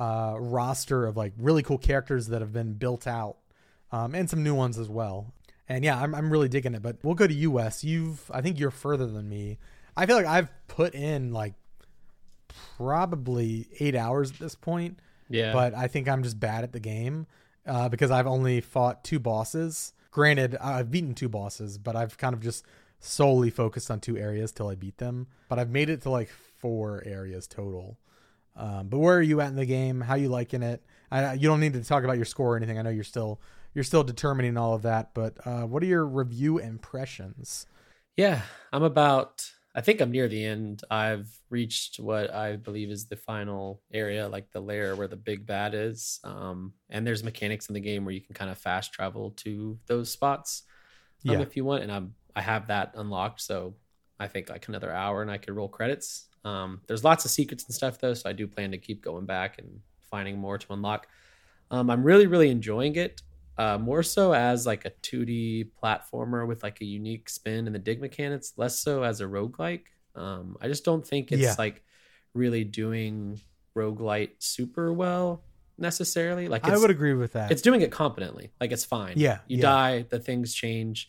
uh, 0.00 0.36
roster 0.38 1.06
of 1.06 1.16
like 1.16 1.32
really 1.38 1.62
cool 1.62 1.78
characters 1.78 2.28
that 2.28 2.40
have 2.40 2.52
been 2.52 2.72
built 2.74 3.06
out, 3.06 3.36
um, 3.92 4.14
and 4.14 4.28
some 4.28 4.42
new 4.42 4.54
ones 4.54 4.78
as 4.78 4.88
well. 4.88 5.32
And 5.68 5.84
yeah, 5.84 6.00
I'm 6.00 6.14
I'm 6.14 6.30
really 6.30 6.48
digging 6.48 6.74
it. 6.74 6.82
But 6.82 6.96
we'll 7.02 7.14
go 7.14 7.26
to 7.26 7.46
Wes. 7.48 7.84
You've 7.84 8.30
I 8.32 8.40
think 8.40 8.58
you're 8.58 8.70
further 8.70 9.06
than 9.06 9.28
me. 9.28 9.58
I 9.96 10.06
feel 10.06 10.16
like 10.16 10.26
I've 10.26 10.50
put 10.68 10.94
in 10.94 11.32
like 11.32 11.54
probably 12.76 13.68
eight 13.78 13.94
hours 13.94 14.30
at 14.30 14.38
this 14.38 14.54
point. 14.54 14.98
Yeah. 15.28 15.52
But 15.52 15.74
I 15.74 15.88
think 15.88 16.08
I'm 16.08 16.22
just 16.22 16.38
bad 16.38 16.64
at 16.64 16.72
the 16.72 16.80
game 16.80 17.26
uh, 17.66 17.88
because 17.88 18.10
I've 18.10 18.26
only 18.26 18.60
fought 18.60 19.04
two 19.04 19.18
bosses. 19.18 19.92
Granted, 20.10 20.56
I've 20.56 20.90
beaten 20.90 21.14
two 21.14 21.28
bosses, 21.28 21.78
but 21.78 21.94
I've 21.94 22.16
kind 22.16 22.34
of 22.34 22.40
just 22.40 22.64
solely 23.00 23.50
focused 23.50 23.90
on 23.90 24.00
two 24.00 24.16
areas 24.16 24.52
till 24.52 24.68
I 24.68 24.74
beat 24.74 24.98
them. 24.98 25.28
But 25.48 25.58
I've 25.58 25.70
made 25.70 25.90
it 25.90 26.02
to 26.02 26.10
like 26.10 26.30
four 26.30 27.02
areas 27.06 27.46
total. 27.46 27.98
Um, 28.56 28.88
but 28.88 28.98
where 28.98 29.16
are 29.16 29.22
you 29.22 29.40
at 29.40 29.48
in 29.48 29.56
the 29.56 29.66
game? 29.66 30.00
How 30.00 30.16
you 30.16 30.28
liking 30.28 30.62
it? 30.62 30.82
I, 31.10 31.34
you 31.34 31.48
don't 31.48 31.60
need 31.60 31.74
to 31.74 31.84
talk 31.84 32.04
about 32.04 32.16
your 32.16 32.24
score 32.24 32.54
or 32.54 32.56
anything. 32.56 32.78
I 32.78 32.82
know 32.82 32.90
you're 32.90 33.04
still 33.04 33.40
you're 33.74 33.84
still 33.84 34.02
determining 34.02 34.56
all 34.56 34.74
of 34.74 34.82
that. 34.82 35.14
But 35.14 35.34
uh, 35.44 35.62
what 35.62 35.82
are 35.82 35.86
your 35.86 36.04
review 36.04 36.58
impressions? 36.58 37.66
Yeah, 38.16 38.42
I'm 38.72 38.82
about. 38.82 39.52
I 39.78 39.80
think 39.80 40.00
I'm 40.00 40.10
near 40.10 40.26
the 40.26 40.44
end. 40.44 40.82
I've 40.90 41.28
reached 41.50 42.00
what 42.00 42.34
I 42.34 42.56
believe 42.56 42.90
is 42.90 43.06
the 43.06 43.14
final 43.14 43.80
area, 43.92 44.28
like 44.28 44.50
the 44.50 44.58
lair 44.58 44.96
where 44.96 45.06
the 45.06 45.14
big 45.14 45.46
bad 45.46 45.72
is. 45.72 46.18
Um, 46.24 46.72
and 46.90 47.06
there's 47.06 47.22
mechanics 47.22 47.68
in 47.68 47.74
the 47.74 47.80
game 47.80 48.04
where 48.04 48.12
you 48.12 48.20
can 48.20 48.34
kind 48.34 48.50
of 48.50 48.58
fast 48.58 48.92
travel 48.92 49.30
to 49.36 49.78
those 49.86 50.10
spots 50.10 50.64
um, 51.28 51.36
Yeah. 51.36 51.42
if 51.42 51.56
you 51.56 51.64
want. 51.64 51.84
And 51.84 51.92
I'm 51.92 52.14
I 52.34 52.40
have 52.40 52.66
that 52.66 52.94
unlocked, 52.96 53.40
so 53.40 53.76
I 54.18 54.26
think 54.26 54.50
like 54.50 54.66
another 54.66 54.90
hour 54.92 55.22
and 55.22 55.30
I 55.30 55.38
could 55.38 55.54
roll 55.54 55.68
credits. 55.68 56.26
Um, 56.44 56.80
there's 56.88 57.04
lots 57.04 57.24
of 57.24 57.30
secrets 57.30 57.64
and 57.64 57.72
stuff 57.72 58.00
though, 58.00 58.14
so 58.14 58.28
I 58.28 58.32
do 58.32 58.48
plan 58.48 58.72
to 58.72 58.78
keep 58.78 59.00
going 59.00 59.26
back 59.26 59.58
and 59.60 59.78
finding 60.10 60.38
more 60.38 60.58
to 60.58 60.72
unlock. 60.72 61.06
Um, 61.70 61.88
I'm 61.88 62.02
really 62.02 62.26
really 62.26 62.50
enjoying 62.50 62.96
it. 62.96 63.22
Uh, 63.58 63.76
more 63.76 64.04
so 64.04 64.32
as 64.32 64.66
like 64.66 64.84
a 64.84 64.90
2D 65.02 65.70
platformer 65.82 66.46
with 66.46 66.62
like 66.62 66.80
a 66.80 66.84
unique 66.84 67.28
spin 67.28 67.66
and 67.66 67.74
the 67.74 67.78
dig 67.80 68.00
mechanics, 68.00 68.52
less 68.56 68.78
so 68.78 69.02
as 69.02 69.20
a 69.20 69.24
roguelike. 69.24 69.82
Um, 70.14 70.56
I 70.60 70.68
just 70.68 70.84
don't 70.84 71.04
think 71.06 71.32
it's 71.32 71.42
Yeah. 71.42 71.54
like 71.58 71.82
really 72.34 72.62
doing 72.62 73.40
roguelite 73.76 74.30
super 74.38 74.92
well 74.92 75.42
necessarily. 75.76 76.46
Like 76.48 76.62
it's, 76.66 76.72
I 76.72 76.76
would 76.78 76.90
agree 76.90 77.14
with 77.14 77.32
that. 77.32 77.50
it's 77.50 77.62
doing 77.62 77.80
it 77.80 77.90
competently. 77.90 78.52
Like 78.60 78.70
it's 78.72 78.84
fine. 78.84 79.14
Yeah, 79.16 79.38
You 79.48 79.56
yeah. 79.58 79.62
die, 79.62 80.02
the 80.08 80.18
things 80.20 80.54
change. 80.54 81.08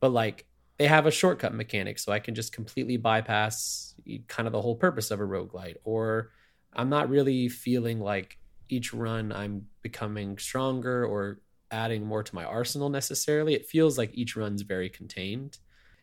But 0.00 0.10
like 0.12 0.46
they 0.78 0.86
have 0.86 1.06
a 1.06 1.10
shortcut 1.10 1.52
mechanic, 1.54 1.98
so 1.98 2.12
I 2.12 2.18
can 2.20 2.34
just 2.34 2.52
completely 2.52 2.96
bypass 2.96 3.94
kind 4.28 4.46
of 4.46 4.52
the 4.52 4.60
whole 4.62 4.74
purpose 4.76 5.10
of 5.10 5.20
a 5.20 5.24
roguelite. 5.24 5.76
Or 5.84 6.30
I'm 6.72 6.88
not 6.88 7.08
really 7.08 7.48
feeling 7.48 8.00
like 8.00 8.38
each 8.68 8.92
run 8.94 9.32
I'm 9.32 9.66
becoming 9.82 10.38
stronger 10.38 11.04
or 11.04 11.40
adding 11.72 12.06
more 12.06 12.22
to 12.22 12.34
my 12.34 12.44
arsenal 12.44 12.88
necessarily. 12.90 13.54
It 13.54 13.66
feels 13.66 13.98
like 13.98 14.10
each 14.14 14.36
run's 14.36 14.62
very 14.62 14.88
contained. 14.90 15.58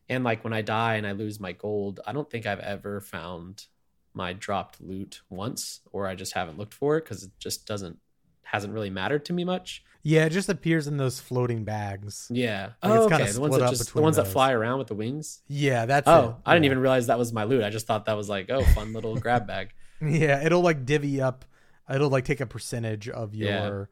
And 0.09 0.23
like 0.23 0.43
when 0.43 0.53
I 0.53 0.61
die 0.63 0.95
and 0.95 1.05
I 1.05 1.11
lose 1.11 1.39
my 1.39 1.51
gold, 1.51 1.99
I 2.05 2.11
don't 2.13 2.29
think 2.29 2.45
I've 2.45 2.59
ever 2.59 2.99
found 2.99 3.65
my 4.13 4.33
dropped 4.33 4.81
loot 4.81 5.21
once, 5.29 5.81
or 5.91 6.07
I 6.07 6.15
just 6.15 6.33
haven't 6.33 6.57
looked 6.57 6.73
for 6.73 6.97
it 6.97 7.03
because 7.05 7.23
it 7.23 7.31
just 7.39 7.67
doesn't 7.67 7.99
hasn't 8.43 8.73
really 8.73 8.89
mattered 8.89 9.23
to 9.25 9.31
me 9.33 9.43
much. 9.43 9.83
yeah, 10.01 10.25
it 10.25 10.31
just 10.31 10.49
appears 10.49 10.87
in 10.87 10.97
those 10.97 11.19
floating 11.19 11.63
bags. 11.63 12.27
Yeah. 12.31 12.71
Like, 12.81 12.91
oh, 12.91 13.03
it's 13.03 13.13
okay. 13.13 13.31
The 13.31 13.41
ones 13.41 13.57
that 13.57 13.69
just 13.69 13.93
the 13.93 14.01
ones 14.01 14.15
that 14.15 14.25
fly 14.25 14.51
around 14.53 14.79
with 14.79 14.87
the 14.87 14.95
wings. 14.95 15.43
Yeah, 15.47 15.85
that's 15.85 16.07
Oh, 16.07 16.29
it. 16.29 16.35
I 16.47 16.53
didn't 16.55 16.65
even 16.65 16.79
realize 16.79 17.05
that 17.07 17.19
was 17.19 17.31
my 17.31 17.43
loot. 17.43 17.63
I 17.63 17.69
just 17.69 17.85
thought 17.85 18.05
that 18.05 18.17
was 18.17 18.27
like, 18.27 18.49
oh, 18.49 18.63
fun 18.73 18.91
little 18.93 19.15
grab 19.19 19.45
bag. 19.45 19.69
Yeah, 20.01 20.43
it'll 20.43 20.61
like 20.61 20.83
divvy 20.85 21.21
up. 21.21 21.45
It'll 21.93 22.09
like 22.09 22.25
take 22.25 22.39
a 22.41 22.47
percentage 22.47 23.07
of 23.07 23.35
Yeah. 23.35 23.67
your, 23.67 23.89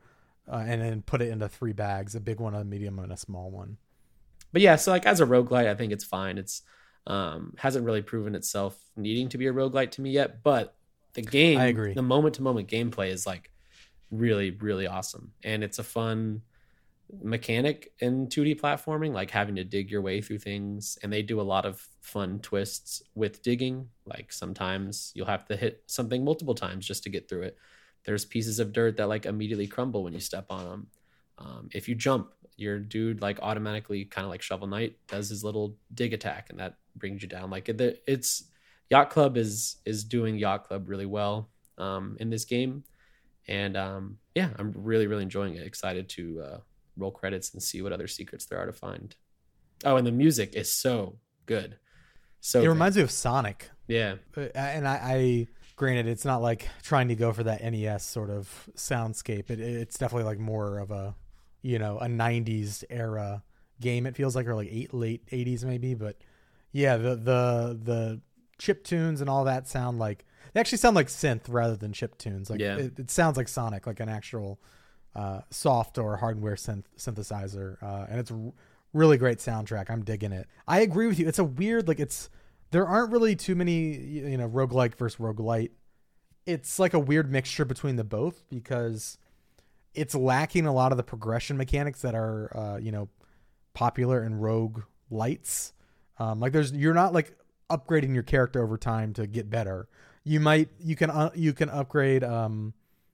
uh, 0.52 0.64
and 0.66 0.82
then 0.82 1.02
put 1.02 1.22
it 1.22 1.30
into 1.30 1.50
three 1.50 1.74
bags: 1.74 2.16
a 2.16 2.20
big 2.20 2.40
one, 2.40 2.56
a 2.56 2.64
medium, 2.64 3.00
and 3.00 3.12
a 3.12 3.18
small 3.18 3.52
one. 3.52 3.78
But 4.54 4.62
yeah, 4.62 4.76
so 4.76 4.92
like 4.92 5.06
as 5.06 5.20
a 5.20 5.26
roguelite, 5.26 5.68
I 5.68 5.76
think 5.76 5.92
it's 5.92 6.06
fine. 6.06 6.38
It's 6.38 6.62
um 7.06 7.54
hasn't 7.58 7.86
really 7.86 8.02
proven 8.02 8.36
itself 8.36 8.78
needing 8.98 9.30
to 9.30 9.38
be 9.38 9.48
a 9.48 9.54
roguelite 9.54 9.92
to 9.92 10.02
me 10.02 10.12
yet, 10.12 10.44
but 10.44 10.76
the 11.14 11.22
game 11.22 11.60
I 11.60 11.68
agree. 11.68 11.94
the 11.94 12.02
moment 12.02 12.36
to 12.36 12.42
moment 12.42 12.70
gameplay 12.70 13.10
is 13.10 13.26
like 13.26 13.52
really, 14.12 14.52
really 14.52 14.88
awesome. 14.88 15.34
And 15.44 15.64
it's 15.64 15.80
a 15.80 15.84
fun 15.84 16.42
mechanic 17.22 17.92
in 18.00 18.28
2D 18.28 18.60
platforming, 18.60 19.14
like 19.14 19.32
having 19.32 19.56
to 19.56 19.64
dig 19.64 19.90
your 19.90 20.02
way 20.02 20.22
through 20.22 20.40
things. 20.40 20.98
And 21.02 21.12
they 21.12 21.22
do 21.22 21.40
a 21.40 21.44
lot 21.44 21.66
of 21.66 21.86
fun 22.02 22.40
twists 22.40 23.02
with 23.16 23.42
digging. 23.42 23.90
Like 24.06 24.32
sometimes 24.32 25.12
you'll 25.16 25.28
have 25.28 25.46
to 25.46 25.56
hit 25.56 25.84
something 25.88 26.24
multiple 26.24 26.56
times 26.56 26.86
just 26.86 27.04
to 27.04 27.10
get 27.10 27.30
through 27.30 27.44
it. 27.44 27.58
There's 28.08 28.26
pieces 28.26 28.60
of 28.60 28.72
dirt 28.72 28.98
that 28.98 29.10
like 29.10 29.26
immediately 29.26 29.68
crumble 29.68 30.04
when 30.04 30.14
you 30.14 30.22
step 30.22 30.46
on 30.50 30.66
them. 30.66 30.88
Um, 31.38 31.70
if 31.74 31.88
you 31.88 31.94
jump, 31.94 32.32
your 32.56 32.80
dude 32.80 33.22
like 33.22 33.38
automatically 33.42 34.06
kind 34.06 34.26
of 34.26 34.32
like 34.32 34.42
Shovel 34.42 34.68
Knight 34.68 34.96
does 35.08 35.30
his 35.30 35.44
little 35.44 35.76
dig 35.94 36.14
attack, 36.14 36.50
and 36.50 36.60
that 36.60 36.78
brings 36.96 37.22
you 37.22 37.28
down. 37.28 37.52
Like 37.52 37.68
it, 37.70 38.02
it's 38.08 38.46
Yacht 38.90 39.10
Club 39.10 39.36
is 39.38 39.76
is 39.86 40.06
doing 40.06 40.38
Yacht 40.38 40.64
Club 40.64 40.88
really 40.90 41.06
well 41.06 41.50
um, 41.78 42.16
in 42.20 42.30
this 42.30 42.46
game, 42.46 42.86
and 43.48 43.76
um, 43.76 44.18
yeah, 44.34 44.50
I'm 44.58 44.72
really 44.74 45.06
really 45.06 45.24
enjoying 45.24 45.56
it. 45.56 45.68
Excited 45.68 46.08
to 46.10 46.42
uh, 46.42 46.58
roll 46.96 47.12
credits 47.12 47.54
and 47.54 47.62
see 47.62 47.82
what 47.82 47.92
other 47.92 48.08
secrets 48.08 48.46
there 48.46 48.58
are 48.58 48.66
to 48.66 48.74
find. 48.74 49.16
Oh, 49.84 49.98
and 49.98 50.08
the 50.08 50.12
music 50.14 50.56
is 50.56 50.74
so 50.74 51.20
good. 51.46 51.78
So 52.40 52.60
it 52.60 52.64
good. 52.64 52.70
reminds 52.70 52.98
me 52.98 53.04
of 53.04 53.12
Sonic, 53.12 53.70
yeah, 53.88 54.16
Uh, 54.36 54.48
and 54.56 54.88
I, 54.88 54.96
I 55.04 55.48
granted 55.78 56.08
it's 56.08 56.26
not 56.26 56.42
like 56.42 56.68
trying 56.84 57.08
to 57.08 57.16
go 57.16 57.32
for 57.32 57.44
that 57.44 57.64
NES 57.64 58.04
sort 58.04 58.30
of 58.30 58.70
soundscape. 58.76 59.50
It, 59.50 59.62
it's 59.62 59.98
definitely 59.98 60.26
like 60.26 60.40
more 60.40 60.80
of 60.80 60.92
a, 60.92 61.16
you 61.62 61.80
know, 61.80 61.98
a 62.00 62.08
'90s 62.08 62.84
era 62.90 63.44
game. 63.80 64.06
It 64.06 64.16
feels 64.18 64.36
like, 64.36 64.48
or 64.48 64.56
like 64.56 64.68
eight 64.70 64.94
late 64.94 65.26
'80s 65.32 65.64
maybe. 65.64 65.94
But 65.94 66.18
yeah, 66.74 66.98
the 66.98 67.16
the 67.16 67.80
the 67.82 68.22
chip 68.58 68.84
tunes 68.84 69.22
and 69.22 69.30
all 69.30 69.46
that 69.46 69.68
sound 69.68 70.00
like 70.00 70.26
they 70.54 70.60
actually 70.60 70.80
sound 70.80 70.96
like 70.96 71.08
synth 71.08 71.44
rather 71.48 71.76
than 71.78 71.94
chip 71.94 72.18
tunes. 72.18 72.50
Like 72.50 72.60
Yeah. 72.60 72.78
it, 72.78 73.00
it 73.00 73.12
sounds 73.12 73.38
like 73.38 73.48
Sonic, 73.48 73.86
like 73.88 74.00
an 74.00 74.10
actual 74.10 74.60
uh, 75.16 75.42
soft 75.52 75.98
or 75.98 76.18
hardware 76.18 76.56
synth 76.56 76.86
synthesizer, 76.98 77.82
uh, 77.84 78.06
and 78.10 78.20
it's 78.20 78.32
a 78.32 78.52
really 78.94 79.18
great 79.18 79.38
soundtrack. 79.38 79.90
I'm 79.90 80.04
digging 80.04 80.32
it. 80.32 80.48
I 80.68 80.80
agree 80.82 81.08
with 81.08 81.20
you. 81.20 81.28
It's 81.28 81.40
a 81.40 81.44
weird 81.44 81.88
like 81.88 82.00
it's 82.00 82.30
there 82.72 82.88
aren't 82.88 83.12
really 83.12 83.36
too 83.36 83.56
many 83.56 83.96
you 83.98 84.38
know 84.38 84.50
roguelike 84.50 84.96
versus 84.96 85.20
roguelite. 85.20 85.72
It's 86.46 86.80
like 86.80 86.94
a 86.94 87.00
weird 87.00 87.32
mixture 87.32 87.66
between 87.66 87.96
the 87.98 88.04
both 88.04 88.44
because 88.50 89.18
it's 89.94 90.16
lacking 90.16 90.66
a 90.66 90.74
lot 90.74 90.92
of 90.92 90.98
the 90.98 91.04
progression 91.04 91.58
mechanics 91.58 92.02
that 92.02 92.16
are 92.16 92.56
uh, 92.58 92.78
you 92.78 92.92
know 92.92 93.10
popular 93.74 94.24
in 94.24 94.36
rogue 94.40 94.82
lights. 95.10 95.74
Um, 96.20 96.40
like 96.40 96.52
there's 96.54 96.72
you're 96.72 96.94
not 96.94 97.14
like 97.14 97.38
upgrading 97.70 98.14
your 98.14 98.24
character 98.24 98.64
over 98.64 98.78
time 98.78 99.14
to 99.14 99.28
get 99.28 99.50
better. 99.50 99.88
You 100.24 100.40
might 100.40 100.70
you 100.80 100.96
can 100.96 101.10
uh, 101.10 101.30
you 101.36 101.54
can 101.54 101.70
upgrade 101.70 102.24
um, 102.24 102.74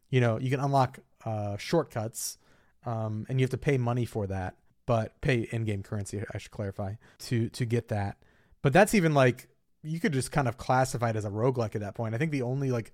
you 0.10 0.22
know 0.22 0.39
you 0.39 0.50
can 0.50 0.60
unlock 0.60 1.00
uh, 1.26 1.58
shortcuts 1.58 2.38
um, 2.86 3.26
and 3.30 3.39
you 3.39 3.44
have 3.44 3.52
to 3.52 3.58
pay 3.58 3.78
money 3.78 4.06
for 4.06 4.28
that. 4.28 4.56
but 4.86 5.20
pay 5.22 5.48
in-game 5.52 5.82
currency. 5.84 6.22
I 6.34 6.38
should 6.38 6.52
clarify 6.52 6.96
to 7.20 7.50
to 7.50 7.66
get 7.66 7.88
that. 7.89 8.18
But 8.63 8.73
that's 8.73 8.95
even 8.95 9.13
like 9.13 9.47
you 9.84 9.99
could 9.99 10.13
just 10.13 10.32
kind 10.32 10.47
of 10.47 10.58
classify 10.58 11.12
it 11.12 11.15
as 11.15 11.26
a 11.26 11.30
roguelike 11.30 11.76
at 11.76 11.82
that 11.82 11.93
point. 11.93 12.15
I 12.15 12.17
think 12.17 12.32
the 12.32 12.41
only 12.41 12.71
like 12.71 12.91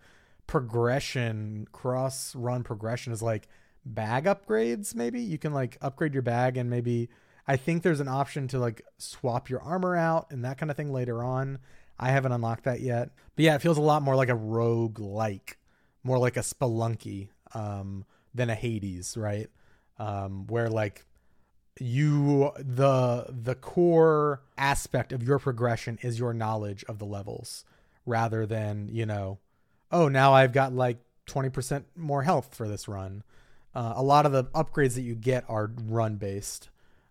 progression 0.48 1.68
cross 1.72 2.36
run 2.36 2.64
progression 2.64 3.14
is 3.14 3.22
like 3.22 3.48
bag 3.86 4.26
upgrades 4.26 4.96
maybe? 4.96 5.22
You 5.22 5.38
can 5.38 5.54
like 5.54 5.78
upgrade 5.80 6.14
your 6.14 6.24
bag 6.24 6.58
and 6.58 6.70
maybe 6.70 7.08
i 7.48 7.56
think 7.56 7.82
there's 7.82 8.00
an 8.00 8.08
option 8.08 8.48
to 8.48 8.60
like 8.60 8.82
swap 8.98 9.50
your 9.50 9.62
armor 9.62 9.96
out 9.96 10.28
and 10.32 10.44
that 10.44 10.58
kind 10.58 10.72
of 10.72 10.76
thing 10.76 10.92
later 10.92 11.24
on. 11.24 11.60
I 12.00 12.10
haven't 12.10 12.32
unlocked 12.32 12.64
that 12.64 12.82
yet. 12.82 13.12
But 13.36 13.46
yeah 13.46 13.56
it 13.56 13.62
feels 13.62 13.78
a 13.78 13.82
lot 13.82 14.02
more 14.02 14.16
like 14.16 14.30
a 14.30 14.36
rogue 14.36 15.00
like 15.00 15.60
more 16.04 16.18
like 16.18 16.36
a 16.36 16.42
spelunky 16.42 17.30
um 17.54 18.06
than 18.34 18.50
a 18.50 18.56
hades 18.56 19.16
right? 19.16 19.50
Um 20.00 20.48
where 20.48 20.68
like 20.68 21.06
you 21.80 22.52
the 22.58 23.26
the 23.30 23.56
core 23.56 24.42
aspect 24.58 25.12
of 25.12 25.24
your 25.24 25.40
progression 25.40 25.98
is 26.02 26.20
your 26.20 26.34
knowledge 26.34 26.84
of 26.88 27.00
the 27.00 27.06
levels 27.06 27.64
rather 28.06 28.46
than 28.46 28.90
you 28.92 29.06
know 29.06 29.40
oh, 29.92 30.08
now 30.08 30.34
I've 30.34 30.54
got 30.54 30.74
like 30.74 30.98
20% 31.28 31.84
more 31.96 32.24
health 32.24 32.56
for 32.56 32.68
this 32.68 32.88
run. 32.88 33.24
Uh, 33.74 33.94
a 33.96 34.04
lot 34.04 34.26
of 34.26 34.32
the 34.32 34.46
upgrades 34.46 34.96
that 34.96 35.02
you 35.02 35.16
get 35.16 35.46
are 35.48 35.72
run 35.86 36.16
based. 36.16 36.70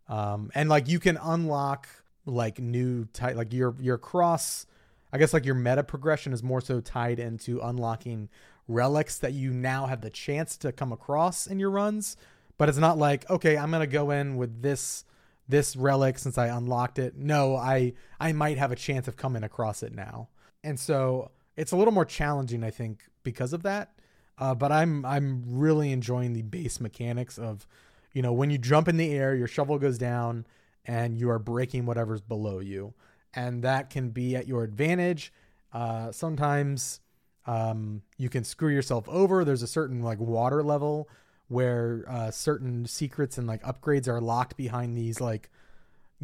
Um, 0.09 0.51
and 0.55 0.69
like 0.69 0.89
you 0.89 0.99
can 0.99 1.19
unlock 1.21 1.89
like 2.27 2.59
new 2.59 3.07
type, 3.07 3.37
like 3.37 3.53
your, 3.53 3.75
your 3.81 3.99
cross, 3.99 4.67
I 5.13 5.19
guess 5.19 5.33
like 5.33 5.45
your 5.45 5.55
meta 5.55 5.83
progression 5.83 6.33
is 6.33 6.43
more 6.43 6.61
so 6.61 6.81
tied 6.81 7.19
into 7.19 7.61
unlocking 7.61 8.29
relics 8.67 9.19
that 9.19 9.33
you 9.33 9.53
now 9.53 9.87
have 9.87 10.03
the 10.03 10.11
chance 10.11 10.57
to 10.59 10.73
come 10.73 10.93
across 10.93 11.47
in 11.47 11.59
your 11.59 11.71
runs. 11.71 12.17
But 12.59 12.69
it's 12.69 12.79
not 12.79 12.99
like, 12.99 13.29
okay, 13.31 13.57
I'm 13.57 13.71
to 13.71 13.87
go 13.87 14.11
in 14.11 14.37
with 14.37 14.63
this 14.63 15.05
this 15.49 15.77
relic 15.77 16.19
since 16.19 16.37
I 16.37 16.49
unlocked 16.49 16.99
it. 16.99 17.17
No, 17.17 17.57
I 17.57 17.95
I 18.21 18.33
might 18.33 18.59
have 18.59 18.71
a 18.71 18.77
chance 18.77 19.09
of 19.09 19.17
coming 19.17 19.43
across 19.43 19.83
it 19.83 19.95
now. 19.95 20.29
And 20.63 20.79
so 20.79 21.31
it's 21.57 21.73
a 21.73 21.77
little 21.77 21.95
more 21.95 22.05
challenging, 22.05 22.63
I 22.63 22.71
think, 22.71 23.05
because 23.23 23.53
of 23.53 23.63
that. 23.63 23.93
Uh, 24.39 24.55
but 24.55 24.71
I'm 24.71 25.05
I'm 25.05 25.43
really 25.47 25.91
enjoying 25.93 26.33
the 26.33 26.43
base 26.43 26.81
mechanics 26.81 27.39
of, 27.39 27.67
you 28.13 28.23
know, 28.23 28.33
when 28.33 28.51
you 28.51 28.59
jump 28.59 28.89
in 28.89 28.97
the 28.97 29.13
air, 29.13 29.35
your 29.35 29.49
shovel 29.49 29.79
goes 29.79 29.99
down, 29.99 30.47
and 30.85 31.19
you 31.19 31.31
are 31.31 31.39
breaking 31.39 31.87
whatever's 31.87 32.21
below 32.21 32.59
you, 32.59 32.95
and 33.35 33.63
that 33.63 33.91
can 33.91 34.11
be 34.11 34.37
at 34.37 34.47
your 34.47 34.63
advantage. 34.63 35.33
Uh, 35.73 36.13
sometimes 36.13 37.01
um, 37.47 38.03
you 38.17 38.29
can 38.29 38.45
screw 38.45 38.73
yourself 38.73 39.09
over. 39.09 39.45
There's 39.45 39.63
a 39.63 39.67
certain 39.67 40.03
like 40.03 40.19
water 40.19 40.63
level 40.63 41.09
where 41.49 42.05
uh, 42.09 42.31
certain 42.31 42.87
secrets 42.87 43.39
and 43.39 43.47
like 43.47 43.63
upgrades 43.63 44.07
are 44.07 44.21
locked 44.21 44.57
behind 44.57 44.97
these 44.97 45.21
like 45.21 45.51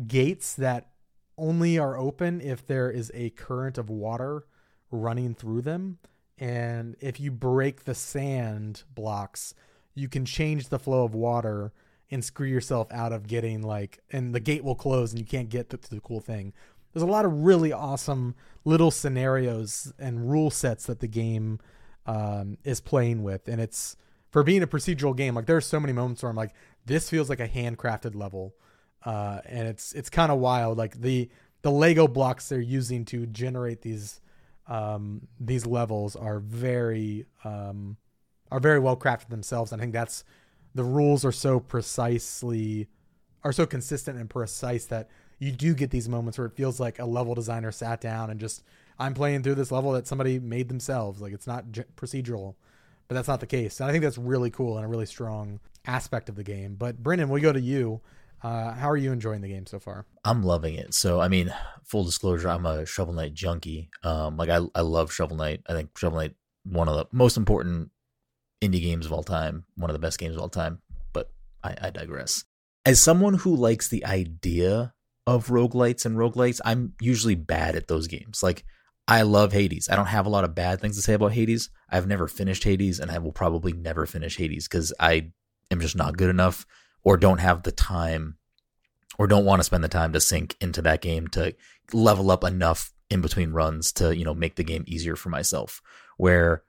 gates 0.07 0.55
that 0.55 0.91
only 1.37 1.79
are 1.79 1.97
open 1.97 2.41
if 2.41 2.67
there 2.67 2.91
is 2.91 3.11
a 3.15 3.31
current 3.31 3.79
of 3.79 3.91
water 3.91 4.45
running 4.91 5.35
through 5.35 5.63
them. 5.63 5.99
And 6.39 6.97
if 7.01 7.21
you 7.21 7.31
break 7.31 7.85
the 7.85 7.95
sand 7.95 8.83
blocks, 8.95 9.55
you 9.95 10.09
can 10.09 10.25
change 10.25 10.69
the 10.69 10.79
flow 10.79 11.05
of 11.05 11.15
water 11.15 11.73
and 12.11 12.25
screw 12.25 12.47
yourself 12.47 12.89
out 12.93 13.13
of 13.13 13.27
getting 13.27 13.63
like, 13.63 14.01
and 14.11 14.35
the 14.35 14.41
gate 14.41 14.63
will 14.63 14.75
close 14.75 15.13
and 15.13 15.21
you 15.21 15.27
can't 15.27 15.49
get 15.49 15.71
to, 15.71 15.77
the 15.77 16.01
cool 16.01 16.21
thing. 16.21 16.53
There's 16.93 17.03
a 17.03 17.07
lot 17.07 17.25
of 17.25 17.45
really 17.45 17.73
awesome 17.73 18.35
little 18.65 18.91
scenarios 18.91 19.93
and 19.99 20.31
rule 20.31 20.51
sets 20.51 20.87
that 20.87 21.01
the 21.01 21.09
game 21.09 21.61
um, 22.07 22.59
is 22.63 22.81
playing 22.81 23.23
with. 23.23 23.49
And 23.49 23.61
it's 23.61 23.97
for 24.35 24.43
being 24.43 24.65
a 24.65 24.67
procedural 24.67 25.17
game, 25.17 25.37
like 25.37 25.47
there's 25.47 25.65
so 25.65 25.79
many 25.79 25.93
moments 25.93 26.21
where 26.21 26.29
I'm 26.29 26.35
like, 26.35 26.55
this 26.87 27.09
feels 27.09 27.31
like 27.31 27.39
a 27.39 27.47
handcrafted 27.47 28.17
level. 28.17 28.57
Uh, 29.05 29.39
and 29.45 29.69
it's 29.69 29.93
it's 29.93 30.11
kind 30.11 30.33
of 30.33 30.41
wild. 30.41 30.77
Like 30.77 31.01
the 31.01 31.31
the 31.63 31.71
Lego 31.71 32.09
blocks 32.09 32.49
they're 32.49 32.61
using 32.61 33.05
to 33.05 33.27
generate 33.27 33.83
these 33.83 34.21
um, 34.67 35.29
these 35.39 35.67
levels 35.67 36.17
are 36.17 36.41
very 36.41 37.27
um, 37.45 37.97
are 38.51 38.59
very 38.59 38.81
well 38.81 38.97
crafted 38.97 39.29
themselves. 39.29 39.73
I 39.73 39.77
think 39.77 39.93
that's 39.93 40.25
the 40.75 40.83
rules 40.83 41.25
are 41.25 41.31
so 41.31 41.61
precisely 41.61 42.89
are 43.45 43.53
so 43.53 43.67
consistent 43.67 44.19
and 44.19 44.29
precise 44.29 44.87
that 44.87 45.11
you 45.39 45.53
do 45.53 45.75
get 45.75 45.91
these 45.91 46.09
moments 46.09 46.39
where 46.39 46.49
it 46.49 46.57
feels 46.57 46.81
like 46.81 46.99
a 46.99 47.05
level 47.05 47.37
designer 47.37 47.71
sat 47.71 48.01
down 48.01 48.31
and 48.31 48.41
just 48.41 48.65
I'm 48.99 49.15
playing 49.15 49.45
through 49.45 49.55
this 49.55 49.71
level 49.71 49.93
that 49.93 50.09
somebody 50.09 50.41
made 50.41 50.69
themselves. 50.69 51.21
Like 51.21 51.33
it's 51.33 51.47
not 51.47 51.67
procedural, 51.97 52.57
but 53.09 53.15
that's 53.15 53.29
not 53.29 53.41
the 53.41 53.47
case. 53.47 53.81
And 53.81 53.89
I 53.89 53.93
think 53.93 54.03
that's 54.03 54.19
really 54.19 54.51
cool 54.51 54.77
and 54.77 54.85
a 54.85 54.89
really 54.89 55.07
strong 55.07 55.61
aspect 55.87 56.29
of 56.29 56.37
the 56.37 56.45
game. 56.45 56.77
But 56.77 57.03
Brenden, 57.03 57.29
we 57.29 57.41
go 57.41 57.53
to 57.53 57.61
you. 57.61 58.01
Uh, 58.43 58.73
how 58.73 58.91
are 58.91 58.97
you 58.97 59.11
enjoying 59.11 59.41
the 59.41 59.49
game 59.49 59.67
so 59.67 59.79
far? 59.79 60.05
I'm 60.25 60.43
loving 60.43 60.75
it. 60.75 60.93
So, 60.93 61.21
I 61.21 61.29
mean, 61.29 61.53
full 61.83 62.05
disclosure, 62.05 62.49
I'm 62.49 62.67
a 62.67 62.85
Shovel 62.85 63.15
Knight 63.15 63.33
junkie. 63.33 63.89
Um, 64.03 64.37
like 64.37 64.51
I, 64.51 64.61
I 64.75 64.83
love 64.83 65.13
Shovel 65.13 65.37
Knight. 65.37 65.63
I 65.67 65.73
think 65.73 65.97
Shovel 65.97 66.19
Knight 66.19 66.35
one 66.65 66.89
of 66.89 66.97
the 66.97 67.07
most 67.13 67.37
important 67.37 67.91
indie 68.63 68.83
games 68.83 69.07
of 69.07 69.13
all 69.13 69.23
time, 69.23 69.65
one 69.77 69.91
of 69.91 69.95
the 69.95 70.01
best 70.01 70.19
games 70.19 70.35
of 70.35 70.43
all 70.43 70.49
time. 70.49 70.81
But 71.13 71.31
I, 71.63 71.77
I 71.81 71.91
digress. 71.91 72.45
As 72.87 73.01
someone 73.01 73.35
who 73.35 73.55
likes 73.55 73.89
the 73.89 74.05
idea 74.05 74.93
of 75.27 75.49
roguelites 75.49 76.05
and 76.05 76.17
roguelites, 76.17 76.61
I'm 76.65 76.95
usually 77.01 77.35
bad 77.35 77.77
at 77.77 77.89
those 77.89 78.07
games. 78.07 78.43
Like 78.43 78.65
I 79.07 79.23
love 79.23 79.53
Hades. 79.53 79.89
I 79.91 79.97
don't 79.97 80.07
have 80.07 80.27
a 80.27 80.31
lot 80.31 80.45
of 80.45 80.55
bad 80.55 80.81
things 80.81 80.97
to 80.97 81.03
say 81.03 81.15
about 81.15 81.33
Hades. 81.33 81.69
I've 81.91 82.07
never 82.07 82.27
finished 82.27 82.65
Hades, 82.65 82.99
and 82.99 83.11
I 83.11 83.19
will 83.19 83.33
probably 83.33 83.73
never 83.73 84.07
finish 84.07 84.37
Hades 84.37 84.67
because 84.67 84.93
I 84.99 85.33
am 85.71 85.81
just 85.81 85.97
not 85.97 86.17
good 86.17 86.31
enough 86.31 86.67
or 87.03 87.17
don't 87.17 87.39
have 87.39 87.63
the 87.63 87.73
time 87.73 88.39
or 89.19 89.27
don't 89.27 89.45
want 89.45 89.61
to 89.61 89.65
spend 89.65 89.85
the 89.85 89.89
time 89.89 90.13
to 90.13 90.21
sink 90.21 90.57
into 90.61 90.83
that 90.83 91.03
game 91.03 91.29
to 91.29 91.55
level 91.93 92.31
up 92.31 92.45
enough 92.45 92.93
in 93.11 93.21
between 93.21 93.53
runs 93.53 93.93
to, 93.93 94.17
you 94.17 94.25
know, 94.25 94.35
make 94.35 94.57
the 94.57 94.65
game 94.65 94.85
easier 94.87 95.17
for 95.17 95.29
myself. 95.29 95.83
Where 96.17 96.63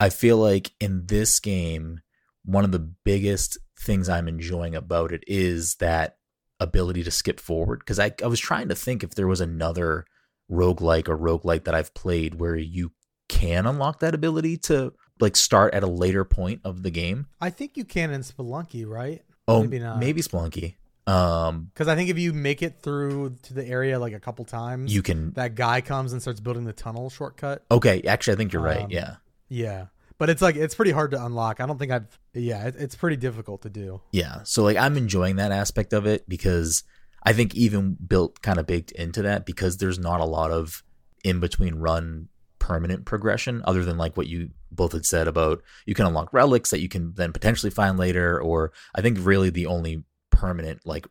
I 0.00 0.08
feel 0.08 0.36
like 0.36 0.72
in 0.80 1.06
this 1.06 1.38
game, 1.38 2.00
one 2.44 2.64
of 2.64 2.72
the 2.72 2.80
biggest 2.80 3.56
things 3.78 4.08
I'm 4.08 4.28
enjoying 4.28 4.74
about 4.74 5.12
it 5.12 5.22
is 5.28 5.76
that 5.76 6.16
ability 6.58 7.04
to 7.04 7.10
skip 7.10 7.38
forward. 7.38 7.78
Because 7.78 8.00
I, 8.00 8.12
I 8.22 8.26
was 8.26 8.40
trying 8.40 8.68
to 8.68 8.74
think 8.74 9.02
if 9.04 9.14
there 9.14 9.28
was 9.28 9.40
another 9.40 10.04
roguelike 10.50 11.08
or 11.08 11.16
roguelike 11.16 11.64
that 11.64 11.74
I've 11.74 11.94
played 11.94 12.40
where 12.40 12.56
you 12.56 12.92
can 13.28 13.66
unlock 13.66 14.00
that 14.00 14.14
ability 14.14 14.58
to 14.58 14.92
like 15.20 15.36
start 15.36 15.74
at 15.74 15.82
a 15.82 15.86
later 15.86 16.24
point 16.24 16.60
of 16.64 16.82
the 16.82 16.90
game. 16.90 17.26
I 17.40 17.50
think 17.50 17.76
you 17.76 17.84
can 17.84 18.10
in 18.10 18.20
Spelunky, 18.22 18.86
right? 18.86 19.22
Oh, 19.48 19.62
maybe 19.62 19.78
not. 19.78 19.98
Maybe 19.98 20.20
Spelunky. 20.20 20.76
Um, 21.06 21.70
because 21.72 21.88
I 21.88 21.96
think 21.96 22.10
if 22.10 22.18
you 22.18 22.32
make 22.32 22.62
it 22.62 22.80
through 22.80 23.36
to 23.42 23.54
the 23.54 23.66
area 23.66 23.98
like 23.98 24.12
a 24.12 24.20
couple 24.20 24.44
times, 24.44 24.94
you 24.94 25.02
can. 25.02 25.32
That 25.32 25.54
guy 25.54 25.80
comes 25.80 26.12
and 26.12 26.22
starts 26.22 26.40
building 26.40 26.64
the 26.64 26.72
tunnel 26.72 27.10
shortcut. 27.10 27.64
Okay, 27.70 28.02
actually, 28.02 28.34
I 28.34 28.36
think 28.36 28.52
you're 28.52 28.62
right. 28.62 28.82
Um, 28.82 28.90
yeah, 28.90 29.16
yeah, 29.48 29.86
but 30.18 30.30
it's 30.30 30.40
like 30.40 30.54
it's 30.54 30.76
pretty 30.76 30.92
hard 30.92 31.10
to 31.10 31.24
unlock. 31.24 31.60
I 31.60 31.66
don't 31.66 31.78
think 31.78 31.90
I've. 31.90 32.20
Yeah, 32.34 32.68
it, 32.68 32.76
it's 32.78 32.94
pretty 32.94 33.16
difficult 33.16 33.62
to 33.62 33.70
do. 33.70 34.00
Yeah, 34.12 34.42
so 34.44 34.62
like 34.62 34.76
I'm 34.76 34.96
enjoying 34.96 35.36
that 35.36 35.50
aspect 35.50 35.92
of 35.92 36.06
it 36.06 36.28
because 36.28 36.84
I 37.24 37.32
think 37.32 37.54
even 37.54 37.96
built 38.06 38.42
kind 38.42 38.58
of 38.58 38.66
baked 38.66 38.92
into 38.92 39.22
that 39.22 39.46
because 39.46 39.76
there's 39.76 39.98
not 39.98 40.20
a 40.20 40.26
lot 40.26 40.50
of 40.50 40.82
in 41.24 41.40
between 41.40 41.76
run 41.76 42.28
permanent 42.58 43.04
progression 43.04 43.60
other 43.64 43.84
than 43.84 43.98
like 43.98 44.16
what 44.16 44.28
you 44.28 44.50
both 44.70 44.92
had 44.92 45.04
said 45.04 45.26
about 45.26 45.60
you 45.84 45.94
can 45.94 46.06
unlock 46.06 46.32
relics 46.32 46.70
that 46.70 46.80
you 46.80 46.88
can 46.88 47.12
then 47.14 47.32
potentially 47.32 47.70
find 47.70 47.98
later 47.98 48.40
or 48.40 48.72
i 48.94 49.00
think 49.00 49.18
really 49.20 49.50
the 49.50 49.66
only 49.66 50.04
permanent 50.30 50.80
like 50.86 51.04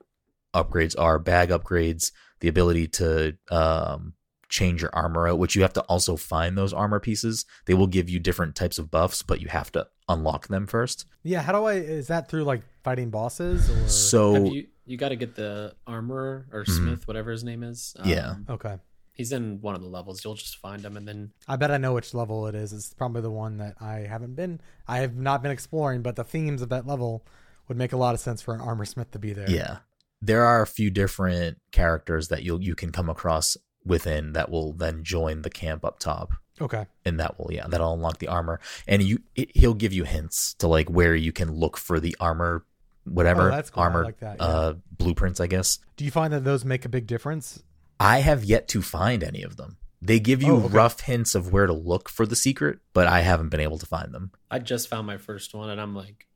upgrades 0.54 0.98
are 0.98 1.20
bag 1.20 1.50
upgrades 1.50 2.14
the 2.40 2.48
ability 2.48 2.88
to 2.88 3.36
um, 3.50 4.14
change 4.50 4.82
your 4.82 4.94
armor 4.94 5.28
out 5.28 5.40
which 5.40 5.56
you 5.56 5.62
have 5.62 5.74
to 5.74 5.82
also 5.84 6.18
find 6.18 6.58
those 6.58 6.74
armor 6.74 7.00
pieces. 7.00 7.46
They 7.66 7.74
will 7.74 7.88
give 7.88 8.10
you 8.10 8.20
different 8.20 8.56
types 8.56 8.78
of 8.78 8.92
buffs 8.92 9.24
but 9.24 9.42
you 9.42 9.48
have 9.48 9.72
to 9.72 9.88
unlock 10.14 10.48
them 10.48 10.68
first 10.68 11.06
yeah 11.24 11.42
how 11.42 11.52
do 11.52 11.66
i 11.66 11.74
is 11.74 12.08
that 12.08 12.30
through 12.30 12.44
like 12.44 12.62
fighting 12.84 13.10
bosses 13.10 13.70
or 13.70 13.88
so 13.88 14.46
you, 14.46 14.68
you 14.86 14.98
got 14.98 15.10
to 15.10 15.16
get 15.16 15.36
the 15.36 15.74
armor 15.88 16.48
or 16.52 16.64
mm-hmm. 16.64 16.72
smith 16.72 17.00
mm-hmm. 17.00 17.06
whatever 17.06 17.32
his 17.32 17.44
name 17.44 17.64
is 17.64 17.96
um, 18.00 18.10
yeah 18.10 18.36
okay 18.50 18.78
He's 19.14 19.32
in 19.32 19.62
one 19.62 19.76
of 19.76 19.82
the 19.82 19.88
levels. 19.88 20.24
You'll 20.24 20.36
just 20.36 20.58
find 20.58 20.84
him, 20.84 20.96
and 20.96 21.08
then 21.08 21.32
I 21.48 21.56
bet 21.56 21.70
I 21.70 21.78
know 21.78 21.94
which 21.94 22.14
level 22.14 22.48
it 22.48 22.56
is. 22.56 22.72
It's 22.72 22.94
probably 22.94 23.22
the 23.22 23.30
one 23.30 23.58
that 23.58 23.76
I 23.80 24.00
haven't 24.00 24.36
been. 24.36 24.62
I 24.88 25.00
have 25.00 25.16
not 25.16 25.44
been 25.44 25.52
exploring, 25.52 26.02
but 26.02 26.16
the 26.16 26.24
themes 26.24 26.62
of 26.62 26.70
that 26.70 26.88
level 26.88 27.26
would 27.68 27.78
make 27.78 27.94
a 27.94 27.98
lot 27.98 28.16
of 28.16 28.20
sense 28.20 28.42
for 28.42 28.56
an 28.56 28.62
armor 28.62 28.86
smith 28.86 29.12
to 29.12 29.20
be 29.20 29.34
there. 29.34 29.50
Yeah, 29.50 29.80
there 30.22 30.46
are 30.46 30.62
a 30.62 30.68
few 30.68 30.90
different 30.90 31.60
characters 31.72 32.30
that 32.30 32.44
you 32.44 32.58
you 32.60 32.74
can 32.74 32.92
come 32.92 33.10
across 33.10 33.58
within 33.86 34.34
that 34.34 34.50
will 34.50 34.74
then 34.74 35.04
join 35.04 35.42
the 35.42 35.50
camp 35.50 35.86
up 35.86 36.00
top. 36.00 36.34
Okay, 36.60 36.86
and 37.06 37.20
that 37.20 37.40
will 37.40 37.52
yeah 37.52 37.66
that'll 37.68 37.94
unlock 37.94 38.20
the 38.20 38.28
armor, 38.28 38.60
and 38.88 39.02
you 39.02 39.20
it, 39.36 39.56
he'll 39.56 39.74
give 39.74 39.94
you 39.94 40.04
hints 40.04 40.54
to 40.56 40.68
like 40.68 40.90
where 40.90 41.16
you 41.16 41.32
can 41.32 41.52
look 41.52 41.78
for 41.78 42.00
the 42.00 42.16
armor 42.20 42.66
whatever 43.04 43.52
oh, 43.52 43.62
cool. 43.64 43.84
armor 43.84 44.04
like 44.04 44.20
that, 44.20 44.38
yeah. 44.40 44.46
uh, 44.46 44.74
blueprints, 44.98 45.40
I 45.40 45.48
guess. 45.48 45.80
Do 45.98 46.06
you 46.06 46.12
find 46.12 46.32
that 46.34 46.44
those 46.44 46.64
make 46.64 46.86
a 46.86 46.90
big 46.90 47.08
difference? 47.08 47.64
I 48.00 48.20
have 48.20 48.44
yet 48.44 48.68
to 48.70 48.82
find 48.82 49.24
any 49.24 49.44
of 49.44 49.58
them. 49.58 49.78
They 50.02 50.20
give 50.20 50.42
you 50.42 50.54
oh, 50.54 50.64
okay. 50.64 50.74
rough 50.74 51.02
hints 51.02 51.36
of 51.36 51.52
where 51.52 51.68
to 51.68 51.74
look 51.74 52.10
for 52.10 52.26
the 52.26 52.36
secret, 52.36 52.80
but 52.94 53.08
I 53.08 53.22
haven't 53.22 53.50
been 53.50 53.60
able 53.60 53.78
to 53.78 53.86
find 53.86 54.12
them. 54.12 54.32
I 54.50 54.60
just 54.60 54.88
found 54.88 55.06
my 55.06 55.18
first 55.18 55.54
one 55.54 55.70
and 55.70 55.80
I'm 55.80 55.96
like 55.96 56.28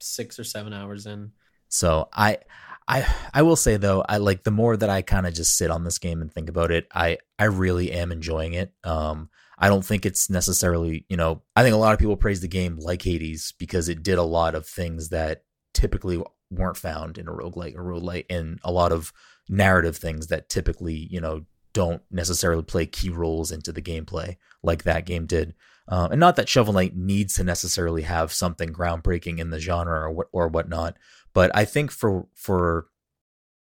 6 0.00 0.38
or 0.40 0.44
7 0.44 0.72
hours 0.72 1.06
in. 1.06 1.32
So, 1.68 2.08
I 2.12 2.38
I 2.88 3.06
I 3.34 3.42
will 3.42 3.56
say 3.56 3.76
though, 3.76 4.04
I 4.08 4.18
like 4.18 4.44
the 4.44 4.50
more 4.50 4.76
that 4.76 4.90
I 4.90 5.02
kind 5.02 5.26
of 5.26 5.34
just 5.34 5.56
sit 5.56 5.70
on 5.70 5.84
this 5.84 5.98
game 5.98 6.20
and 6.20 6.32
think 6.32 6.48
about 6.48 6.70
it, 6.70 6.86
I 6.94 7.18
I 7.38 7.44
really 7.44 7.92
am 7.92 8.12
enjoying 8.12 8.54
it. 8.54 8.72
Um, 8.84 9.30
I 9.58 9.68
don't 9.68 9.84
think 9.84 10.04
it's 10.04 10.28
necessarily, 10.28 11.06
you 11.08 11.16
know, 11.16 11.42
I 11.54 11.62
think 11.62 11.74
a 11.74 11.78
lot 11.78 11.94
of 11.94 11.98
people 11.98 12.16
praise 12.16 12.40
the 12.40 12.48
game 12.48 12.76
like 12.78 13.02
Hades 13.02 13.54
because 13.58 13.88
it 13.88 14.02
did 14.02 14.18
a 14.18 14.22
lot 14.22 14.54
of 14.54 14.66
things 14.66 15.08
that 15.08 15.44
typically 15.72 16.22
weren't 16.50 16.76
found 16.76 17.18
in 17.18 17.26
a 17.26 17.32
roguelike 17.32 17.74
or 17.74 17.82
roguelite 17.82 18.26
and 18.30 18.60
a 18.62 18.70
lot 18.70 18.92
of 18.92 19.12
narrative 19.48 19.96
things 19.96 20.26
that 20.28 20.48
typically, 20.48 21.08
you 21.10 21.20
know, 21.20 21.42
don't 21.72 22.02
necessarily 22.10 22.62
play 22.62 22.86
key 22.86 23.10
roles 23.10 23.50
into 23.50 23.72
the 23.72 23.82
gameplay 23.82 24.36
like 24.62 24.84
that 24.84 25.06
game 25.06 25.26
did. 25.26 25.54
Um, 25.88 26.10
and 26.12 26.20
not 26.20 26.36
that 26.36 26.48
Shovel 26.48 26.72
Knight 26.72 26.96
needs 26.96 27.34
to 27.34 27.44
necessarily 27.44 28.02
have 28.02 28.32
something 28.32 28.72
groundbreaking 28.72 29.38
in 29.38 29.50
the 29.50 29.60
genre 29.60 30.10
or 30.10 30.26
or 30.32 30.48
whatnot, 30.48 30.96
but 31.36 31.50
I 31.54 31.66
think 31.66 31.90
for 31.90 32.28
for 32.34 32.86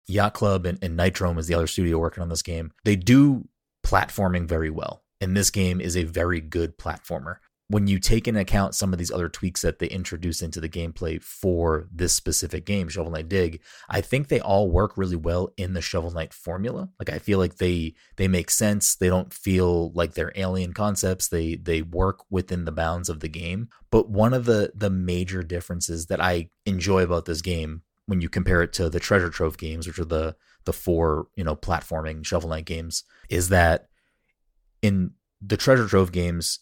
Yacht 0.09 0.35
Club 0.35 0.67
and, 0.67 0.83
and 0.83 0.99
Nitrome 0.99 1.39
is 1.39 1.47
the 1.47 1.55
other 1.55 1.69
studio 1.69 1.97
working 1.97 2.21
on 2.21 2.29
this 2.29 2.43
game, 2.43 2.73
they 2.85 2.97
do 2.97 3.47
platforming 3.87 4.49
very 4.49 4.69
well. 4.69 5.05
And 5.21 5.37
this 5.37 5.49
game 5.49 5.81
is 5.81 5.97
a 5.97 6.03
very 6.03 6.41
good 6.41 6.77
platformer 6.77 7.37
when 7.73 7.87
you 7.87 7.99
take 7.99 8.29
into 8.29 8.41
account 8.41 8.75
some 8.75 8.93
of 8.93 8.99
these 8.99 9.11
other 9.11 9.31
tweaks 9.31 9.63
that 9.63 9.79
they 9.79 9.87
introduce 9.87 10.43
into 10.43 10.61
the 10.61 10.69
gameplay 10.69 11.23
for 11.23 11.89
this 11.91 12.13
specific 12.13 12.67
game, 12.67 12.87
Shovel 12.87 13.11
Knight 13.11 13.31
Dig, 13.31 13.63
I 13.89 14.03
think 14.03 14.29
they 14.29 14.41
all 14.41 14.71
work 14.71 14.99
really 14.99 15.17
well 15.17 15.55
in 15.57 15.73
the 15.73 15.81
Shovel 15.81 16.11
Knight 16.11 16.35
formula. 16.35 16.91
Like 16.99 17.09
I 17.09 17.19
feel 17.19 17.39
like 17.39 17.57
they 17.57 17.95
they 18.17 18.29
make 18.29 18.51
sense. 18.51 18.95
They 18.95 19.09
don't 19.09 19.33
feel 19.33 19.91
like 19.93 20.13
they're 20.13 20.35
alien 20.35 20.75
concepts. 20.75 21.29
They 21.29 21.57
they 21.57 21.81
work 21.81 22.25
within 22.29 22.67
the 22.67 22.73
bounds 22.73 23.09
of 23.09 23.21
the 23.21 23.29
game. 23.29 23.71
But 23.91 24.11
one 24.11 24.35
of 24.35 24.45
the 24.45 24.73
the 24.75 24.91
major 24.91 25.43
differences 25.43 26.07
that 26.07 26.21
I 26.21 26.51
enjoy 26.67 27.03
about 27.03 27.25
this 27.25 27.41
game 27.41 27.83
when 28.05 28.21
you 28.21 28.29
compare 28.29 28.61
it 28.61 28.75
to 28.75 28.91
the 28.91 29.01
Treasure 29.01 29.31
Trove 29.31 29.57
games, 29.57 29.87
which 29.87 29.99
are 29.99 30.05
the 30.05 30.37
the 30.67 30.75
four, 30.75 31.29
you 31.37 31.43
know, 31.43 31.57
platforming 31.57 32.27
Shovel 32.27 32.51
Knight 32.51 32.67
games, 32.67 33.05
is 33.31 33.49
that 33.49 33.89
in 34.83 35.13
the 35.41 35.57
Treasure 35.57 35.89
Trove 35.89 36.13
games, 36.13 36.59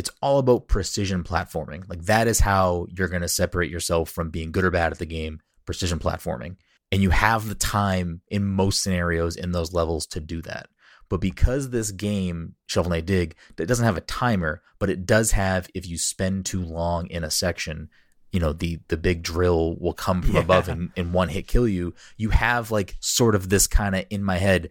it's 0.00 0.10
all 0.22 0.38
about 0.38 0.66
precision 0.66 1.22
platforming. 1.22 1.88
Like 1.88 2.02
that 2.06 2.26
is 2.26 2.40
how 2.40 2.86
you're 2.96 3.08
going 3.08 3.20
to 3.22 3.28
separate 3.28 3.70
yourself 3.70 4.08
from 4.10 4.30
being 4.30 4.50
good 4.50 4.64
or 4.64 4.70
bad 4.70 4.92
at 4.92 4.98
the 4.98 5.04
game, 5.06 5.40
precision 5.66 5.98
platforming. 5.98 6.56
And 6.90 7.02
you 7.02 7.10
have 7.10 7.46
the 7.46 7.54
time 7.54 8.22
in 8.28 8.44
most 8.46 8.82
scenarios 8.82 9.36
in 9.36 9.52
those 9.52 9.74
levels 9.74 10.06
to 10.08 10.20
do 10.20 10.40
that. 10.42 10.68
But 11.10 11.20
because 11.20 11.68
this 11.68 11.90
game, 11.90 12.54
Shovel 12.66 12.90
Knight 12.90 13.04
Dig, 13.04 13.34
that 13.56 13.66
doesn't 13.66 13.84
have 13.84 13.98
a 13.98 14.00
timer, 14.00 14.62
but 14.78 14.88
it 14.90 15.04
does 15.04 15.32
have 15.32 15.68
if 15.74 15.86
you 15.86 15.98
spend 15.98 16.46
too 16.46 16.62
long 16.64 17.06
in 17.08 17.22
a 17.22 17.30
section, 17.30 17.90
you 18.32 18.40
know, 18.40 18.52
the 18.54 18.78
the 18.88 18.96
big 18.96 19.22
drill 19.22 19.76
will 19.78 19.92
come 19.92 20.22
from 20.22 20.36
Yeah. 20.36 20.40
above 20.40 20.68
and, 20.68 20.90
and 20.96 21.12
one 21.12 21.28
hit 21.28 21.46
kill 21.46 21.68
you. 21.68 21.94
You 22.16 22.30
have 22.30 22.70
like 22.70 22.96
sort 23.00 23.34
of 23.34 23.48
this 23.50 23.66
kind 23.66 23.94
of 23.96 24.04
in 24.08 24.24
my 24.24 24.38
head, 24.38 24.70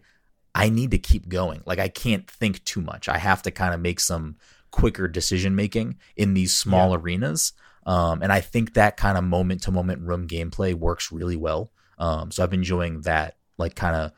I 0.54 0.70
need 0.70 0.90
to 0.90 0.98
keep 0.98 1.28
going. 1.28 1.60
Like 1.66 1.78
I 1.78 1.88
can't 1.88 2.28
think 2.28 2.64
too 2.64 2.80
much. 2.80 3.08
I 3.08 3.18
have 3.18 3.42
to 3.42 3.50
kind 3.50 3.72
of 3.74 3.80
make 3.80 4.00
some 4.00 4.36
quicker 4.70 5.08
decision 5.08 5.54
making 5.54 5.96
in 6.16 6.34
these 6.34 6.54
small 6.54 6.94
arenas. 6.94 7.52
Um, 7.86 8.22
and 8.22 8.32
I 8.32 8.40
think 8.40 8.74
that 8.74 8.96
kind 8.96 9.16
of 9.16 9.24
moment 9.24 9.62
to 9.62 9.70
moment 9.72 10.02
room 10.02 10.28
gameplay 10.28 10.74
works 10.74 11.10
really 11.10 11.36
well. 11.36 11.72
Um, 11.98 12.30
so 12.30 12.42
I've 12.42 12.50
been 12.50 12.60
enjoying 12.60 13.02
that 13.02 13.36
like 13.58 13.74
kind 13.74 13.96
of 13.96 14.12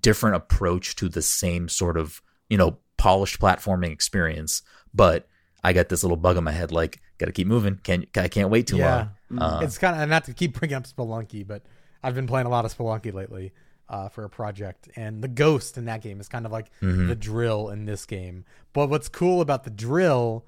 different 0.00 0.36
approach 0.36 0.96
to 0.96 1.08
the 1.08 1.22
same 1.22 1.68
sort 1.68 1.96
of, 1.96 2.22
you 2.48 2.58
know, 2.58 2.78
polished 2.96 3.40
platforming 3.40 3.90
experience. 3.90 4.62
But 4.94 5.28
I 5.64 5.72
got 5.72 5.88
this 5.88 6.02
little 6.04 6.16
bug 6.16 6.36
in 6.36 6.44
my 6.44 6.52
head, 6.52 6.72
like, 6.72 7.00
gotta 7.18 7.32
keep 7.32 7.46
moving. 7.46 7.80
Can't 7.82 8.06
I 8.16 8.28
can't 8.28 8.50
wait 8.50 8.66
too 8.66 8.76
Yeah. 8.76 9.08
long. 9.30 9.40
Uh, 9.40 9.60
it's 9.62 9.78
kind 9.78 10.00
of 10.00 10.08
not 10.08 10.24
to 10.24 10.32
keep 10.32 10.58
bringing 10.58 10.76
up 10.76 10.86
Spelunky, 10.86 11.46
but 11.46 11.62
I've 12.02 12.14
been 12.14 12.26
playing 12.26 12.46
a 12.46 12.50
lot 12.50 12.64
of 12.64 12.76
Spelunky 12.76 13.12
lately 13.12 13.52
uh, 13.88 14.08
for 14.08 14.24
a 14.24 14.28
project, 14.30 14.88
and 14.96 15.22
the 15.22 15.28
ghost 15.28 15.78
in 15.78 15.84
that 15.86 16.02
game 16.02 16.20
is 16.20 16.28
kind 16.28 16.44
of 16.46 16.52
like 16.52 16.70
Mm-hmm. 16.82 17.08
the 17.08 17.14
drill 17.16 17.68
in 17.70 17.84
this 17.86 18.04
game. 18.06 18.44
But 18.72 18.88
what's 18.90 19.08
cool 19.08 19.40
about 19.40 19.64
the 19.64 19.70
drill 19.70 20.44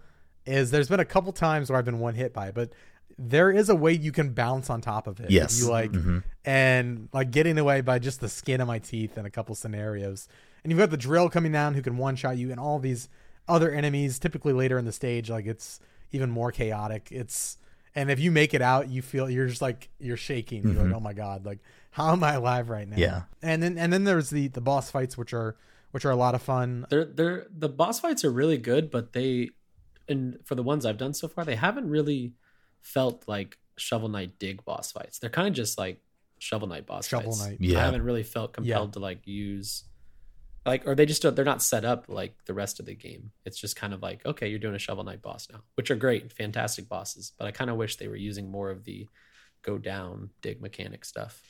is 0.46 0.70
there's 0.70 0.88
been 0.88 1.00
a 1.00 1.04
couple 1.04 1.32
times 1.32 1.70
where 1.70 1.78
I've 1.78 1.84
been 1.84 1.98
one 2.00 2.14
hit 2.14 2.32
by 2.32 2.48
it, 2.48 2.54
but 2.54 2.72
there 3.18 3.50
is 3.50 3.68
a 3.68 3.74
way 3.74 3.92
you 3.92 4.12
can 4.12 4.32
bounce 4.32 4.70
on 4.70 4.80
top 4.80 5.06
of 5.06 5.18
it. 5.20 5.30
Yes. 5.30 5.60
you 5.60 5.68
like, 5.68 5.90
Mhm. 5.92 6.22
and 6.44 7.08
like 7.12 7.30
getting 7.30 7.58
away 7.58 7.80
by 7.80 7.98
just 7.98 8.20
the 8.20 8.28
skin 8.28 8.60
of 8.60 8.66
my 8.68 8.78
teeth 8.78 9.18
in 9.18 9.26
a 9.26 9.30
couple 9.30 9.54
scenarios. 9.54 10.28
And 10.64 10.70
you've 10.72 10.78
got 10.78 10.90
the 10.90 10.96
drill 10.96 11.28
coming 11.28 11.52
down 11.52 11.74
who 11.74 11.82
can 11.82 11.96
one 11.96 12.16
shot 12.16 12.36
you, 12.38 12.50
and 12.50 12.58
all 12.60 12.78
these 12.78 13.08
other 13.48 13.70
enemies. 13.70 14.18
Typically 14.18 14.52
later 14.52 14.78
in 14.78 14.84
the 14.84 14.92
stage, 14.92 15.30
like 15.30 15.46
it's 15.46 15.80
even 16.12 16.30
more 16.30 16.50
chaotic. 16.52 17.08
It's 17.10 17.58
and 17.94 18.10
if 18.10 18.20
you 18.20 18.30
make 18.30 18.54
it 18.54 18.62
out, 18.62 18.88
you 18.88 19.02
feel 19.02 19.28
you're 19.28 19.46
just 19.46 19.62
like 19.62 19.88
you're 19.98 20.16
shaking. 20.16 20.62
You're 20.62 20.84
like, 20.84 20.94
oh 20.94 21.00
my 21.00 21.12
god, 21.12 21.44
like 21.44 21.58
how 21.90 22.12
am 22.12 22.22
I 22.22 22.34
alive 22.34 22.68
right 22.68 22.88
now? 22.88 22.94
Mm-hmm. 22.94 23.02
Yeah. 23.02 23.22
And 23.42 23.62
then 23.62 23.78
and 23.78 23.92
then 23.92 24.04
there's 24.04 24.30
the 24.30 24.48
the 24.48 24.60
boss 24.60 24.90
fights, 24.90 25.16
which 25.16 25.32
are 25.32 25.56
which 25.90 26.04
are 26.04 26.10
a 26.10 26.16
lot 26.16 26.34
of 26.34 26.42
fun. 26.42 26.86
They're 26.90 27.04
they're 27.04 27.46
the 27.50 27.68
boss 27.68 28.00
fights 28.00 28.24
are 28.24 28.30
really 28.30 28.58
good, 28.58 28.90
but 28.90 29.12
they 29.12 29.50
and 30.08 30.38
for 30.44 30.54
the 30.54 30.62
ones 30.62 30.86
I've 30.86 30.98
done 30.98 31.14
so 31.14 31.28
far, 31.28 31.44
they 31.44 31.56
haven't 31.56 31.88
really 31.88 32.34
felt 32.80 33.24
like 33.26 33.58
Shovel 33.76 34.08
Knight 34.08 34.38
dig 34.38 34.64
boss 34.64 34.92
fights. 34.92 35.18
They're 35.18 35.30
kind 35.30 35.48
of 35.48 35.54
just 35.54 35.78
like 35.78 36.00
Shovel 36.38 36.68
Knight 36.68 36.86
boss 36.86 37.06
Shovel 37.06 37.32
fights. 37.32 37.46
Knight. 37.46 37.58
Yeah. 37.60 37.80
I 37.80 37.84
haven't 37.84 38.02
really 38.02 38.22
felt 38.22 38.52
compelled 38.52 38.94
to 38.94 38.98
like 38.98 39.26
use 39.26 39.84
like 40.68 40.86
or 40.86 40.94
they 40.94 41.06
just 41.06 41.22
don't 41.22 41.34
they're 41.34 41.44
not 41.44 41.62
set 41.62 41.84
up 41.84 42.04
like 42.08 42.34
the 42.44 42.54
rest 42.54 42.78
of 42.78 42.86
the 42.86 42.94
game. 42.94 43.32
It's 43.44 43.58
just 43.58 43.76
kind 43.76 43.94
of 43.94 44.02
like, 44.02 44.24
okay, 44.24 44.48
you're 44.48 44.58
doing 44.58 44.74
a 44.74 44.78
Shovel 44.78 45.04
Knight 45.04 45.22
boss 45.22 45.48
now, 45.50 45.60
which 45.74 45.90
are 45.90 45.96
great, 45.96 46.32
fantastic 46.32 46.88
bosses, 46.88 47.32
but 47.38 47.46
I 47.46 47.50
kind 47.50 47.70
of 47.70 47.76
wish 47.76 47.96
they 47.96 48.08
were 48.08 48.16
using 48.16 48.50
more 48.50 48.70
of 48.70 48.84
the 48.84 49.08
go 49.62 49.78
down 49.78 50.30
dig 50.42 50.60
mechanic 50.60 51.04
stuff. 51.04 51.42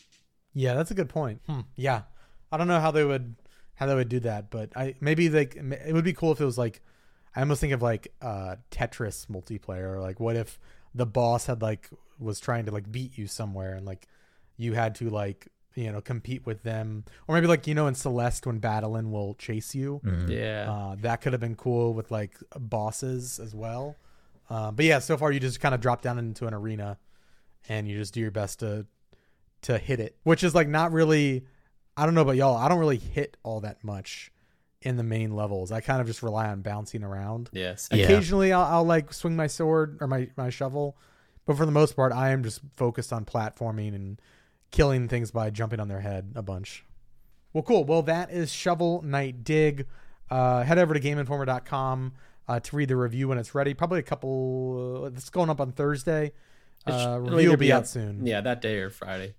Yeah, 0.55 0.75
that's 0.75 0.91
a 0.91 0.95
good 0.95 1.09
point. 1.09 1.41
Hmm. 1.47 1.61
Yeah, 1.77 2.03
I 2.51 2.57
don't 2.57 2.69
know 2.69 2.81
how 2.81 2.91
they 2.91 3.05
would 3.05 3.35
how 3.75 3.87
they 3.87 3.95
would 3.95 4.09
do 4.09 4.21
that, 4.21 4.51
but 4.51 4.71
I 4.77 4.95
maybe 5.01 5.29
like 5.29 5.57
it 5.57 5.93
would 5.93 6.05
be 6.05 6.13
cool 6.13 6.33
if 6.33 6.41
it 6.41 6.45
was 6.45 6.59
like 6.59 6.81
I 7.35 7.41
almost 7.41 7.61
think 7.61 7.73
of 7.73 7.83
like 7.83 8.13
uh 8.23 8.57
Tetris 8.71 9.27
multiplayer. 9.27 10.01
Like, 10.01 10.21
what 10.21 10.37
if 10.37 10.59
the 10.95 11.07
boss 11.07 11.47
had 11.47 11.61
like 11.61 11.91
was 12.19 12.41
trying 12.41 12.67
to 12.67 12.73
like 12.73 12.91
beat 12.91 13.19
you 13.19 13.27
somewhere 13.27 13.75
and 13.75 13.87
like 13.87 14.07
you 14.57 14.75
had 14.75 14.97
to 14.97 15.11
like 15.11 15.49
you 15.79 15.93
know 15.93 16.01
compete 16.01 16.45
with 16.47 16.63
them, 16.63 17.05
or 17.27 17.35
maybe 17.35 17.47
like 17.47 17.67
you 17.67 17.75
know 17.75 17.87
in 17.87 17.95
Celeste 17.95 18.47
when 18.47 18.61
Badeline 18.61 19.11
will 19.11 19.35
chase 19.35 19.75
you. 19.75 20.01
Mhm. 20.05 20.29
Yeah. 20.29 20.71
Uh, 20.73 20.97
that 21.01 21.21
could 21.21 21.33
have 21.33 21.41
been 21.41 21.55
cool 21.57 21.95
with 21.95 22.11
like 22.11 22.37
bosses 22.59 23.39
as 23.39 23.55
well. 23.55 23.97
Uh, 24.51 24.71
but 24.71 24.85
yeah, 24.85 24.99
so 24.99 25.17
far 25.17 25.31
you 25.31 25.41
just 25.41 25.61
kind 25.61 25.75
of 25.75 25.81
drop 25.81 26.03
down 26.03 26.19
into 26.19 26.47
an 26.47 26.55
arena 26.55 26.99
and 27.69 27.87
you 27.87 27.97
just 27.99 28.15
do 28.15 28.21
your 28.21 28.31
best 28.31 28.61
to 28.61 28.87
to 29.63 29.77
hit 29.79 30.01
it, 30.01 30.17
which 30.23 30.43
is 30.45 30.55
like 30.55 30.69
not 30.69 30.93
really. 30.93 31.45
I 31.97 32.05
don't 32.07 32.15
know 32.15 32.23
about 32.23 32.37
y'all. 32.37 32.57
I 32.57 32.69
don't 32.69 32.79
really 32.79 32.97
hit 32.99 33.37
all 33.43 33.61
that 33.63 33.83
much 33.83 34.31
in 34.83 34.97
the 34.97 35.03
main 35.03 35.35
levels. 35.35 35.73
I 35.73 35.81
kind 35.81 36.01
of 36.01 36.07
just 36.07 36.23
rely 36.23 36.47
on 36.49 36.61
bouncing 36.63 37.03
around. 37.03 37.51
yes. 37.53 37.89
Yeah. 37.93 38.05
Occasionally, 38.05 38.53
I'll, 38.53 38.63
I'll 38.63 38.85
like 38.85 39.13
swing 39.13 39.35
my 39.35 39.49
sword 39.49 39.99
or 40.01 40.07
my 40.07 40.29
my 40.37 40.49
shovel, 40.51 40.97
but 41.45 41.57
for 41.57 41.67
the 41.67 41.73
most 41.73 41.97
part, 41.97 42.13
I 42.13 42.31
am 42.31 42.43
just 42.45 42.61
focused 42.77 43.13
on 43.13 43.25
platforming 43.25 43.95
and 43.97 44.21
killing 44.71 45.09
things 45.09 45.31
by 45.31 45.51
jumping 45.51 45.81
on 45.81 45.89
their 45.89 46.01
head 46.01 46.33
a 46.35 46.43
bunch. 46.43 46.85
Well, 47.53 47.63
cool. 47.63 47.85
Well, 47.85 48.03
that 48.03 48.31
is 48.31 48.53
Shovel 48.53 49.03
Knight 49.03 49.43
Dig. 49.45 49.87
Uh, 50.31 50.63
head 50.63 50.79
over 50.79 50.93
to 50.95 51.01
GameInformer.com 51.01 52.13
uh, 52.49 52.61
to 52.61 52.77
read 52.77 52.89
the 52.89 52.97
review 52.97 53.29
when 53.29 53.39
it's 53.39 53.55
ready. 53.55 53.75
Probably 53.75 53.99
a 53.99 54.03
couple. 54.03 55.03
Uh, 55.05 55.07
it's 55.09 55.31
going 55.31 55.51
up 55.51 55.61
on 55.61 55.73
Thursday. 55.73 56.27
It 56.87 56.91
sh- 56.91 56.93
Uh, 56.93 57.17
it'll 57.17 57.21
review 57.37 57.51
will 57.51 57.57
be 57.57 57.67
be 57.67 57.73
out 57.73 57.81
up- 57.83 57.87
soon. 57.87 58.27
Yeah, 58.27 58.41
that 58.43 58.61
day 58.61 58.77
or 58.79 58.91
Friday. 58.91 59.35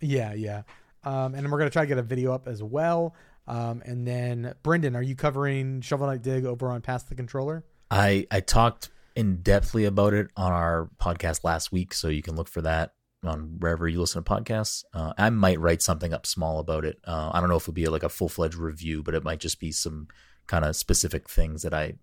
Yeah, 0.00 0.32
yeah. 0.34 0.62
Um, 1.04 1.34
and 1.34 1.44
then 1.44 1.50
we're 1.50 1.58
gonna 1.58 1.70
try 1.70 1.82
to 1.82 1.86
get 1.88 1.98
a 1.98 2.02
video 2.02 2.32
up 2.32 2.48
as 2.48 2.62
well. 2.62 3.14
Um, 3.46 3.82
and 3.84 4.06
then 4.06 4.54
Brenden, 4.62 4.94
are 4.96 5.02
you 5.02 5.16
covering 5.16 5.80
Shovel 5.80 6.06
Knight 6.06 6.22
Dig 6.22 6.44
over 6.44 6.68
on 6.70 6.80
Pass 6.80 7.02
the 7.04 7.14
Controller? 7.14 7.64
I 7.90 8.26
I 8.30 8.40
talked 8.40 8.90
in 9.14 9.38
depthly 9.38 9.86
about 9.86 10.14
it 10.14 10.28
on 10.36 10.52
our 10.52 10.88
podcast 11.00 11.44
last 11.44 11.70
week, 11.72 11.92
so 11.92 12.08
you 12.08 12.22
can 12.22 12.34
look 12.36 12.48
for 12.48 12.62
that 12.62 12.94
on 13.24 13.56
wherever 13.58 13.88
you 13.88 14.00
listen 14.00 14.22
to 14.22 14.30
podcasts. 14.30 14.84
Uh, 14.92 15.12
I 15.16 15.30
might 15.30 15.60
write 15.60 15.82
something 15.82 16.12
up 16.12 16.26
small 16.26 16.58
about 16.58 16.84
it. 16.84 16.98
Uh, 17.04 17.30
I 17.32 17.40
don't 17.40 17.48
know 17.48 17.56
if 17.56 17.64
it'll 17.64 17.72
be 17.72 17.86
like 17.86 18.02
a 18.02 18.08
full 18.08 18.28
fledged 18.28 18.56
review, 18.56 19.02
but 19.02 19.14
it 19.14 19.24
might 19.24 19.40
just 19.40 19.60
be 19.60 19.72
some 19.72 20.08
kind 20.46 20.64
of 20.64 20.76
specific 20.76 21.28
things 21.28 21.62
that 21.62 21.74
I 21.74 21.94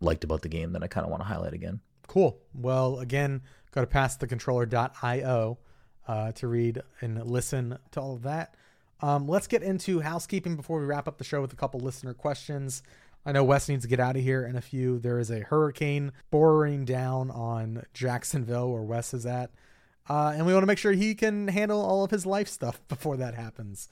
liked 0.00 0.24
about 0.24 0.42
the 0.42 0.48
game 0.48 0.72
that 0.72 0.82
I 0.82 0.86
kind 0.86 1.04
of 1.04 1.10
want 1.10 1.22
to 1.22 1.28
highlight 1.28 1.52
again. 1.52 1.80
Cool. 2.06 2.38
Well, 2.54 2.98
again, 2.98 3.42
go 3.72 3.80
to 3.80 3.86
passthecontroller.io 3.86 5.58
uh, 6.06 6.32
to 6.32 6.48
read 6.48 6.82
and 7.00 7.24
listen 7.26 7.78
to 7.92 8.00
all 8.00 8.14
of 8.14 8.22
that. 8.22 8.54
Um, 9.00 9.26
let's 9.26 9.46
get 9.46 9.62
into 9.62 10.00
housekeeping 10.00 10.56
before 10.56 10.80
we 10.80 10.86
wrap 10.86 11.08
up 11.08 11.18
the 11.18 11.24
show 11.24 11.40
with 11.40 11.52
a 11.52 11.56
couple 11.56 11.80
listener 11.80 12.14
questions. 12.14 12.82
I 13.26 13.32
know 13.32 13.44
Wes 13.44 13.68
needs 13.68 13.84
to 13.84 13.88
get 13.88 14.00
out 14.00 14.16
of 14.16 14.22
here 14.22 14.44
in 14.44 14.54
a 14.54 14.60
few. 14.60 14.98
There 14.98 15.18
is 15.18 15.30
a 15.30 15.40
hurricane 15.40 16.12
boring 16.30 16.84
down 16.84 17.30
on 17.30 17.84
Jacksonville, 17.94 18.70
where 18.70 18.82
Wes 18.82 19.14
is 19.14 19.24
at. 19.24 19.50
Uh, 20.08 20.32
and 20.36 20.46
we 20.46 20.52
want 20.52 20.62
to 20.62 20.66
make 20.66 20.78
sure 20.78 20.92
he 20.92 21.14
can 21.14 21.48
handle 21.48 21.80
all 21.80 22.04
of 22.04 22.10
his 22.10 22.26
life 22.26 22.48
stuff 22.48 22.80
before 22.88 23.16
that 23.16 23.34
happens. 23.34 23.88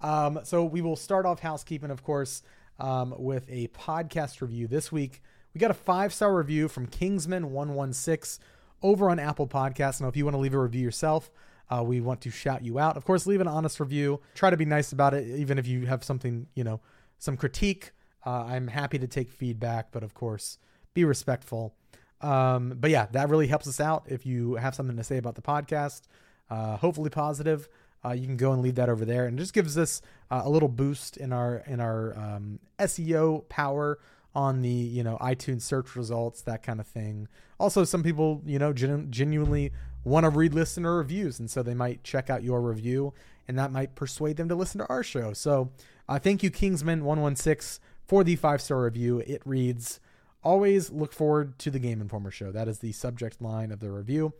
Um, 0.00 0.40
so 0.44 0.64
we 0.64 0.82
will 0.82 0.96
start 0.96 1.26
off 1.26 1.40
housekeeping, 1.40 1.90
of 1.90 2.02
course, 2.02 2.42
um, 2.78 3.14
with 3.18 3.46
a 3.48 3.68
podcast 3.68 4.40
review 4.40 4.66
this 4.66 4.92
week. 4.92 5.22
We 5.54 5.58
got 5.58 5.70
a 5.70 5.74
five 5.74 6.12
star 6.12 6.36
review 6.36 6.68
from 6.68 6.86
Kingsman116 6.86 8.38
over 8.82 9.08
on 9.08 9.18
Apple 9.18 9.46
Podcasts. 9.46 10.00
Now, 10.00 10.08
if 10.08 10.16
you 10.16 10.24
want 10.24 10.34
to 10.34 10.38
leave 10.38 10.54
a 10.54 10.60
review 10.60 10.82
yourself, 10.82 11.30
uh, 11.70 11.82
we 11.82 12.00
want 12.00 12.20
to 12.20 12.30
shout 12.30 12.62
you 12.62 12.78
out. 12.78 12.96
Of 12.96 13.04
course, 13.04 13.26
leave 13.26 13.40
an 13.40 13.48
honest 13.48 13.80
review. 13.80 14.20
Try 14.34 14.50
to 14.50 14.56
be 14.56 14.64
nice 14.64 14.92
about 14.92 15.14
it, 15.14 15.26
even 15.38 15.58
if 15.58 15.66
you 15.66 15.86
have 15.86 16.04
something, 16.04 16.46
you 16.54 16.62
know, 16.62 16.80
some 17.18 17.36
critique. 17.36 17.92
Uh, 18.24 18.44
I'm 18.44 18.68
happy 18.68 18.98
to 18.98 19.06
take 19.06 19.30
feedback, 19.30 19.90
but 19.92 20.02
of 20.02 20.14
course, 20.14 20.58
be 20.94 21.04
respectful. 21.04 21.74
Um, 22.20 22.74
but 22.80 22.90
yeah, 22.90 23.06
that 23.12 23.28
really 23.28 23.46
helps 23.46 23.68
us 23.68 23.80
out. 23.80 24.04
If 24.08 24.24
you 24.24 24.54
have 24.54 24.74
something 24.74 24.96
to 24.96 25.04
say 25.04 25.18
about 25.18 25.34
the 25.34 25.42
podcast, 25.42 26.02
uh, 26.50 26.76
hopefully 26.76 27.10
positive, 27.10 27.68
uh, 28.04 28.12
you 28.12 28.26
can 28.26 28.36
go 28.36 28.52
and 28.52 28.62
leave 28.62 28.76
that 28.76 28.88
over 28.88 29.04
there, 29.04 29.26
and 29.26 29.38
it 29.38 29.42
just 29.42 29.52
gives 29.52 29.76
us 29.76 30.00
uh, 30.30 30.42
a 30.44 30.50
little 30.50 30.68
boost 30.68 31.16
in 31.16 31.32
our 31.32 31.62
in 31.66 31.80
our 31.80 32.16
um, 32.16 32.58
SEO 32.78 33.48
power 33.48 33.98
on 34.34 34.62
the 34.62 34.68
you 34.68 35.02
know 35.02 35.18
iTunes 35.20 35.62
search 35.62 35.96
results, 35.96 36.42
that 36.42 36.62
kind 36.62 36.78
of 36.78 36.86
thing. 36.86 37.26
Also, 37.58 37.84
some 37.84 38.02
people 38.02 38.42
you 38.46 38.58
know 38.58 38.72
genu- 38.72 39.06
genuinely 39.06 39.72
want 40.04 40.24
to 40.24 40.30
read 40.30 40.54
listener 40.54 40.96
reviews, 40.98 41.40
and 41.40 41.50
so 41.50 41.62
they 41.62 41.74
might 41.74 42.04
check 42.04 42.30
out 42.30 42.44
your 42.44 42.60
review, 42.60 43.12
and 43.48 43.58
that 43.58 43.72
might 43.72 43.94
persuade 43.94 44.36
them 44.36 44.48
to 44.48 44.54
listen 44.54 44.78
to 44.78 44.86
our 44.88 45.02
show. 45.02 45.32
So, 45.32 45.70
uh, 46.08 46.18
thank 46.18 46.42
you, 46.42 46.50
Kingsman 46.50 47.04
one 47.04 47.20
one 47.20 47.34
six, 47.34 47.80
for 48.06 48.22
the 48.22 48.36
five 48.36 48.60
star 48.60 48.82
review. 48.82 49.18
It 49.26 49.42
reads. 49.44 50.00
Always 50.46 50.92
look 50.92 51.12
forward 51.12 51.58
to 51.58 51.72
the 51.72 51.80
Game 51.80 52.00
Informer 52.00 52.30
show. 52.30 52.52
That 52.52 52.68
is 52.68 52.78
the 52.78 52.92
subject 52.92 53.42
line 53.42 53.72
of 53.72 53.80
the 53.80 53.90
review. 53.90 54.32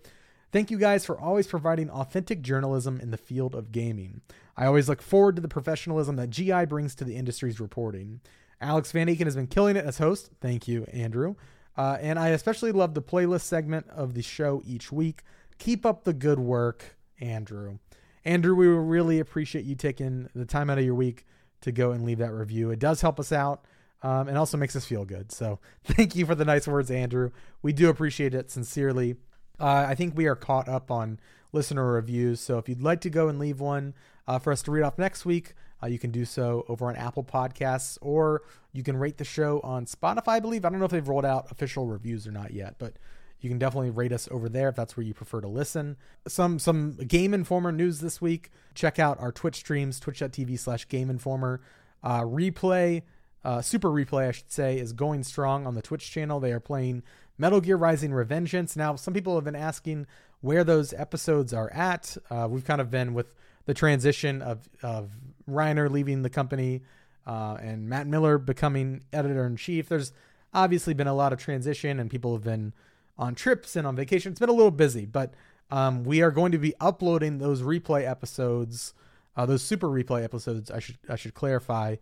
Thank 0.53 0.71
you 0.71 0.79
guys 0.79 1.05
for 1.05 1.19
always 1.19 1.49
providing 1.49 1.91
authentic 1.91 2.43
journalism 2.43 3.01
in 3.01 3.11
the 3.11 3.17
field 3.17 3.57
of 3.57 3.73
gaming. 3.73 4.21
I 4.57 4.67
always 4.67 4.89
look 4.89 5.03
forward 5.03 5.35
to 5.35 5.43
the 5.43 5.49
professionalism 5.49 6.15
that 6.15 6.31
GI 6.31 6.67
brings 6.67 6.95
to 6.95 7.05
the 7.05 7.17
industry's 7.17 7.59
reporting. 7.59 8.21
Alex 8.61 8.93
Van 8.93 9.09
Aken 9.09 9.25
has 9.25 9.35
been 9.35 9.49
killing 9.49 9.75
it 9.75 9.85
as 9.85 9.99
host. 9.99 10.31
Thank 10.41 10.69
you, 10.69 10.85
Andrew. 10.93 11.35
Uh, 11.77 11.99
and 12.01 12.21
I 12.21 12.29
especially 12.29 12.71
love 12.71 12.95
the 12.95 13.03
playlist 13.03 13.41
segment 13.41 13.89
of 13.89 14.15
the 14.15 14.23
show 14.23 14.63
each 14.65 14.93
week. 14.93 15.25
Keep 15.59 15.85
up 15.85 16.05
the 16.05 16.15
good 16.15 16.39
work, 16.39 16.97
Andrew. 17.21 17.79
Andrew, 18.25 18.55
we 18.55 18.69
really 18.69 19.19
appreciate 19.19 19.65
you 19.65 19.75
taking 19.75 20.29
the 20.37 20.47
time 20.47 20.71
out 20.71 20.79
of 20.79 20.85
your 20.85 20.95
week 20.95 21.27
to 21.63 21.73
go 21.73 21.91
and 21.91 22.05
leave 22.05 22.19
that 22.19 22.33
review. 22.33 22.71
It 22.71 22.79
does 22.79 23.01
help 23.01 23.19
us 23.19 23.33
out 23.33 23.65
um, 24.07 24.29
and 24.29 24.39
also 24.39 24.57
makes 24.57 24.77
us 24.77 24.85
feel 24.85 25.05
good. 25.05 25.33
So 25.33 25.59
thank 25.85 26.15
you 26.15 26.25
for 26.27 26.37
the 26.37 26.45
nice 26.45 26.69
words, 26.69 26.93
Andrew. 26.93 27.33
We 27.61 27.73
do 27.73 27.89
appreciate 27.89 28.35
it 28.35 28.53
sincerely. 28.53 29.17
Uh, 29.59 29.87
I 29.89 29.97
think 29.97 30.17
we 30.17 30.27
are 30.27 30.37
caught 30.37 30.69
up 30.69 30.93
on 30.93 31.19
listener 31.53 31.85
reviews. 31.93 32.39
So 32.39 32.59
if 32.59 32.69
you'd 32.69 32.83
like 32.83 33.01
to 33.01 33.11
go 33.11 33.29
and 33.29 33.41
leave 33.41 33.59
one 33.59 33.95
uh, 34.29 34.39
for 34.39 34.53
us 34.53 34.63
to 34.63 34.71
read 34.71 34.83
off 34.83 34.97
next 34.97 35.25
week, 35.27 35.55
uh, 35.83 35.89
you 35.89 35.99
can 35.99 36.13
do 36.13 36.25
so 36.25 36.65
over 36.69 36.87
on 36.87 36.95
Apple 36.95 37.25
Podcasts 37.25 37.99
or 38.01 38.43
you 38.73 38.85
can 38.85 38.97
rate 38.97 39.19
the 39.19 39.25
show 39.25 39.61
on 39.65 39.87
Spotify, 39.87 40.29
I 40.29 40.41
believe. 40.41 40.65
I 40.65 40.69
don't 40.69 40.79
know 40.79 40.85
if 40.85 40.93
they've 40.93 41.09
rolled 41.09 41.25
out 41.25 41.51
official 41.51 41.87
reviews 41.87 42.29
or 42.29 42.33
not 42.33 42.53
yet, 42.53 42.77
but 42.79 42.93
you 43.41 43.51
can 43.51 43.59
definitely 43.59 43.91
rate 43.91 44.13
us 44.13 44.29
over 44.31 44.49
there 44.49 44.69
if 44.69 44.77
that's 44.77 44.97
where 44.97 45.05
you 45.05 45.15
prefer 45.15 45.41
to 45.41 45.49
listen. 45.49 45.97
Some 46.29 46.61
some 46.61 46.93
Game 46.93 47.35
Informer 47.35 47.73
news 47.73 47.99
this 48.01 48.21
week. 48.21 48.51
Check 48.75 49.01
out 49.01 49.19
our 49.19 49.33
Twitch 49.33 49.57
streams, 49.57 49.99
twitch.tv 49.99 50.59
slash 50.61 50.87
Game 50.87 51.11
Informer. 51.11 51.61
Uh, 52.03 52.21
replay 52.21 53.03
uh, 53.47 53.63
Super 53.63 53.91
Replay, 53.91 54.29
I 54.29 54.33
should 54.33 54.51
say, 54.51 54.77
is 54.77 54.93
going 54.93 55.23
strong 55.23 55.69
on 55.69 55.77
the 55.77 55.81
Twitch 55.81 56.11
channel. 56.11 56.41
They 56.41 56.51
are 56.51 56.59
playing 56.59 57.05
Metal 57.39 57.61
Gear 57.61 57.77
Rising 57.77 58.11
Revengeance. 58.11 58.77
Now, 58.77 58.97
some 58.97 59.15
people 59.15 59.37
have 59.37 59.45
been 59.45 59.55
asking 59.55 60.09
where 60.41 60.65
those 60.65 60.93
episodes 60.93 61.55
are 61.55 61.73
at. 61.73 62.17
Uh, 62.29 62.49
we've 62.51 62.65
kind 62.65 62.81
of 62.81 62.91
been 62.91 63.15
with 63.15 63.37
the 63.67 63.73
transition 63.73 64.43
of, 64.43 64.69
of 64.83 65.13
Reiner 65.49 65.89
leaving 65.89 66.23
the 66.23 66.29
company 66.29 66.83
uh, 67.25 67.57
and 67.61 67.89
Matt 67.89 68.09
Miller 68.09 68.37
becoming 68.37 69.05
editor 69.13 69.47
in 69.47 69.55
chief. 69.55 69.89
There's 69.89 70.13
obviously 70.53 70.93
been 70.93 71.07
a 71.07 71.15
lot 71.15 71.33
of 71.33 71.39
transition, 71.39 72.01
and 72.01 72.11
people 72.11 72.33
have 72.33 72.43
been 72.43 72.73
on 73.17 73.37
trips 73.37 73.77
and 73.77 73.87
on 73.87 73.95
vacation. 73.95 74.33
It's 74.33 74.41
been 74.41 74.49
a 74.49 74.55
little 74.55 74.73
busy, 74.73 75.07
but 75.07 75.35
um, 75.71 76.03
we 76.03 76.21
are 76.21 76.33
going 76.33 76.51
to 76.51 76.59
be 76.59 76.75
uploading 76.81 77.39
those 77.39 77.63
replay 77.63 78.11
episodes, 78.11 78.93
uh, 79.37 79.47
those 79.47 79.63
super 79.63 79.87
replay 79.87 80.25
episodes. 80.25 80.69
I 80.69 80.81
should 80.81 80.99
I 81.09 81.15
should 81.15 81.35
clarify 81.35 81.97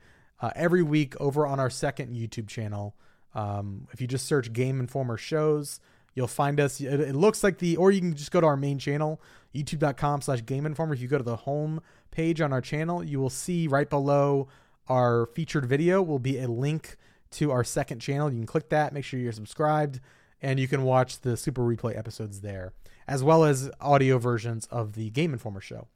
uh, 0.45 0.51
every 0.55 0.83
week 0.83 1.19
over 1.21 1.47
on 1.47 1.59
our 1.59 1.71
second 1.71 2.15
YouTube 2.15 2.49
channel. 2.49 2.95
Um, 3.35 3.89
if 3.93 4.01
you 4.03 4.07
just 4.07 4.27
search 4.27 4.53
Game 4.53 4.79
Informer 4.79 5.17
shows, 5.17 5.81
you'll 6.15 6.27
find 6.27 6.61
us. 6.61 6.83
It, 6.83 7.01
it, 7.01 7.15
looks 7.15 7.43
like 7.43 7.59
the, 7.59 7.79
or 7.79 7.91
you 7.91 8.01
can 8.01 8.15
just 8.15 8.31
go 8.31 8.43
to 8.43 8.47
our 8.47 8.57
main 8.57 8.79
channel, 8.79 9.23
youtube.com 9.55 10.21
slash 10.21 10.45
Game 10.45 10.67
Informer. 10.67 10.93
If 10.93 11.01
you 11.01 11.09
go 11.09 11.17
to 11.17 11.25
the 11.25 11.37
home 11.37 11.81
page 12.11 12.43
on 12.43 12.53
our 12.53 12.61
channel, 12.61 13.03
you 13.03 13.19
will 13.19 13.31
see 13.31 13.67
right 13.67 13.89
below 13.89 14.49
our 14.87 15.25
featured 15.35 15.65
video 15.65 16.03
will 16.03 16.19
be 16.19 16.39
a 16.39 16.47
link 16.47 16.99
to 17.31 17.51
our 17.51 17.65
second 17.65 18.01
channel. 18.01 18.31
You 18.31 18.37
can 18.37 18.47
click 18.47 18.69
that, 18.69 18.93
make 18.93 19.07
sure 19.07 19.19
you're 19.19 19.33
subscribed, 19.33 20.01
and 20.43 20.61
you 20.61 20.69
can 20.69 20.83
watch 20.83 21.23
the 21.23 21.39
super 21.39 21.63
replay 21.63 21.97
episodes 21.97 22.43
there, 22.43 22.75
as 23.09 23.25
well 23.25 23.45
as 23.45 23.71
audio 23.81 24.19
versions 24.19 24.67
of 24.67 24.93
the 24.93 25.09
Game 25.09 25.33
Informer 25.33 25.63
show. 25.63 25.89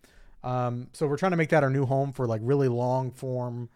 Um, 0.43 0.89
so 0.95 1.07
we're 1.07 1.19
trying 1.19 1.33
to 1.33 1.37
make 1.37 1.51
that 1.51 1.63
our 1.63 1.69
new 1.69 1.85
home 1.85 2.13
for 2.13 2.27
like 2.27 2.41
really 2.43 2.69
long 2.69 3.11
form 3.11 3.69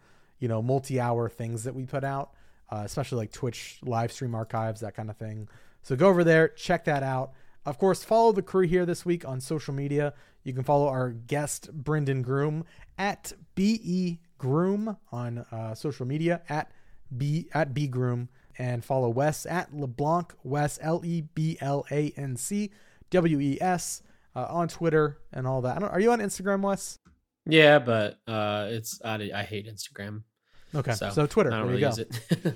you 0.43 0.49
know, 0.49 0.61
multi-hour 0.61 1.29
things 1.29 1.63
that 1.63 1.73
we 1.73 1.85
put 1.85 2.03
out, 2.03 2.31
uh, 2.69 2.81
especially 2.83 3.17
like 3.19 3.31
Twitch 3.31 3.79
live 3.81 4.11
stream 4.11 4.35
archives, 4.35 4.81
that 4.81 4.93
kind 4.93 5.09
of 5.09 5.15
thing. 5.15 5.47
So 5.83 5.95
go 5.95 6.09
over 6.09 6.25
there, 6.25 6.49
check 6.49 6.83
that 6.83 7.01
out. 7.01 7.31
Of 7.65 7.77
course, 7.77 8.03
follow 8.03 8.33
the 8.33 8.41
crew 8.41 8.67
here 8.67 8.85
this 8.85 9.05
week 9.05 9.25
on 9.25 9.39
social 9.39 9.73
media. 9.73 10.13
You 10.43 10.51
can 10.51 10.65
follow 10.65 10.89
our 10.89 11.11
guest 11.11 11.69
Brenden 11.81 12.23
Groom 12.23 12.65
at 12.97 13.31
be 13.55 14.19
Groom 14.37 14.97
on 15.13 15.45
uh, 15.49 15.75
social 15.75 16.05
media 16.05 16.41
at 16.49 16.69
b 17.17 17.47
at 17.53 17.73
b 17.73 17.87
Groom 17.87 18.27
and 18.57 18.83
follow 18.83 19.07
Wes 19.07 19.45
at 19.45 19.73
LeBlanc 19.73 20.33
Wes 20.43 20.77
L 20.81 21.05
E 21.05 21.21
B 21.21 21.57
L 21.61 21.85
A 21.89 22.11
N 22.17 22.35
C 22.35 22.69
W 23.11 23.39
E 23.39 23.57
S 23.61 24.03
uh, 24.35 24.47
on 24.49 24.67
Twitter 24.67 25.19
and 25.31 25.47
all 25.47 25.61
that. 25.61 25.81
are 25.81 26.01
you 26.01 26.11
on 26.11 26.19
Instagram, 26.19 26.63
Wes? 26.63 26.99
Yeah, 27.45 27.79
but 27.79 28.19
uh, 28.27 28.67
it's 28.71 28.99
I, 29.05 29.31
I 29.33 29.43
hate 29.43 29.73
Instagram. 29.73 30.23
Okay, 30.75 30.93
so, 30.93 31.09
so 31.09 31.25
Twitter. 31.25 31.51
I 31.51 31.57
don't 31.57 31.67
there 31.67 31.77
really 31.77 32.07
you 32.31 32.43
go. 32.43 32.53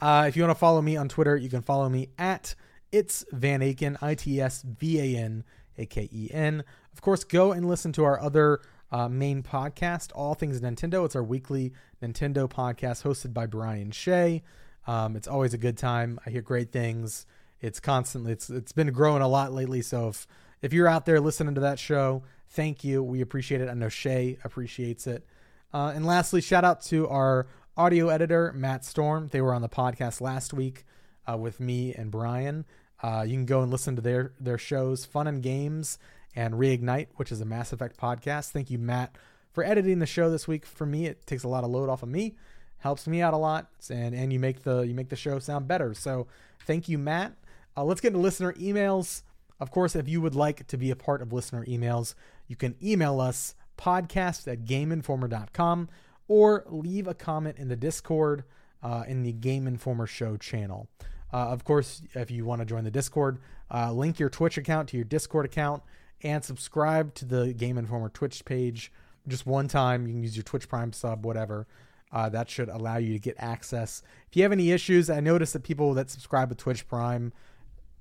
uh, 0.00 0.24
if 0.28 0.36
you 0.36 0.42
want 0.42 0.50
to 0.50 0.58
follow 0.58 0.82
me 0.82 0.96
on 0.96 1.08
Twitter, 1.08 1.36
you 1.36 1.48
can 1.48 1.62
follow 1.62 1.88
me 1.88 2.08
at 2.18 2.54
it's 2.92 3.24
Van 3.32 3.60
Aken, 3.60 3.96
I 4.02 4.14
T 4.14 4.40
S 4.40 4.62
V 4.62 4.98
A 5.00 5.20
N 5.20 5.44
A 5.78 5.86
K 5.86 6.08
E 6.12 6.30
N. 6.32 6.64
Of 6.92 7.00
course, 7.00 7.24
go 7.24 7.52
and 7.52 7.68
listen 7.68 7.92
to 7.92 8.04
our 8.04 8.20
other 8.20 8.60
uh, 8.90 9.08
main 9.08 9.42
podcast, 9.42 10.12
All 10.14 10.34
Things 10.34 10.60
Nintendo. 10.60 11.04
It's 11.04 11.16
our 11.16 11.22
weekly 11.22 11.72
Nintendo 12.02 12.48
podcast 12.48 13.02
hosted 13.02 13.34
by 13.34 13.46
Brian 13.46 13.90
Shea. 13.90 14.42
Um, 14.86 15.16
it's 15.16 15.28
always 15.28 15.52
a 15.52 15.58
good 15.58 15.76
time. 15.76 16.18
I 16.24 16.30
hear 16.30 16.42
great 16.42 16.72
things. 16.72 17.26
It's 17.60 17.80
constantly 17.80 18.32
it's 18.32 18.48
it's 18.50 18.72
been 18.72 18.92
growing 18.92 19.22
a 19.22 19.28
lot 19.28 19.52
lately. 19.52 19.82
So 19.82 20.08
if 20.08 20.26
if 20.62 20.72
you're 20.72 20.88
out 20.88 21.06
there 21.06 21.20
listening 21.20 21.54
to 21.56 21.60
that 21.62 21.78
show, 21.78 22.22
thank 22.48 22.84
you. 22.84 23.02
We 23.02 23.20
appreciate 23.20 23.60
it. 23.60 23.68
I 23.68 23.74
know 23.74 23.88
Shea 23.88 24.38
appreciates 24.44 25.06
it. 25.06 25.26
Uh, 25.72 25.92
and 25.94 26.06
lastly, 26.06 26.40
shout 26.40 26.64
out 26.64 26.80
to 26.82 27.08
our 27.08 27.46
audio 27.76 28.08
editor, 28.08 28.52
Matt 28.54 28.84
Storm. 28.84 29.28
They 29.28 29.40
were 29.40 29.54
on 29.54 29.62
the 29.62 29.68
podcast 29.68 30.20
last 30.20 30.54
week 30.54 30.84
uh, 31.30 31.36
with 31.36 31.60
me 31.60 31.92
and 31.94 32.10
Brian. 32.10 32.64
Uh, 33.02 33.24
you 33.26 33.34
can 33.34 33.44
go 33.44 33.60
and 33.60 33.70
listen 33.70 33.94
to 33.96 34.02
their 34.02 34.32
their 34.40 34.58
shows, 34.58 35.04
Fun 35.04 35.26
and 35.26 35.42
Games 35.42 35.98
and 36.34 36.54
Reignite, 36.54 37.08
which 37.16 37.30
is 37.30 37.40
a 37.40 37.44
Mass 37.44 37.72
Effect 37.72 37.96
podcast. 37.98 38.50
Thank 38.50 38.70
you, 38.70 38.78
Matt, 38.78 39.16
for 39.52 39.64
editing 39.64 39.98
the 39.98 40.06
show 40.06 40.30
this 40.30 40.48
week. 40.48 40.64
For 40.64 40.86
me, 40.86 41.06
it 41.06 41.26
takes 41.26 41.44
a 41.44 41.48
lot 41.48 41.64
of 41.64 41.70
load 41.70 41.88
off 41.88 42.02
of 42.02 42.08
me, 42.08 42.36
helps 42.78 43.06
me 43.06 43.20
out 43.20 43.34
a 43.34 43.38
lot, 43.38 43.68
and 43.90 44.14
and 44.14 44.32
you 44.32 44.38
make 44.38 44.62
the 44.62 44.80
you 44.80 44.94
make 44.94 45.10
the 45.10 45.16
show 45.16 45.38
sound 45.38 45.68
better. 45.68 45.92
So 45.92 46.26
thank 46.64 46.88
you, 46.88 46.96
Matt. 46.98 47.34
Uh, 47.76 47.84
let's 47.84 48.00
get 48.00 48.08
into 48.08 48.20
listener 48.20 48.54
emails. 48.54 49.22
Of 49.60 49.70
course, 49.70 49.96
if 49.96 50.08
you 50.08 50.20
would 50.20 50.34
like 50.34 50.66
to 50.66 50.76
be 50.76 50.90
a 50.90 50.96
part 50.96 51.20
of 51.20 51.32
listener 51.32 51.64
emails, 51.66 52.14
you 52.46 52.56
can 52.56 52.76
email 52.82 53.20
us 53.20 53.54
podcast 53.76 54.50
at 54.50 54.64
gameinformer.com 54.64 55.88
or 56.28 56.64
leave 56.68 57.06
a 57.06 57.14
comment 57.14 57.56
in 57.58 57.68
the 57.68 57.76
Discord 57.76 58.44
uh, 58.82 59.04
in 59.06 59.22
the 59.22 59.32
Game 59.32 59.66
Informer 59.66 60.06
Show 60.06 60.36
channel. 60.36 60.88
Uh, 61.32 61.48
of 61.48 61.64
course, 61.64 62.02
if 62.14 62.30
you 62.30 62.44
want 62.44 62.60
to 62.60 62.66
join 62.66 62.84
the 62.84 62.90
Discord, 62.90 63.38
uh, 63.72 63.92
link 63.92 64.18
your 64.18 64.30
Twitch 64.30 64.56
account 64.56 64.88
to 64.90 64.96
your 64.96 65.04
Discord 65.04 65.44
account 65.44 65.82
and 66.22 66.44
subscribe 66.44 67.14
to 67.14 67.24
the 67.24 67.52
Game 67.52 67.78
Informer 67.78 68.08
Twitch 68.08 68.44
page 68.44 68.92
just 69.28 69.46
one 69.46 69.68
time. 69.68 70.06
You 70.06 70.14
can 70.14 70.22
use 70.22 70.36
your 70.36 70.44
Twitch 70.44 70.68
Prime 70.68 70.92
sub, 70.92 71.26
whatever. 71.26 71.66
Uh, 72.12 72.28
that 72.28 72.48
should 72.48 72.68
allow 72.68 72.96
you 72.96 73.12
to 73.12 73.18
get 73.18 73.34
access. 73.38 74.02
If 74.28 74.36
you 74.36 74.42
have 74.44 74.52
any 74.52 74.70
issues, 74.70 75.10
I 75.10 75.20
notice 75.20 75.52
that 75.52 75.64
people 75.64 75.92
that 75.94 76.08
subscribe 76.08 76.48
with 76.48 76.58
Twitch 76.58 76.86
Prime, 76.86 77.32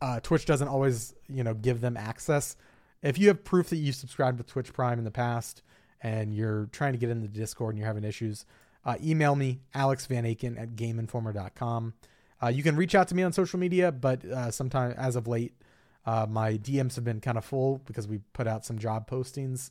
uh, 0.02 0.20
Twitch 0.20 0.46
doesn't 0.46 0.68
always, 0.68 1.16
you 1.28 1.44
know, 1.44 1.54
give 1.54 1.82
them 1.82 1.98
access 1.98 2.56
if 3.06 3.20
you 3.20 3.28
have 3.28 3.44
proof 3.44 3.70
that 3.70 3.78
you've 3.78 3.96
subscribed 3.96 4.40
with 4.40 4.48
Twitch 4.48 4.74
Prime 4.74 4.98
in 4.98 5.06
the 5.06 5.12
past 5.12 5.62
and 6.02 6.34
you're 6.34 6.68
trying 6.72 6.94
to 6.94 6.98
get 6.98 7.12
in 7.12 7.22
the 7.22 7.28
Discord 7.28 7.76
and 7.76 7.80
you're 7.80 7.88
having 7.88 8.04
issues, 8.04 8.46
uh, 8.84 8.96
email 9.04 9.36
me, 9.36 9.62
Alex 9.76 10.08
Van 10.08 10.24
Aken 10.24 10.60
at 10.60 10.76
GameInformer.com. 10.76 11.94
Uh, 12.42 12.48
you 12.48 12.64
can 12.64 12.76
reach 12.76 12.96
out 12.96 13.08
to 13.10 13.16
me 13.16 13.22
on 13.22 13.32
social 13.32 13.60
media, 13.60 13.92
but 13.92 14.26
uh, 14.26 14.50
sometime 14.50 14.94
as 14.98 15.16
of 15.16 15.28
late, 15.28 15.54
uh, 16.08 16.26
my 16.28 16.54
DMs 16.54 16.96
have 16.96 17.04
been 17.04 17.22
kind 17.22 17.38
of 17.38 17.46
full 17.46 17.80
because 17.86 18.08
we 18.08 18.20
put 18.34 18.48
out 18.48 18.66
some 18.66 18.80
job 18.80 19.10
postings. 19.10 19.70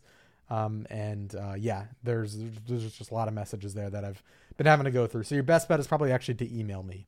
Um, 0.49 0.87
and 0.89 1.35
uh, 1.35 1.55
yeah, 1.59 1.87
there's 2.03 2.37
there's 2.67 2.93
just 2.97 3.11
a 3.11 3.15
lot 3.15 3.29
of 3.29 3.35
messages 3.35 3.75
there 3.75 3.91
that 3.91 4.05
I've 4.05 4.23
been 4.57 4.67
having 4.67 4.85
to 4.85 4.91
go 4.91 5.07
through. 5.07 5.25
So 5.25 5.35
your 5.35 5.45
best 5.45 5.69
bet 5.69 5.81
is 5.81 5.87
probably 5.87 6.13
actually 6.13 6.35
to 6.35 6.57
email 6.59 6.83
me 6.83 7.07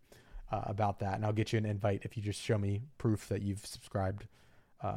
uh, 0.50 0.62
about 0.64 1.00
that, 1.00 1.14
and 1.14 1.24
I'll 1.24 1.32
get 1.32 1.52
you 1.52 1.58
an 1.58 1.66
invite 1.66 2.02
if 2.04 2.16
you 2.16 2.22
just 2.22 2.40
show 2.40 2.58
me 2.58 2.82
proof 2.98 3.28
that 3.28 3.42
you've 3.42 3.64
subscribed 3.64 4.26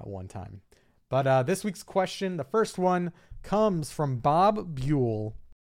one 0.04 0.28
time. 0.28 0.62
But 1.10 1.26
uh, 1.26 1.44
this 1.44 1.64
week's 1.64 1.84
question, 1.84 2.38
the 2.38 2.44
first 2.44 2.78
one, 2.78 3.12
comes 3.42 3.92
from 3.92 4.18
Bob 4.18 4.76
Buell. 4.76 5.36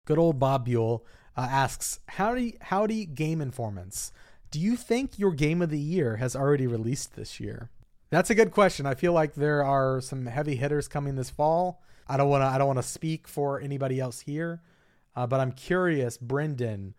Good 0.06 0.18
old 0.18 0.40
Bob 0.40 0.66
Buell 0.66 1.06
uh, 1.38 1.48
asks, 1.50 2.00
"Howdy, 2.08 2.58
howdy, 2.62 3.06
game 3.06 3.42
informants. 3.42 4.12
Do 4.50 4.60
you 4.60 4.76
think 4.76 5.20
your 5.20 5.32
game 5.32 5.62
of 5.62 5.70
the 5.70 5.80
year 5.80 6.18
has 6.18 6.36
already 6.36 6.66
released 6.66 7.16
this 7.16 7.40
year?" 7.40 7.70
That's 8.10 8.32
a 8.32 8.36
good 8.36 8.52
question. 8.52 8.88
I 8.88 8.96
feel 8.96 9.14
like 9.14 9.36
there 9.36 9.64
are 9.64 10.02
some 10.02 10.26
heavy 10.26 10.56
hitters 10.56 10.88
coming 10.88 11.16
this 11.16 11.30
fall. 11.30 11.84
I 12.08 12.18
don't 12.18 12.30
want 12.30 12.42
to. 12.42 12.48
I 12.48 12.58
don't 12.58 12.68
want 12.68 12.80
to 12.80 12.84
speak 12.84 13.28
for 13.28 13.62
anybody 13.62 14.00
else 14.00 14.22
here, 14.22 14.64
uh, 15.16 15.28
but 15.28 15.40
I'm 15.40 15.52
curious, 15.52 16.18
Brenden. 16.18 16.94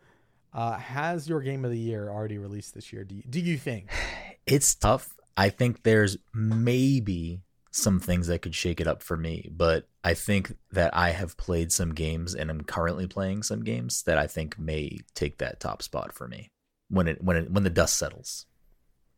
Uh, 0.52 0.76
has 0.78 1.28
your 1.28 1.40
game 1.40 1.64
of 1.64 1.70
the 1.70 1.78
year 1.78 2.08
already 2.08 2.38
released 2.38 2.74
this 2.74 2.92
year? 2.92 3.04
Do 3.04 3.14
you, 3.14 3.22
do 3.28 3.40
you 3.40 3.58
think? 3.58 3.90
It's 4.46 4.74
tough. 4.74 5.16
I 5.36 5.50
think 5.50 5.84
there's 5.84 6.16
maybe 6.34 7.40
some 7.70 8.00
things 8.00 8.26
that 8.26 8.42
could 8.42 8.54
shake 8.54 8.80
it 8.80 8.86
up 8.86 9.02
for 9.02 9.16
me, 9.16 9.48
but 9.52 9.88
I 10.02 10.14
think 10.14 10.56
that 10.72 10.94
I 10.96 11.10
have 11.10 11.36
played 11.36 11.70
some 11.72 11.94
games 11.94 12.34
and 12.34 12.50
I'm 12.50 12.62
currently 12.62 13.06
playing 13.06 13.42
some 13.44 13.62
games 13.62 14.02
that 14.04 14.18
I 14.18 14.26
think 14.26 14.58
may 14.58 14.98
take 15.14 15.38
that 15.38 15.60
top 15.60 15.82
spot 15.82 16.12
for 16.12 16.26
me 16.26 16.50
when 16.88 17.06
it 17.06 17.22
when 17.22 17.36
it 17.36 17.50
when 17.50 17.64
the 17.64 17.70
dust 17.70 17.96
settles. 17.96 18.46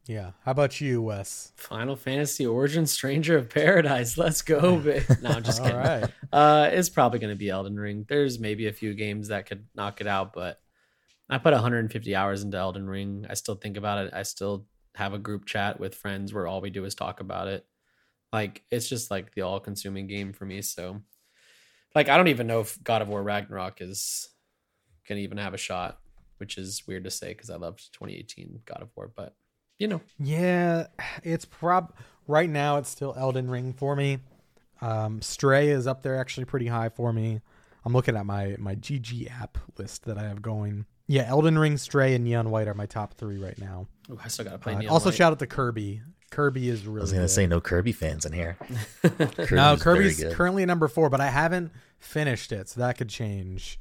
Yeah. 0.06 0.32
How 0.44 0.50
about 0.50 0.80
you, 0.80 1.00
Wes? 1.00 1.52
Final 1.56 1.94
Fantasy 1.94 2.44
Origin 2.44 2.86
Stranger 2.86 3.38
of 3.38 3.48
Paradise. 3.48 4.18
Let's 4.18 4.42
go, 4.42 4.76
babe. 4.78 5.04
No, 5.22 5.30
I'm 5.30 5.44
just 5.44 5.62
kidding. 5.62 5.76
right. 5.76 6.04
Uh, 6.32 6.68
it's 6.72 6.88
probably 6.88 7.20
going 7.20 7.32
to 7.32 7.38
be 7.38 7.50
Elden 7.50 7.78
Ring. 7.78 8.04
There's 8.08 8.40
maybe 8.40 8.66
a 8.66 8.72
few 8.72 8.94
games 8.94 9.28
that 9.28 9.46
could 9.46 9.64
knock 9.76 10.00
it 10.00 10.08
out, 10.08 10.32
but 10.32 10.60
I 11.30 11.38
put 11.38 11.52
150 11.52 12.16
hours 12.16 12.42
into 12.42 12.56
Elden 12.56 12.88
Ring. 12.88 13.26
I 13.30 13.34
still 13.34 13.54
think 13.54 13.76
about 13.76 14.06
it. 14.06 14.12
I 14.12 14.24
still 14.24 14.66
have 14.96 15.14
a 15.14 15.18
group 15.18 15.46
chat 15.46 15.78
with 15.78 15.94
friends 15.94 16.34
where 16.34 16.46
all 16.46 16.60
we 16.60 16.70
do 16.70 16.84
is 16.84 16.94
talk 16.94 17.20
about 17.20 17.46
it. 17.46 17.64
Like 18.32 18.62
it's 18.70 18.88
just 18.88 19.10
like 19.10 19.34
the 19.34 19.42
all-consuming 19.42 20.06
game 20.06 20.32
for 20.32 20.46
me. 20.46 20.62
So, 20.62 21.02
like, 21.94 22.08
I 22.08 22.16
don't 22.16 22.28
even 22.28 22.46
know 22.46 22.60
if 22.60 22.82
God 22.82 23.02
of 23.02 23.08
War 23.08 23.22
Ragnarok 23.22 23.80
is 23.80 24.28
to 25.06 25.14
even 25.14 25.38
have 25.38 25.54
a 25.54 25.58
shot, 25.58 25.98
which 26.38 26.56
is 26.56 26.82
weird 26.86 27.04
to 27.04 27.10
say 27.10 27.28
because 27.28 27.50
I 27.50 27.56
loved 27.56 27.92
2018 27.92 28.60
God 28.64 28.82
of 28.82 28.88
War, 28.96 29.10
but 29.14 29.34
you 29.78 29.88
know, 29.88 30.00
Yeah, 30.18 30.86
it's 31.22 31.44
prob 31.44 31.92
right 32.26 32.48
now 32.48 32.78
it's 32.78 32.88
still 32.88 33.14
Elden 33.16 33.50
Ring 33.50 33.72
for 33.72 33.96
me. 33.96 34.18
Um, 34.80 35.20
Stray 35.22 35.68
is 35.68 35.86
up 35.86 36.02
there 36.02 36.18
actually 36.18 36.44
pretty 36.44 36.66
high 36.68 36.88
for 36.88 37.12
me. 37.12 37.40
I'm 37.84 37.92
looking 37.92 38.16
at 38.16 38.26
my 38.26 38.56
my 38.58 38.74
GG 38.76 39.30
app 39.30 39.58
list 39.76 40.04
that 40.04 40.18
I 40.18 40.22
have 40.22 40.40
going. 40.40 40.86
Yeah, 41.12 41.24
Elden 41.28 41.58
Ring, 41.58 41.76
Stray, 41.76 42.14
and 42.14 42.24
Neon 42.24 42.50
White 42.50 42.68
are 42.68 42.74
my 42.74 42.86
top 42.86 43.12
three 43.18 43.36
right 43.36 43.58
now. 43.58 43.86
Ooh, 44.10 44.18
I 44.24 44.28
still 44.28 44.46
got 44.46 44.52
to 44.52 44.58
play. 44.58 44.72
Uh, 44.72 44.78
Neon 44.78 44.90
also, 44.90 45.10
White. 45.10 45.16
shout 45.16 45.32
out 45.32 45.40
to 45.40 45.46
Kirby. 45.46 46.00
Kirby 46.30 46.70
is 46.70 46.86
really. 46.86 47.00
I 47.00 47.02
was 47.02 47.12
gonna 47.12 47.24
good. 47.24 47.28
say 47.28 47.46
no 47.46 47.60
Kirby 47.60 47.92
fans 47.92 48.24
in 48.24 48.32
here. 48.32 48.56
Kirby's 49.02 49.50
no, 49.52 49.76
Kirby's 49.76 50.24
currently 50.32 50.64
number 50.64 50.88
four, 50.88 51.10
but 51.10 51.20
I 51.20 51.28
haven't 51.28 51.70
finished 51.98 52.50
it, 52.50 52.70
so 52.70 52.80
that 52.80 52.96
could 52.96 53.10
change. 53.10 53.78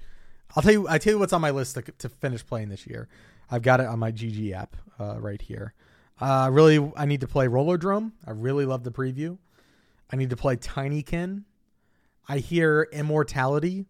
I'll 0.57 0.61
tell 0.61 0.73
you. 0.73 0.89
I 0.89 0.97
tell 0.97 1.13
you 1.13 1.19
what's 1.19 1.31
on 1.31 1.39
my 1.39 1.51
list 1.51 1.75
to, 1.75 1.83
to 1.83 2.09
finish 2.09 2.45
playing 2.45 2.67
this 2.67 2.85
year. 2.85 3.07
I've 3.49 3.61
got 3.61 3.79
it 3.79 3.85
on 3.85 3.97
my 3.97 4.11
GG 4.11 4.51
app 4.51 4.75
uh, 4.99 5.15
right 5.17 5.41
here. 5.41 5.73
Uh, 6.19 6.49
really, 6.51 6.91
I 6.97 7.05
need 7.05 7.21
to 7.21 7.29
play 7.29 7.47
Rollerdrome. 7.47 8.11
I 8.27 8.31
really 8.31 8.65
love 8.65 8.83
the 8.83 8.91
preview. 8.91 9.37
I 10.11 10.17
need 10.17 10.31
to 10.31 10.35
play 10.37 10.57
Tinykin. 10.57 11.45
I 12.27 12.39
hear 12.39 12.89
Immortality 12.91 13.85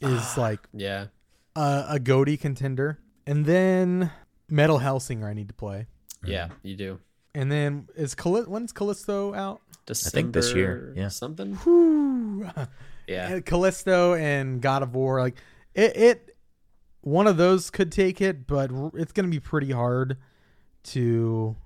is 0.00 0.38
like 0.38 0.60
yeah, 0.72 1.08
a, 1.56 1.86
a 1.90 1.98
GOTY 1.98 2.36
contender, 2.36 2.98
and 3.26 3.44
then 3.46 4.10
Metal 4.48 4.78
Hellsinger. 4.80 5.24
I 5.24 5.32
need 5.34 5.48
to 5.48 5.54
play, 5.54 5.86
yeah, 6.24 6.48
you 6.62 6.76
do. 6.76 7.00
and 7.34 7.50
then 7.50 7.88
is 7.96 8.14
Calli- 8.14 8.46
when's 8.48 8.72
Callisto 8.72 9.34
out? 9.34 9.60
December 9.86 10.08
I 10.08 10.22
think 10.22 10.34
this 10.34 10.54
year, 10.54 10.92
yeah. 10.96 11.08
something. 11.08 11.54
Whew. 11.56 12.48
Yeah, 13.08 13.28
And 13.32 13.44
Callisto 13.46 14.14
and 14.14 14.60
God 14.60 14.82
of 14.82 14.94
War, 14.94 15.20
like 15.20 15.36
it, 15.74 15.96
it, 15.96 16.36
one 17.00 17.26
of 17.26 17.36
those 17.36 17.70
could 17.70 17.90
take 17.90 18.20
it, 18.20 18.46
but 18.46 18.70
it's 18.94 19.12
going 19.12 19.24
to 19.24 19.30
be 19.30 19.40
pretty 19.40 19.72
hard 19.72 20.16
to 20.84 21.56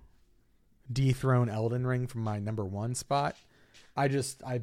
dethrone 0.91 1.49
Elden 1.49 1.87
Ring 1.87 2.07
from 2.07 2.23
my 2.23 2.39
number 2.39 2.65
one 2.65 2.95
spot. 2.95 3.37
I 3.97 4.09
just, 4.09 4.43
I, 4.45 4.63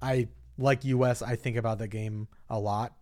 I 0.00 0.28
like 0.56 0.84
US. 0.84 1.20
I 1.22 1.36
think 1.36 1.56
about 1.56 1.78
the 1.78 1.88
game 1.88 2.28
a 2.48 2.58
lot. 2.58 2.94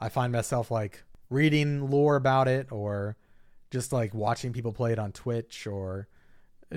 I 0.00 0.08
find 0.08 0.32
myself 0.32 0.70
like 0.70 1.02
reading 1.30 1.90
lore 1.90 2.16
about 2.16 2.48
it, 2.48 2.70
or 2.72 3.16
just 3.70 3.92
like 3.92 4.14
watching 4.14 4.52
people 4.52 4.72
play 4.72 4.92
it 4.92 4.98
on 4.98 5.12
Twitch, 5.12 5.66
or 5.66 6.08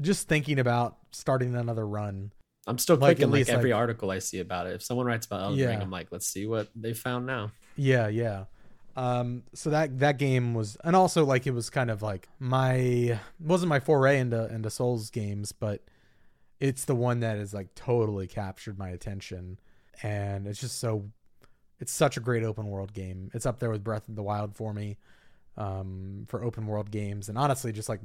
just 0.01 0.27
thinking 0.27 0.59
about 0.59 0.97
starting 1.11 1.55
another 1.55 1.87
run. 1.87 2.31
I'm 2.67 2.77
still 2.77 2.95
Like, 2.95 3.17
clicking 3.17 3.31
like, 3.31 3.49
every 3.49 3.71
like- 3.71 3.79
article 3.79 4.11
I 4.11 4.19
see 4.19 4.39
about 4.39 4.67
it. 4.67 4.73
If 4.73 4.83
someone 4.83 5.05
writes 5.07 5.25
about 5.25 5.41
Elden 5.41 5.67
Ring, 5.67 5.81
I'm 5.81 5.89
like, 5.89 6.11
let's 6.11 6.27
see 6.27 6.45
what 6.45 6.69
they 6.75 6.93
found 6.93 7.25
now. 7.25 7.51
Yeah, 7.75 8.07
yeah. 8.07 8.45
Um, 8.95 9.43
so 9.53 9.69
that 9.69 9.99
that 9.99 10.17
game 10.17 10.53
was, 10.53 10.77
and 10.83 10.95
also 10.95 11.23
like 11.25 11.47
it 11.47 11.51
was 11.51 11.69
kind 11.69 11.89
of 11.89 12.01
like 12.01 12.27
my 12.39 13.19
wasn't 13.39 13.69
my 13.69 13.79
foray 13.79 14.19
into 14.19 14.53
into 14.53 14.69
Souls 14.69 15.09
games, 15.09 15.53
but 15.53 15.81
it's 16.59 16.85
the 16.85 16.93
one 16.93 17.21
that 17.21 17.37
has 17.37 17.53
like 17.53 17.73
totally 17.73 18.27
captured 18.27 18.77
my 18.77 18.89
attention, 18.89 19.59
and 20.03 20.45
it's 20.45 20.59
just 20.59 20.77
so 20.77 21.09
it's 21.81 21.91
such 21.91 22.15
a 22.15 22.21
great 22.21 22.43
open 22.43 22.67
world 22.67 22.93
game. 22.93 23.31
It's 23.33 23.45
up 23.45 23.59
there 23.59 23.71
with 23.71 23.83
Breath 23.83 24.07
of 24.07 24.15
the 24.15 24.23
Wild 24.23 24.55
for 24.55 24.73
me, 24.73 24.97
um, 25.57 26.25
for 26.29 26.43
open 26.43 26.67
world 26.67 26.91
games, 26.91 27.27
and 27.27 27.37
honestly, 27.37 27.73
just 27.73 27.89
like 27.89 27.99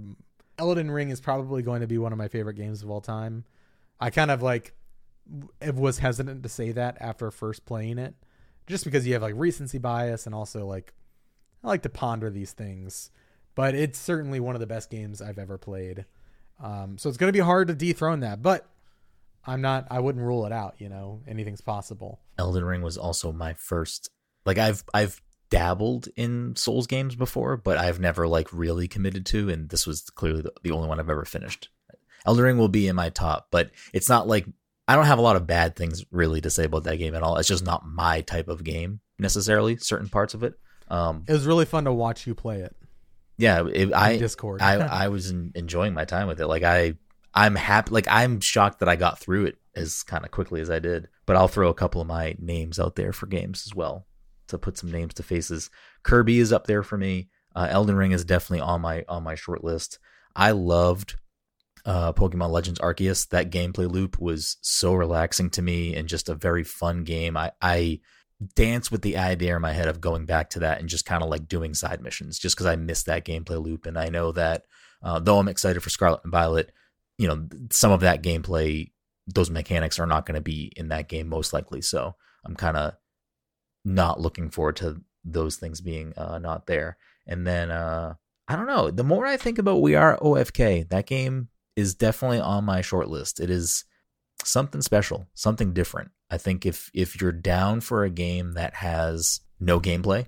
Elden 0.58 0.90
Ring 0.90 1.10
is 1.10 1.20
probably 1.20 1.62
going 1.62 1.82
to 1.82 1.86
be 1.86 1.98
one 1.98 2.12
of 2.12 2.18
my 2.18 2.28
favorite 2.28 2.54
games 2.54 2.82
of 2.82 2.90
all 2.90 3.00
time. 3.00 3.44
I 4.00 4.10
kind 4.10 4.30
of 4.30 4.42
like 4.42 4.74
was 5.74 5.98
hesitant 5.98 6.42
to 6.42 6.48
say 6.48 6.72
that 6.72 6.96
after 7.00 7.30
first 7.30 7.64
playing 7.66 7.98
it 7.98 8.14
just 8.66 8.84
because 8.84 9.06
you 9.06 9.12
have 9.12 9.22
like 9.22 9.34
recency 9.36 9.78
bias 9.78 10.26
and 10.26 10.34
also 10.34 10.66
like 10.66 10.92
I 11.64 11.68
like 11.68 11.82
to 11.82 11.88
ponder 11.88 12.30
these 12.30 12.52
things. 12.52 13.10
But 13.54 13.74
it's 13.74 13.98
certainly 13.98 14.38
one 14.38 14.54
of 14.54 14.60
the 14.60 14.66
best 14.66 14.90
games 14.90 15.22
I've 15.22 15.38
ever 15.38 15.56
played. 15.56 16.04
Um, 16.62 16.98
so 16.98 17.08
it's 17.08 17.18
going 17.18 17.28
to 17.28 17.36
be 17.36 17.44
hard 17.44 17.68
to 17.68 17.74
dethrone 17.74 18.20
that, 18.20 18.42
but 18.42 18.66
I'm 19.46 19.60
not. 19.60 19.86
I 19.90 20.00
wouldn't 20.00 20.24
rule 20.24 20.44
it 20.46 20.52
out. 20.52 20.74
You 20.78 20.88
know, 20.88 21.22
anything's 21.26 21.60
possible. 21.60 22.20
Elden 22.38 22.64
Ring 22.64 22.82
was 22.82 22.96
also 22.98 23.32
my 23.32 23.54
first. 23.54 24.10
Like 24.44 24.58
I've 24.58 24.84
I've 24.94 25.20
dabbled 25.50 26.08
in 26.16 26.56
Souls 26.56 26.86
games 26.86 27.14
before, 27.14 27.56
but 27.56 27.78
I've 27.78 28.00
never 28.00 28.26
like 28.26 28.52
really 28.52 28.88
committed 28.88 29.24
to, 29.26 29.48
and 29.48 29.68
this 29.68 29.86
was 29.86 30.02
clearly 30.10 30.42
the, 30.42 30.52
the 30.62 30.70
only 30.72 30.88
one 30.88 30.98
I've 31.00 31.10
ever 31.10 31.24
finished. 31.24 31.68
Elden 32.26 32.44
Ring 32.44 32.58
will 32.58 32.68
be 32.68 32.88
in 32.88 32.96
my 32.96 33.10
top, 33.10 33.48
but 33.52 33.70
it's 33.92 34.08
not 34.08 34.26
like 34.26 34.46
I 34.88 34.96
don't 34.96 35.06
have 35.06 35.18
a 35.18 35.22
lot 35.22 35.36
of 35.36 35.46
bad 35.46 35.76
things 35.76 36.04
really 36.10 36.40
to 36.40 36.50
say 36.50 36.64
about 36.64 36.84
that 36.84 36.96
game 36.96 37.14
at 37.14 37.22
all. 37.22 37.36
It's 37.36 37.48
just 37.48 37.64
not 37.64 37.86
my 37.86 38.20
type 38.22 38.48
of 38.48 38.64
game 38.64 39.00
necessarily. 39.18 39.76
Certain 39.76 40.08
parts 40.08 40.34
of 40.34 40.42
it. 40.42 40.54
Um, 40.88 41.24
It 41.28 41.32
was 41.32 41.46
really 41.46 41.64
fun 41.64 41.84
to 41.84 41.92
watch 41.92 42.26
you 42.26 42.34
play 42.34 42.60
it. 42.60 42.74
yeah, 43.38 43.64
it, 43.72 43.92
I 43.92 44.16
Discord. 44.16 44.60
I 44.62 44.74
I 45.04 45.08
was 45.08 45.30
en- 45.30 45.52
enjoying 45.54 45.94
my 45.94 46.04
time 46.04 46.26
with 46.28 46.40
it. 46.40 46.46
Like 46.48 46.62
I 46.64 46.94
I'm 47.36 47.54
happy. 47.54 47.90
Like 47.92 48.08
I'm 48.08 48.40
shocked 48.40 48.80
that 48.80 48.88
I 48.88 48.96
got 48.96 49.18
through 49.18 49.44
it 49.44 49.58
as 49.76 50.02
kind 50.02 50.24
of 50.24 50.30
quickly 50.30 50.62
as 50.62 50.70
I 50.70 50.78
did. 50.78 51.08
But 51.26 51.36
I'll 51.36 51.48
throw 51.48 51.68
a 51.68 51.74
couple 51.74 52.00
of 52.00 52.06
my 52.06 52.34
names 52.38 52.80
out 52.80 52.96
there 52.96 53.12
for 53.12 53.26
games 53.26 53.64
as 53.66 53.74
well 53.74 54.06
to 54.48 54.58
put 54.58 54.78
some 54.78 54.90
names 54.90 55.14
to 55.14 55.22
faces. 55.22 55.70
Kirby 56.02 56.38
is 56.38 56.52
up 56.52 56.66
there 56.66 56.82
for 56.82 56.96
me. 56.96 57.28
Uh, 57.54 57.68
Elden 57.70 57.96
Ring 57.96 58.12
is 58.12 58.24
definitely 58.24 58.60
on 58.60 58.80
my 58.80 59.04
on 59.08 59.22
my 59.22 59.34
short 59.34 59.62
list. 59.62 59.98
I 60.34 60.52
loved 60.52 61.16
uh, 61.84 62.14
Pokemon 62.14 62.50
Legends 62.50 62.80
Arceus. 62.80 63.28
That 63.28 63.50
gameplay 63.50 63.90
loop 63.90 64.18
was 64.18 64.56
so 64.62 64.94
relaxing 64.94 65.50
to 65.50 65.62
me 65.62 65.94
and 65.94 66.08
just 66.08 66.28
a 66.30 66.34
very 66.34 66.64
fun 66.64 67.04
game. 67.04 67.36
I 67.36 67.52
I 67.60 68.00
dance 68.54 68.90
with 68.90 69.02
the 69.02 69.16
idea 69.16 69.56
in 69.56 69.62
my 69.62 69.72
head 69.72 69.88
of 69.88 70.00
going 70.00 70.26
back 70.26 70.50
to 70.50 70.60
that 70.60 70.78
and 70.80 70.88
just 70.88 71.06
kind 71.06 71.22
of 71.22 71.28
like 71.28 71.48
doing 71.48 71.74
side 71.74 72.02
missions 72.02 72.38
just 72.38 72.56
because 72.56 72.66
I 72.66 72.76
missed 72.76 73.06
that 73.06 73.24
gameplay 73.24 73.62
loop. 73.62 73.86
And 73.86 73.98
I 73.98 74.08
know 74.08 74.32
that 74.32 74.64
uh, 75.02 75.18
though 75.18 75.38
I'm 75.38 75.48
excited 75.48 75.80
for 75.80 75.90
Scarlet 75.90 76.20
and 76.24 76.32
Violet, 76.32 76.72
you 77.18 77.28
know, 77.28 77.48
some 77.70 77.92
of 77.92 78.00
that 78.00 78.22
gameplay, 78.22 78.90
those 79.26 79.50
mechanics 79.50 79.98
are 79.98 80.06
not 80.06 80.26
going 80.26 80.34
to 80.34 80.40
be 80.40 80.72
in 80.76 80.88
that 80.88 81.08
game 81.08 81.28
most 81.28 81.52
likely. 81.52 81.80
So 81.80 82.14
I'm 82.44 82.54
kind 82.54 82.76
of 82.76 82.94
not 83.84 84.20
looking 84.20 84.50
forward 84.50 84.76
to 84.76 85.00
those 85.24 85.56
things 85.56 85.80
being 85.80 86.12
uh, 86.16 86.38
not 86.38 86.66
there. 86.66 86.96
And 87.26 87.46
then 87.46 87.70
uh, 87.70 88.14
I 88.48 88.56
don't 88.56 88.66
know. 88.66 88.90
The 88.90 89.04
more 89.04 89.26
I 89.26 89.36
think 89.36 89.58
about 89.58 89.82
We 89.82 89.94
Are 89.94 90.18
OFK, 90.18 90.88
that 90.90 91.06
game 91.06 91.48
is 91.74 91.94
definitely 91.94 92.40
on 92.40 92.64
my 92.64 92.80
short 92.80 93.08
list. 93.08 93.40
It 93.40 93.50
is 93.50 93.84
something 94.44 94.80
special, 94.80 95.26
something 95.34 95.72
different. 95.72 96.10
I 96.30 96.38
think 96.38 96.66
if 96.66 96.90
if 96.94 97.20
you're 97.20 97.32
down 97.32 97.80
for 97.80 98.04
a 98.04 98.10
game 98.10 98.52
that 98.52 98.74
has 98.74 99.40
no 99.58 99.80
gameplay, 99.80 100.26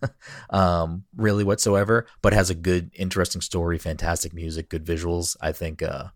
um, 0.50 1.04
really 1.16 1.44
whatsoever, 1.44 2.06
but 2.22 2.32
has 2.32 2.50
a 2.50 2.54
good, 2.54 2.90
interesting 2.94 3.40
story, 3.40 3.78
fantastic 3.78 4.34
music, 4.34 4.68
good 4.68 4.84
visuals, 4.84 5.36
I 5.40 5.52
think 5.52 5.82
uh, 5.82 6.08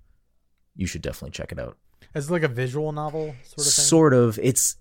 you 0.76 0.86
should 0.86 1.02
definitely 1.02 1.32
check 1.32 1.52
it 1.52 1.58
out. 1.58 1.76
It's 2.14 2.30
like 2.30 2.42
a 2.42 2.48
visual 2.48 2.92
novel 2.92 3.34
sort 3.44 3.66
of 3.66 3.72
thing. 3.72 3.84
Sort 3.84 4.14
of. 4.14 4.38
It's 4.42 4.76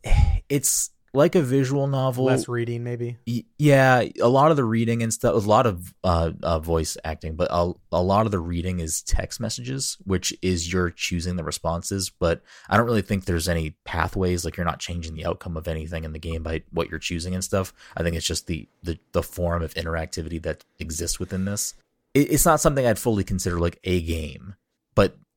it's 0.50 0.90
like 1.14 1.36
a 1.36 1.42
visual 1.42 1.88
novel. 1.88 2.26
Less 2.26 2.48
reading, 2.48 2.84
maybe. 2.84 3.18
Yeah, 3.58 4.04
a 4.22 4.28
lot 4.28 4.52
of 4.52 4.58
the 4.58 4.64
reading 4.64 5.02
and 5.04 5.14
stuff, 5.14 5.34
a 5.34 5.48
lot 5.48 5.66
of 5.66 5.94
uh, 6.04 6.32
uh, 6.42 6.60
voice 6.60 6.98
acting, 7.04 7.36
but 7.36 7.48
a, 7.52 7.74
a 7.92 8.02
lot 8.02 8.26
of 8.26 8.32
the 8.32 8.40
reading 8.40 8.80
is 8.80 9.02
text 9.02 9.40
messages, 9.40 9.98
which 10.06 10.34
is 10.42 10.72
you're 10.72 10.92
choosing 10.92 11.36
the 11.36 11.44
responses. 11.44 12.10
But 12.10 12.42
I 12.70 12.78
don't 12.78 12.86
really 12.86 13.02
think 13.02 13.26
there's 13.26 13.50
any 13.50 13.72
pathways. 13.86 14.46
Like 14.46 14.58
you're 14.58 14.66
not 14.66 14.80
changing 14.80 15.16
the 15.16 15.26
outcome 15.26 15.58
of 15.58 15.68
anything 15.68 16.04
in 16.04 16.14
the 16.14 16.20
game 16.20 16.44
by 16.44 16.64
what 16.72 16.90
you're 16.90 17.00
choosing 17.00 17.34
and 17.34 17.44
stuff. 17.44 17.74
I 17.98 18.04
think 18.04 18.16
it's 18.16 18.28
just 18.28 18.48
the 18.48 18.68
the, 18.84 19.00
the 19.12 19.24
form 19.24 19.62
of 19.62 19.74
interactivity 19.74 20.42
that 20.44 20.64
exists 20.80 21.20
within 21.20 21.46
this. 21.46 21.74
It, 22.14 22.32
it's 22.32 22.46
not 22.46 22.62
something 22.62 22.86
I'd 22.86 23.00
fully 23.00 23.24
consider 23.24 23.60
like 23.60 23.80
a 23.84 24.02
game, 24.02 24.56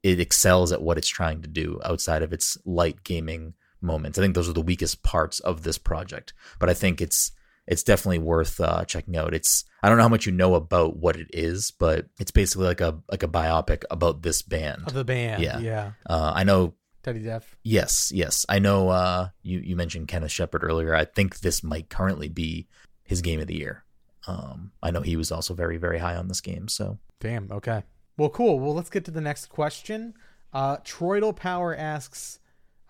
it 0.02 0.20
excels 0.20 0.72
at 0.72 0.82
what 0.82 0.98
it's 0.98 1.08
trying 1.08 1.42
to 1.42 1.48
do 1.48 1.80
outside 1.84 2.22
of 2.22 2.32
its 2.32 2.58
light 2.64 3.04
gaming 3.04 3.54
moments. 3.80 4.18
I 4.18 4.22
think 4.22 4.34
those 4.34 4.48
are 4.48 4.54
the 4.54 4.60
weakest 4.60 5.02
parts 5.02 5.40
of 5.40 5.62
this 5.62 5.78
project, 5.78 6.32
but 6.58 6.68
I 6.68 6.74
think 6.74 7.00
it's 7.00 7.32
it's 7.66 7.84
definitely 7.84 8.18
worth 8.18 8.60
uh, 8.60 8.84
checking 8.84 9.16
out. 9.16 9.34
It's 9.34 9.64
I 9.82 9.88
don't 9.88 9.98
know 9.98 10.04
how 10.04 10.08
much 10.08 10.26
you 10.26 10.32
know 10.32 10.54
about 10.54 10.96
what 10.96 11.16
it 11.16 11.28
is, 11.32 11.70
but 11.70 12.06
it's 12.18 12.30
basically 12.30 12.66
like 12.66 12.80
a 12.80 13.00
like 13.10 13.22
a 13.22 13.28
biopic 13.28 13.84
about 13.90 14.22
this 14.22 14.42
band. 14.42 14.82
Of 14.86 14.94
the 14.94 15.04
band. 15.04 15.42
Yeah. 15.42 15.58
Yeah. 15.58 15.92
Uh, 16.08 16.32
I 16.34 16.44
know. 16.44 16.74
Teddy 17.02 17.18
Dief. 17.18 17.56
Yes, 17.64 18.12
yes, 18.14 18.46
I 18.48 18.60
know. 18.60 18.88
Uh, 18.88 19.28
you 19.42 19.58
you 19.58 19.74
mentioned 19.74 20.06
Kenneth 20.06 20.30
Shepard 20.30 20.62
earlier. 20.62 20.94
I 20.94 21.04
think 21.04 21.40
this 21.40 21.64
might 21.64 21.90
currently 21.90 22.28
be 22.28 22.68
his 23.02 23.22
game 23.22 23.40
of 23.40 23.48
the 23.48 23.56
year. 23.56 23.84
Um, 24.28 24.70
I 24.80 24.92
know 24.92 25.00
he 25.00 25.16
was 25.16 25.32
also 25.32 25.52
very 25.52 25.78
very 25.78 25.98
high 25.98 26.14
on 26.14 26.28
this 26.28 26.40
game. 26.40 26.68
So 26.68 26.98
Damn. 27.18 27.50
Okay. 27.50 27.82
Well, 28.16 28.28
cool. 28.30 28.58
Well, 28.60 28.74
let's 28.74 28.90
get 28.90 29.04
to 29.06 29.10
the 29.10 29.20
next 29.20 29.46
question. 29.46 30.14
Uh, 30.52 30.76
Troidal 30.78 31.34
Power 31.34 31.74
asks 31.74 32.38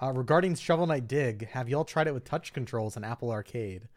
uh, 0.02 0.12
regarding 0.12 0.54
Shovel 0.56 0.86
Knight 0.86 1.06
Dig. 1.06 1.48
Have 1.50 1.68
y'all 1.68 1.84
tried 1.84 2.08
it 2.08 2.14
with 2.14 2.24
touch 2.24 2.52
controls 2.52 2.96
on 2.96 3.04
Apple 3.04 3.30
Arcade? 3.30 3.88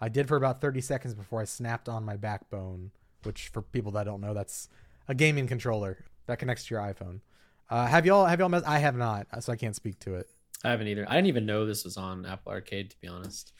I 0.00 0.08
did 0.08 0.28
for 0.28 0.36
about 0.36 0.60
30 0.60 0.80
seconds 0.80 1.14
before 1.14 1.40
I 1.40 1.44
snapped 1.44 1.88
on 1.88 2.04
my 2.04 2.16
backbone, 2.16 2.92
which 3.24 3.48
for 3.48 3.62
people 3.62 3.90
that 3.92 4.04
don't 4.04 4.20
know, 4.20 4.34
that's 4.34 4.68
a 5.08 5.14
gaming 5.14 5.48
controller 5.48 6.04
that 6.26 6.38
connects 6.38 6.66
to 6.66 6.74
your 6.74 6.82
iPhone. 6.82 7.20
Uh, 7.68 7.86
have 7.86 8.06
y'all 8.06 8.24
have 8.24 8.38
y'all? 8.38 8.48
Mess- 8.48 8.62
I 8.64 8.78
have 8.78 8.96
not, 8.96 9.26
so 9.40 9.52
I 9.52 9.56
can't 9.56 9.74
speak 9.76 9.98
to 10.00 10.14
it. 10.14 10.28
I 10.64 10.70
haven't 10.70 10.86
either. 10.86 11.04
I 11.08 11.16
didn't 11.16 11.26
even 11.26 11.44
know 11.46 11.66
this 11.66 11.84
was 11.84 11.96
on 11.96 12.24
Apple 12.24 12.52
Arcade, 12.52 12.90
to 12.90 13.00
be 13.00 13.08
honest. 13.08 13.52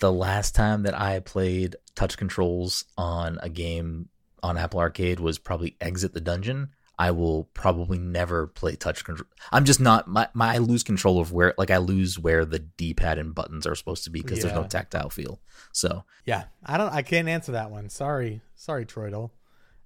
the 0.00 0.12
last 0.12 0.54
time 0.54 0.82
that 0.84 0.98
I 0.98 1.18
played 1.20 1.74
touch 1.96 2.16
controls 2.16 2.84
on 2.96 3.38
a 3.42 3.48
game 3.48 4.10
on 4.42 4.58
Apple 4.58 4.80
Arcade 4.80 5.20
was 5.20 5.38
probably 5.38 5.76
Exit 5.80 6.14
the 6.14 6.20
Gungeon. 6.20 6.68
I 6.98 7.12
will 7.12 7.44
probably 7.54 7.98
never 7.98 8.48
play 8.48 8.74
touch 8.74 9.04
control. 9.04 9.28
I'm 9.52 9.64
just 9.64 9.78
not 9.78 10.08
my, 10.08 10.28
my 10.34 10.54
I 10.54 10.58
lose 10.58 10.82
control 10.82 11.20
of 11.20 11.32
where 11.32 11.54
like 11.56 11.70
I 11.70 11.76
lose 11.76 12.18
where 12.18 12.44
the 12.44 12.58
D-pad 12.58 13.18
and 13.18 13.34
buttons 13.34 13.66
are 13.68 13.76
supposed 13.76 14.02
to 14.04 14.10
be 14.10 14.20
because 14.20 14.40
there's 14.42 14.54
no 14.54 14.64
tactile 14.64 15.08
feel. 15.08 15.40
So 15.72 16.04
Yeah, 16.24 16.44
I 16.64 16.76
don't. 16.76 16.92
I 16.92 17.02
can't 17.02 17.28
answer 17.28 17.52
that 17.52 17.70
one. 17.70 17.88
Sorry, 17.88 18.40
sorry, 18.56 18.84
Troidal. 18.84 19.30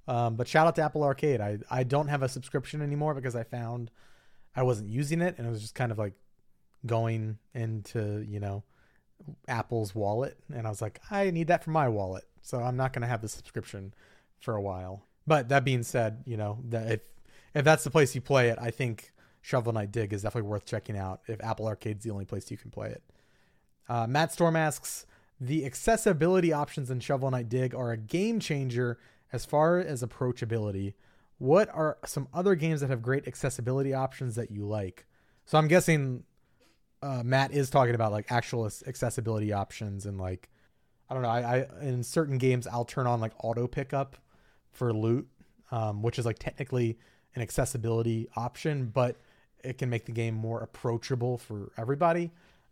Um, 0.08 0.36
but 0.36 0.48
shout 0.48 0.66
out 0.66 0.74
to 0.76 0.82
Apple 0.82 1.04
Arcade. 1.04 1.40
I 1.42 1.58
I 1.70 1.82
don't 1.82 2.08
have 2.08 2.22
a 2.22 2.28
subscription 2.28 2.80
anymore 2.80 3.14
because 3.14 3.36
I 3.36 3.44
found 3.44 3.90
I 4.56 4.62
wasn't 4.62 4.88
using 4.88 5.20
it, 5.20 5.36
and 5.36 5.46
it 5.46 5.50
was 5.50 5.60
just 5.60 5.74
kind 5.74 5.92
of 5.92 5.98
like 5.98 6.14
going 6.86 7.38
into 7.54 8.24
you 8.26 8.40
know 8.40 8.64
Apple's 9.48 9.94
wallet, 9.94 10.38
and 10.52 10.66
I 10.66 10.70
was 10.70 10.80
like, 10.80 11.00
I 11.10 11.30
need 11.30 11.48
that 11.48 11.62
for 11.62 11.70
my 11.70 11.88
wallet, 11.88 12.24
so 12.40 12.58
I'm 12.58 12.76
not 12.76 12.94
going 12.94 13.02
to 13.02 13.08
have 13.08 13.20
the 13.20 13.28
subscription 13.28 13.92
for 14.42 14.54
a 14.54 14.60
while. 14.60 15.06
But 15.26 15.48
that 15.48 15.64
being 15.64 15.82
said, 15.82 16.22
you 16.26 16.36
know 16.36 16.58
that 16.68 16.90
if 16.90 17.00
if 17.54 17.64
that's 17.64 17.84
the 17.84 17.90
place 17.90 18.14
you 18.14 18.20
play 18.20 18.48
it, 18.48 18.58
I 18.60 18.70
think 18.70 19.12
Shovel 19.40 19.72
Knight 19.72 19.92
Dig 19.92 20.12
is 20.12 20.22
definitely 20.22 20.50
worth 20.50 20.66
checking 20.66 20.96
out. 20.96 21.20
If 21.26 21.42
Apple 21.42 21.66
Arcade's 21.66 22.04
the 22.04 22.10
only 22.10 22.24
place 22.24 22.50
you 22.50 22.56
can 22.56 22.70
play 22.70 22.90
it. 22.90 23.02
Uh, 23.88 24.06
Matt 24.06 24.32
Storm 24.32 24.56
asks, 24.56 25.06
the 25.40 25.66
accessibility 25.66 26.52
options 26.52 26.90
in 26.90 27.00
Shovel 27.00 27.30
Knight 27.30 27.48
Dig 27.48 27.74
are 27.74 27.90
a 27.90 27.96
game 27.96 28.40
changer 28.40 28.98
as 29.32 29.44
far 29.44 29.78
as 29.78 30.02
approachability. 30.02 30.94
What 31.38 31.68
are 31.74 31.98
some 32.06 32.28
other 32.32 32.54
games 32.54 32.80
that 32.80 32.90
have 32.90 33.02
great 33.02 33.26
accessibility 33.26 33.92
options 33.92 34.36
that 34.36 34.50
you 34.50 34.64
like? 34.64 35.06
So 35.44 35.58
I'm 35.58 35.66
guessing 35.66 36.22
uh, 37.02 37.22
Matt 37.24 37.52
is 37.52 37.70
talking 37.70 37.94
about 37.96 38.12
like 38.12 38.30
actual 38.30 38.66
accessibility 38.86 39.52
options 39.52 40.06
and 40.06 40.18
like 40.18 40.48
I 41.10 41.14
don't 41.14 41.24
know. 41.24 41.28
I, 41.28 41.40
I 41.58 41.66
in 41.82 42.04
certain 42.04 42.38
games 42.38 42.66
I'll 42.66 42.84
turn 42.84 43.06
on 43.06 43.20
like 43.20 43.32
auto 43.42 43.66
pickup 43.66 44.16
for 44.72 44.92
loot, 44.92 45.28
um, 45.70 46.02
which 46.02 46.18
is 46.18 46.26
like 46.26 46.38
technically 46.38 46.98
an 47.34 47.42
accessibility 47.42 48.28
option, 48.36 48.86
but 48.86 49.16
it 49.64 49.78
can 49.78 49.88
make 49.88 50.04
the 50.06 50.12
game 50.12 50.34
more 50.34 50.60
approachable 50.60 51.38
for 51.38 51.72
everybody. 51.76 52.30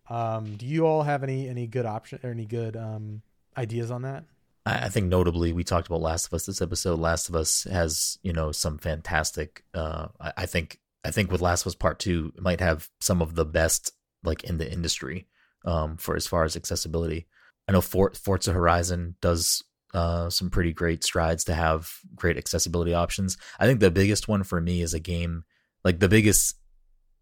Um, 0.09 0.57
do 0.57 0.67
you 0.67 0.87
all 0.87 1.03
have 1.03 1.23
any 1.23 1.49
any 1.49 1.67
good 1.67 1.87
option 1.87 2.19
or 2.23 2.31
any 2.31 2.45
good 2.45 2.77
um, 2.77 3.23
ideas 3.57 3.91
on 3.91 4.03
that? 4.03 4.25
I, 4.67 4.87
I 4.87 4.89
think 4.89 5.07
notably 5.07 5.53
we 5.53 5.65
talked 5.65 5.87
about 5.87 6.01
Last 6.01 6.27
of 6.27 6.35
Us 6.35 6.47
this 6.47 6.61
episode. 6.61 6.99
Last 6.99 7.29
of 7.29 7.37
Us 7.37 7.65
has 7.65 8.19
you 8.23 8.33
know 8.33 8.53
some 8.53 8.79
fantastic. 8.79 9.65
Uh, 9.73 10.09
I, 10.21 10.33
I 10.39 10.47
think 10.47 10.79
I 11.05 11.11
think 11.11 11.31
with 11.31 11.41
Last 11.41 11.63
of 11.63 11.69
Us 11.69 11.75
Part 11.75 11.99
Two 11.99 12.33
it 12.37 12.43
might 12.43 12.61
have 12.61 12.89
some 13.01 13.23
of 13.23 13.35
the 13.35 13.45
best 13.45 13.93
like 14.25 14.45
in 14.45 14.59
the 14.59 14.71
industry 14.71 15.27
um, 15.65 15.97
for 15.97 16.17
as 16.17 16.27
far 16.27 16.45
as 16.45 16.57
accessibility. 16.57 17.27
I 17.69 17.73
know 17.73 17.81
For- 17.81 18.13
Forza 18.15 18.53
Horizon 18.53 19.15
does 19.21 19.63
uh, 19.95 20.31
some 20.31 20.51
pretty 20.51 20.73
great 20.73 21.03
strides 21.03 21.45
to 21.45 21.55
have 21.55 21.93
great 22.15 22.37
accessibility 22.37 22.95
options. 22.95 23.37
I 23.59 23.67
think 23.67 23.81
the 23.81 23.91
biggest 23.91 24.29
one 24.29 24.45
for 24.45 24.61
me 24.61 24.83
is 24.83 24.95
a 24.95 25.01
game 25.01 25.45
like 25.85 26.01
the 26.01 26.09
biggest 26.09 26.57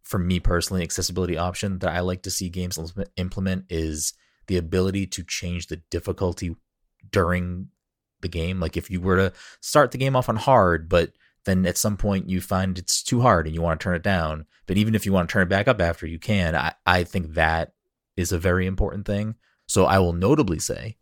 for 0.02 0.18
me 0.18 0.40
personally 0.40 0.82
accessibility 0.82 1.36
option 1.36 1.78
that 1.80 1.90
I 1.90 2.00
like 2.00 2.22
to 2.22 2.30
see 2.30 2.48
games 2.48 2.78
implement- 3.16 3.64
is 3.68 4.14
the 4.46 4.56
ability 4.56 5.06
to 5.06 5.22
change 5.22 5.66
the 5.66 5.76
difficulty 5.90 6.56
during 7.10 7.68
the 8.20 8.28
game. 8.28 8.58
Like 8.58 8.76
if 8.76 8.90
you 8.90 9.00
were 9.00 9.16
to 9.16 9.32
start 9.60 9.90
the 9.90 9.98
game 9.98 10.16
off 10.16 10.28
on 10.28 10.36
hard, 10.36 10.88
but 10.88 11.12
then 11.44 11.66
at 11.66 11.76
some 11.78 11.96
point 11.96 12.28
you 12.28 12.40
find 12.40 12.78
it's 12.78 13.02
too 13.02 13.20
hard 13.20 13.46
and 13.46 13.54
you 13.54 13.62
want 13.62 13.78
to 13.78 13.84
turn 13.84 13.94
it 13.94 14.02
down. 14.02 14.46
But 14.66 14.76
even 14.76 14.94
if 14.94 15.06
you 15.06 15.12
want 15.12 15.28
to 15.28 15.32
turn 15.32 15.42
it 15.42 15.50
back 15.50 15.68
up 15.68 15.80
after, 15.80 16.06
you 16.06 16.18
can. 16.18 16.54
I, 16.54 16.74
I 16.84 17.04
think 17.04 17.34
that 17.34 17.74
is 18.16 18.32
a 18.32 18.38
very 18.38 18.66
important 18.66 19.06
thing. 19.06 19.36
So 19.66 19.84
I 19.84 19.98
will 19.98 20.14
notably 20.14 20.58
say 20.58 20.96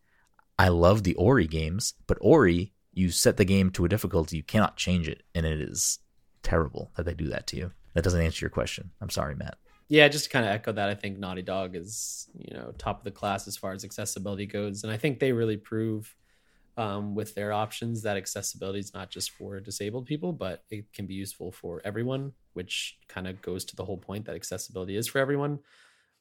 I 0.58 0.68
love 0.68 1.02
the 1.02 1.14
Ori 1.14 1.46
games, 1.46 1.94
but 2.06 2.18
Ori, 2.20 2.72
you 2.92 3.10
set 3.10 3.36
the 3.36 3.44
game 3.44 3.70
to 3.70 3.84
a 3.84 3.88
difficulty, 3.88 4.38
you 4.38 4.42
cannot 4.42 4.76
change 4.76 5.06
it, 5.08 5.22
and 5.34 5.44
it 5.44 5.60
is 5.60 5.98
terrible 6.42 6.92
that 6.96 7.04
they 7.04 7.14
do 7.14 7.28
that 7.28 7.46
to 7.48 7.56
you. 7.56 7.72
That 7.94 8.04
doesn't 8.04 8.20
answer 8.20 8.44
your 8.44 8.50
question. 8.50 8.90
I'm 9.00 9.10
sorry, 9.10 9.34
Matt. 9.34 9.58
Yeah, 9.88 10.08
just 10.08 10.24
to 10.24 10.30
kind 10.30 10.44
of 10.44 10.50
echo 10.50 10.72
that, 10.72 10.88
I 10.88 10.94
think 10.94 11.18
Naughty 11.18 11.42
Dog 11.42 11.76
is 11.76 12.28
you 12.36 12.54
know 12.54 12.72
top 12.78 12.98
of 12.98 13.04
the 13.04 13.10
class 13.10 13.46
as 13.46 13.56
far 13.56 13.72
as 13.72 13.84
accessibility 13.84 14.46
goes, 14.46 14.82
and 14.82 14.92
I 14.92 14.96
think 14.96 15.18
they 15.18 15.32
really 15.32 15.56
prove 15.56 16.14
um, 16.76 17.14
with 17.14 17.34
their 17.34 17.52
options 17.52 18.02
that 18.02 18.16
accessibility 18.16 18.80
is 18.80 18.92
not 18.92 19.10
just 19.10 19.30
for 19.30 19.60
disabled 19.60 20.06
people, 20.06 20.32
but 20.32 20.64
it 20.70 20.92
can 20.92 21.06
be 21.06 21.14
useful 21.14 21.50
for 21.50 21.80
everyone, 21.84 22.32
which 22.52 22.98
kind 23.08 23.26
of 23.26 23.40
goes 23.40 23.64
to 23.66 23.76
the 23.76 23.84
whole 23.84 23.96
point 23.96 24.26
that 24.26 24.34
accessibility 24.34 24.96
is 24.96 25.06
for 25.06 25.18
everyone. 25.18 25.60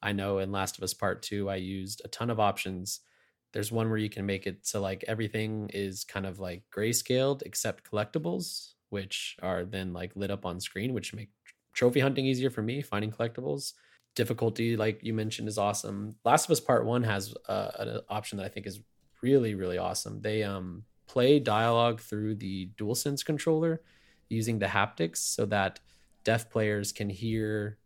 I 0.02 0.14
know 0.14 0.38
in 0.38 0.52
Last 0.52 0.78
of 0.78 0.84
Us 0.84 0.94
Part 0.94 1.22
Two, 1.24 1.50
I 1.50 1.56
used 1.56 2.02
a 2.06 2.08
ton 2.08 2.30
of 2.30 2.40
options. 2.40 3.02
There's 3.56 3.72
one 3.72 3.90
where 3.90 3.98
you 3.98 4.10
can 4.10 4.26
make 4.26 4.48
it 4.48 4.68
so 4.68 4.82
like 4.82 5.06
everything 5.08 5.72
is 5.74 6.04
kind 6.04 6.26
of 6.26 6.40
like 6.40 6.64
grayscaled 6.76 7.42
except 7.44 7.90
collectibles, 7.90 8.74
which 8.90 9.38
are 9.42 9.64
then 9.64 9.94
like 9.94 10.12
lit 10.14 10.30
up 10.30 10.46
on 10.46 10.60
screen, 10.60 10.94
which 10.94 11.14
make 11.14 11.30
trophy 11.72 12.02
hunting 12.02 12.26
easier 12.26 12.50
for 12.50 12.62
me, 12.62 12.82
finding 12.82 13.14
collectibles. 13.14 13.72
Difficulty, 14.14 14.76
like 14.76 15.00
you 15.04 15.14
mentioned, 15.14 15.48
is 15.48 15.58
awesome. 15.58 16.18
Last 16.26 16.46
of 16.46 16.52
Us 16.52 16.60
Part 16.60 16.86
One 16.86 17.04
has 17.04 17.34
uh, 17.48 17.72
an 17.80 18.02
option 18.10 18.38
that 18.38 18.46
I 18.46 18.50
think 18.50 18.68
is 18.68 18.82
really, 19.22 19.56
really 19.56 19.78
awesome. 19.78 20.20
They 20.20 20.44
um 20.44 20.84
play 21.08 21.40
dialogue 21.40 22.02
through 22.02 22.36
the 22.36 22.72
DualSense 22.78 23.24
controller 23.24 23.82
using 24.28 24.60
the 24.60 24.66
haptics, 24.66 25.20
so 25.20 25.46
that 25.46 25.80
deaf 26.26 26.50
players 26.50 26.92
can 26.92 27.10
hear 27.10 27.78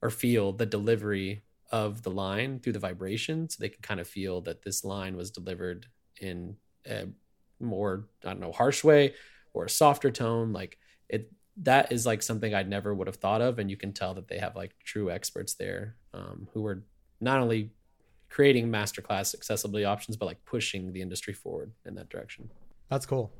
or 0.00 0.08
feel 0.08 0.52
the 0.52 0.64
delivery 0.64 1.42
of 1.70 2.02
the 2.02 2.10
line 2.10 2.60
through 2.60 2.72
the 2.72 2.78
vibration, 2.78 3.48
so 3.48 3.58
they 3.60 3.68
can 3.68 3.82
kind 3.82 4.00
of 4.00 4.08
feel 4.08 4.40
that 4.42 4.62
this 4.62 4.84
line 4.84 5.16
was 5.16 5.30
delivered 5.30 5.86
in 6.20 6.56
a 6.86 7.06
more 7.60 8.08
I 8.24 8.28
don't 8.30 8.40
know 8.40 8.52
harsh 8.52 8.84
way 8.84 9.14
or 9.52 9.64
a 9.64 9.70
softer 9.70 10.10
tone. 10.10 10.52
Like 10.52 10.78
it 11.08 11.32
that 11.58 11.92
is 11.92 12.06
like 12.06 12.22
something 12.22 12.54
I 12.54 12.62
never 12.62 12.94
would 12.94 13.06
have 13.06 13.16
thought 13.16 13.40
of, 13.40 13.58
and 13.58 13.70
you 13.70 13.76
can 13.76 13.92
tell 13.92 14.14
that 14.14 14.28
they 14.28 14.38
have 14.38 14.56
like 14.56 14.74
true 14.84 15.10
experts 15.10 15.54
there 15.54 15.96
um, 16.14 16.48
who 16.52 16.64
are 16.66 16.84
not 17.20 17.40
only 17.40 17.70
creating 18.30 18.68
masterclass 18.68 19.34
accessibility 19.34 19.84
options, 19.84 20.16
but 20.16 20.26
like 20.26 20.44
pushing 20.44 20.92
the 20.92 21.02
industry 21.02 21.34
forward 21.34 21.72
in 21.86 21.94
that 21.96 22.08
direction. 22.08 22.50
That's 22.88 23.06
cool. 23.06 23.32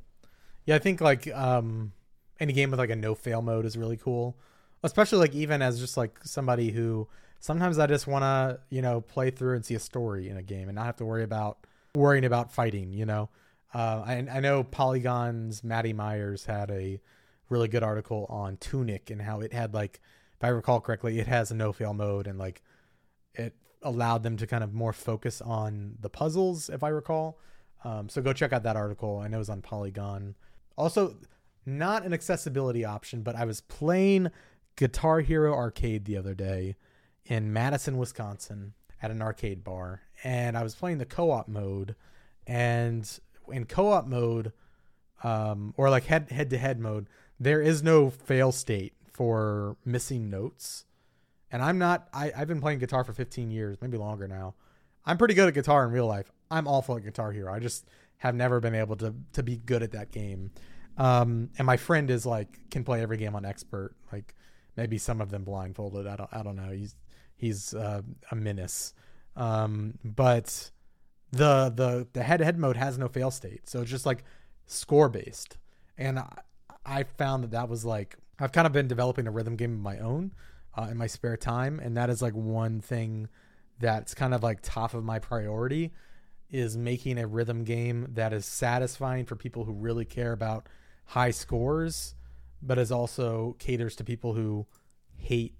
Yeah, 0.66 0.74
I 0.74 0.78
think 0.78 1.00
like 1.00 1.32
um 1.34 1.92
any 2.40 2.52
game 2.52 2.70
with 2.70 2.80
like 2.80 2.90
a 2.90 2.96
no 2.96 3.14
fail 3.14 3.42
mode 3.42 3.64
is 3.64 3.76
really 3.76 3.96
cool. 3.96 4.36
Especially 4.82 5.18
like 5.18 5.34
even 5.34 5.60
as 5.60 5.80
just 5.80 5.96
like 5.96 6.18
somebody 6.22 6.70
who 6.70 7.08
sometimes 7.40 7.78
I 7.78 7.86
just 7.86 8.06
want 8.06 8.22
to, 8.22 8.60
you 8.70 8.82
know, 8.82 9.00
play 9.00 9.30
through 9.30 9.56
and 9.56 9.64
see 9.64 9.74
a 9.74 9.80
story 9.80 10.28
in 10.28 10.36
a 10.36 10.42
game 10.42 10.68
and 10.68 10.76
not 10.76 10.86
have 10.86 10.96
to 10.96 11.04
worry 11.04 11.22
about 11.22 11.58
worrying 11.94 12.24
about 12.24 12.52
fighting, 12.52 12.92
you 12.92 13.06
know. 13.06 13.28
Uh 13.74 14.02
I 14.06 14.26
I 14.30 14.40
know 14.40 14.64
Polygon's 14.64 15.62
Maddie 15.62 15.92
Myers 15.92 16.46
had 16.46 16.70
a 16.70 17.00
really 17.48 17.68
good 17.68 17.82
article 17.82 18.26
on 18.28 18.56
Tunic 18.56 19.10
and 19.10 19.20
how 19.20 19.40
it 19.40 19.52
had 19.52 19.74
like 19.74 20.00
if 20.36 20.44
I 20.44 20.48
recall 20.48 20.80
correctly, 20.80 21.18
it 21.18 21.26
has 21.26 21.50
a 21.50 21.54
no 21.54 21.72
fail 21.72 21.92
mode 21.94 22.26
and 22.26 22.38
like 22.38 22.62
it 23.34 23.54
allowed 23.82 24.22
them 24.22 24.36
to 24.36 24.46
kind 24.46 24.64
of 24.64 24.72
more 24.72 24.92
focus 24.92 25.40
on 25.40 25.96
the 26.00 26.08
puzzles, 26.08 26.68
if 26.68 26.82
I 26.82 26.88
recall. 26.88 27.38
Um, 27.84 28.08
so 28.08 28.20
go 28.22 28.32
check 28.32 28.52
out 28.52 28.62
that 28.64 28.76
article. 28.76 29.18
I 29.18 29.28
know 29.28 29.36
it 29.36 29.40
was 29.40 29.48
on 29.48 29.62
Polygon. 29.62 30.34
Also, 30.76 31.16
not 31.64 32.04
an 32.04 32.12
accessibility 32.12 32.84
option, 32.84 33.22
but 33.22 33.36
I 33.36 33.44
was 33.44 33.60
playing 33.60 34.30
Guitar 34.76 35.20
Hero 35.20 35.54
Arcade 35.54 36.04
the 36.04 36.16
other 36.16 36.34
day 36.34 36.76
in 37.28 37.52
Madison, 37.52 37.98
Wisconsin, 37.98 38.74
at 39.00 39.10
an 39.10 39.22
arcade 39.22 39.62
bar, 39.62 40.02
and 40.24 40.56
I 40.56 40.62
was 40.62 40.74
playing 40.74 40.98
the 40.98 41.06
co-op 41.06 41.46
mode, 41.46 41.94
and 42.46 43.08
in 43.52 43.66
co-op 43.66 44.06
mode, 44.06 44.52
um, 45.22 45.74
or 45.76 45.90
like 45.90 46.06
head 46.06 46.30
head 46.30 46.50
to 46.50 46.58
head 46.58 46.80
mode, 46.80 47.08
there 47.38 47.60
is 47.60 47.82
no 47.82 48.10
fail 48.10 48.50
state 48.50 48.94
for 49.12 49.76
missing 49.84 50.30
notes. 50.30 50.84
And 51.50 51.62
I'm 51.62 51.78
not. 51.78 52.08
I, 52.12 52.32
I've 52.36 52.48
been 52.48 52.60
playing 52.60 52.78
guitar 52.78 53.04
for 53.04 53.12
15 53.12 53.50
years, 53.50 53.78
maybe 53.80 53.96
longer 53.96 54.26
now. 54.26 54.54
I'm 55.06 55.16
pretty 55.16 55.34
good 55.34 55.48
at 55.48 55.54
guitar 55.54 55.84
in 55.84 55.92
real 55.92 56.06
life. 56.06 56.30
I'm 56.50 56.66
awful 56.66 56.96
at 56.96 57.04
Guitar 57.04 57.32
Hero. 57.32 57.52
I 57.52 57.58
just 57.58 57.86
have 58.18 58.34
never 58.34 58.60
been 58.60 58.74
able 58.74 58.96
to 58.96 59.14
to 59.34 59.42
be 59.42 59.56
good 59.56 59.82
at 59.82 59.92
that 59.92 60.10
game. 60.10 60.50
Um, 60.96 61.50
and 61.58 61.66
my 61.66 61.76
friend 61.76 62.10
is 62.10 62.26
like 62.26 62.58
can 62.70 62.84
play 62.84 63.02
every 63.02 63.16
game 63.16 63.34
on 63.34 63.44
expert. 63.44 63.94
Like 64.12 64.34
maybe 64.76 64.98
some 64.98 65.20
of 65.20 65.30
them 65.30 65.44
blindfolded. 65.44 66.06
I 66.06 66.16
don't. 66.16 66.30
I 66.32 66.42
don't 66.42 66.56
know. 66.56 66.70
He's 66.70 66.94
he's 67.38 67.72
uh, 67.72 68.02
a 68.30 68.36
menace. 68.36 68.92
Um, 69.36 69.94
but 70.04 70.70
the 71.30 71.72
the 71.74 72.06
the 72.12 72.22
head 72.22 72.40
head 72.40 72.58
mode 72.58 72.76
has 72.76 72.98
no 72.98 73.08
fail 73.08 73.30
state, 73.30 73.68
so 73.68 73.80
it's 73.80 73.90
just 73.90 74.04
like 74.04 74.24
score 74.66 75.08
based. 75.08 75.56
And 75.96 76.18
I, 76.18 76.38
I 76.84 77.02
found 77.04 77.44
that 77.44 77.52
that 77.52 77.68
was 77.68 77.84
like 77.84 78.16
I've 78.38 78.52
kind 78.52 78.66
of 78.66 78.72
been 78.72 78.88
developing 78.88 79.26
a 79.26 79.30
rhythm 79.30 79.56
game 79.56 79.72
of 79.72 79.80
my 79.80 79.98
own 79.98 80.32
uh, 80.76 80.88
in 80.90 80.96
my 80.96 81.06
spare 81.06 81.36
time, 81.36 81.80
and 81.80 81.96
that 81.96 82.10
is 82.10 82.20
like 82.20 82.34
one 82.34 82.80
thing 82.80 83.28
that's 83.78 84.14
kind 84.14 84.34
of 84.34 84.42
like 84.42 84.58
top 84.62 84.92
of 84.92 85.04
my 85.04 85.18
priority 85.18 85.92
is 86.50 86.76
making 86.76 87.18
a 87.18 87.26
rhythm 87.26 87.62
game 87.62 88.08
that 88.14 88.32
is 88.32 88.46
satisfying 88.46 89.24
for 89.24 89.36
people 89.36 89.64
who 89.64 89.72
really 89.72 90.04
care 90.04 90.32
about 90.32 90.66
high 91.06 91.30
scores, 91.30 92.14
but 92.62 92.78
is 92.78 92.90
also 92.90 93.54
caters 93.58 93.94
to 93.96 94.04
people 94.04 94.34
who 94.34 94.66
hate 95.16 95.57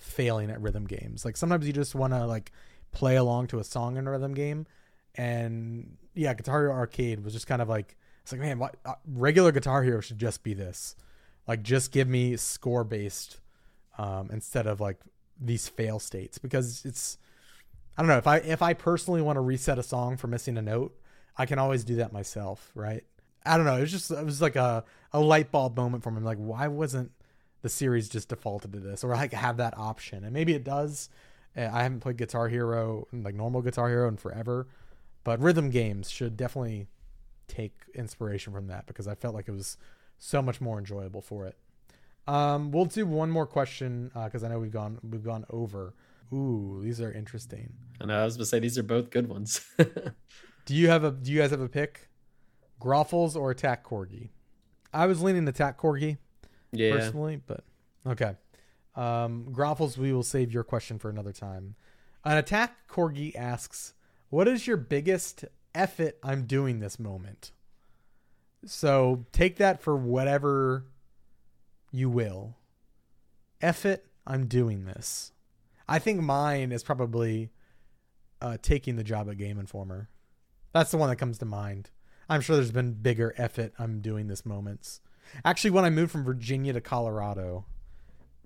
failing 0.00 0.50
at 0.50 0.60
rhythm 0.60 0.86
games. 0.86 1.24
Like 1.24 1.36
sometimes 1.36 1.66
you 1.66 1.72
just 1.72 1.94
want 1.94 2.12
to 2.12 2.26
like 2.26 2.52
play 2.90 3.16
along 3.16 3.46
to 3.48 3.58
a 3.58 3.64
song 3.64 3.96
in 3.96 4.06
a 4.06 4.10
rhythm 4.10 4.34
game, 4.34 4.66
and 5.14 5.96
yeah, 6.14 6.34
Guitar 6.34 6.62
Hero 6.62 6.72
Arcade 6.72 7.24
was 7.24 7.32
just 7.32 7.46
kind 7.46 7.62
of 7.62 7.68
like 7.68 7.96
it's 8.22 8.32
like 8.32 8.40
man, 8.40 8.58
what, 8.58 8.76
uh, 8.84 8.94
regular 9.06 9.52
Guitar 9.52 9.82
Hero 9.82 10.00
should 10.00 10.18
just 10.18 10.42
be 10.42 10.54
this. 10.54 10.96
Like 11.46 11.62
just 11.62 11.92
give 11.92 12.08
me 12.08 12.36
score 12.36 12.84
based 12.84 13.38
um, 13.98 14.30
instead 14.32 14.66
of 14.66 14.80
like 14.80 14.98
these 15.40 15.68
fail 15.68 15.98
states 15.98 16.38
because 16.38 16.84
it's 16.84 17.18
I 17.96 18.02
don't 18.02 18.08
know 18.08 18.18
if 18.18 18.26
I 18.26 18.38
if 18.38 18.62
I 18.62 18.74
personally 18.74 19.22
want 19.22 19.36
to 19.36 19.40
reset 19.40 19.78
a 19.78 19.82
song 19.82 20.16
for 20.16 20.26
missing 20.26 20.56
a 20.58 20.62
note, 20.62 20.98
I 21.36 21.46
can 21.46 21.58
always 21.58 21.84
do 21.84 21.96
that 21.96 22.12
myself, 22.12 22.70
right? 22.74 23.04
I 23.44 23.56
don't 23.56 23.66
know. 23.66 23.76
It 23.76 23.80
was 23.80 23.90
just 23.90 24.10
it 24.10 24.24
was 24.24 24.40
like 24.40 24.56
a 24.56 24.84
a 25.12 25.20
light 25.20 25.50
bulb 25.50 25.76
moment 25.76 26.02
for 26.02 26.10
me. 26.10 26.20
Like 26.20 26.38
why 26.38 26.68
wasn't 26.68 27.12
the 27.62 27.68
series 27.68 28.08
just 28.08 28.28
defaulted 28.28 28.72
to 28.72 28.80
this 28.80 29.04
or 29.04 29.08
like 29.08 29.32
have 29.32 29.56
that 29.58 29.76
option? 29.76 30.24
And 30.24 30.32
maybe 30.32 30.54
it 30.54 30.64
does. 30.64 31.08
Uh, 31.56 31.68
I 31.72 31.82
haven't 31.82 32.00
played 32.00 32.16
Guitar 32.16 32.48
Hero 32.48 33.06
like 33.12 33.34
normal 33.34 33.62
Guitar 33.62 33.88
Hero 33.88 34.08
in 34.08 34.16
forever, 34.16 34.68
but 35.24 35.40
rhythm 35.40 35.70
games 35.70 36.10
should 36.10 36.36
definitely 36.36 36.86
take 37.48 37.74
inspiration 37.94 38.52
from 38.52 38.68
that 38.68 38.86
because 38.86 39.08
I 39.08 39.14
felt 39.14 39.34
like 39.34 39.48
it 39.48 39.52
was 39.52 39.76
so 40.18 40.40
much 40.40 40.60
more 40.60 40.78
enjoyable 40.78 41.20
for 41.20 41.46
it. 41.46 41.56
Um, 42.26 42.70
we'll 42.70 42.84
do 42.84 43.06
one 43.06 43.30
more 43.30 43.46
question 43.46 44.10
because 44.14 44.44
uh, 44.44 44.46
I 44.46 44.50
know 44.50 44.58
we've 44.60 44.70
gone 44.70 44.98
we've 45.02 45.24
gone 45.24 45.44
over. 45.50 45.94
Ooh, 46.32 46.80
these 46.82 47.00
are 47.00 47.10
interesting. 47.10 47.72
I 48.00 48.06
know. 48.06 48.20
I 48.20 48.24
was 48.24 48.36
gonna 48.36 48.46
say 48.46 48.60
these 48.60 48.78
are 48.78 48.84
both 48.84 49.10
good 49.10 49.28
ones. 49.28 49.60
do 50.64 50.74
you 50.74 50.88
have 50.88 51.02
a 51.02 51.10
Do 51.10 51.32
you 51.32 51.40
guys 51.40 51.50
have 51.50 51.60
a 51.60 51.68
pick? 51.68 52.08
Groffles 52.80 53.36
or 53.36 53.50
Attack 53.50 53.84
Corgi? 53.84 54.30
I 54.92 55.06
was 55.06 55.22
leaning 55.22 55.46
Attack 55.48 55.78
Corgi, 55.78 56.18
yeah. 56.72 56.92
personally, 56.92 57.40
but 57.46 57.64
okay. 58.06 58.36
Um, 58.96 59.46
Groffles, 59.52 59.96
we 59.96 60.12
will 60.12 60.22
save 60.22 60.52
your 60.52 60.64
question 60.64 60.98
for 60.98 61.08
another 61.08 61.32
time. 61.32 61.76
An 62.24 62.36
Attack 62.36 62.88
Corgi 62.88 63.34
asks, 63.34 63.94
"What 64.28 64.48
is 64.48 64.66
your 64.66 64.76
biggest 64.76 65.44
effort 65.74 66.18
I'm 66.22 66.46
doing 66.46 66.80
this 66.80 66.98
moment?" 66.98 67.52
So 68.66 69.24
take 69.32 69.56
that 69.56 69.80
for 69.80 69.96
whatever 69.96 70.86
you 71.90 72.10
will. 72.10 72.56
Effort 73.60 74.04
I'm 74.26 74.46
doing 74.46 74.84
this. 74.84 75.32
I 75.88 75.98
think 75.98 76.20
mine 76.20 76.72
is 76.72 76.82
probably 76.82 77.50
uh, 78.40 78.58
taking 78.62 78.96
the 78.96 79.04
job 79.04 79.28
at 79.28 79.38
Game 79.38 79.58
Informer. 79.58 80.08
That's 80.72 80.90
the 80.90 80.96
one 80.98 81.08
that 81.10 81.16
comes 81.16 81.38
to 81.38 81.44
mind. 81.44 81.90
I'm 82.28 82.40
sure 82.40 82.56
there's 82.56 82.70
been 82.70 82.92
bigger 82.92 83.34
effort 83.36 83.72
I'm 83.78 84.00
doing 84.00 84.28
this 84.28 84.46
moments. 84.46 85.00
Actually, 85.44 85.70
when 85.70 85.84
I 85.84 85.90
moved 85.90 86.12
from 86.12 86.24
Virginia 86.24 86.72
to 86.72 86.80
Colorado, 86.80 87.64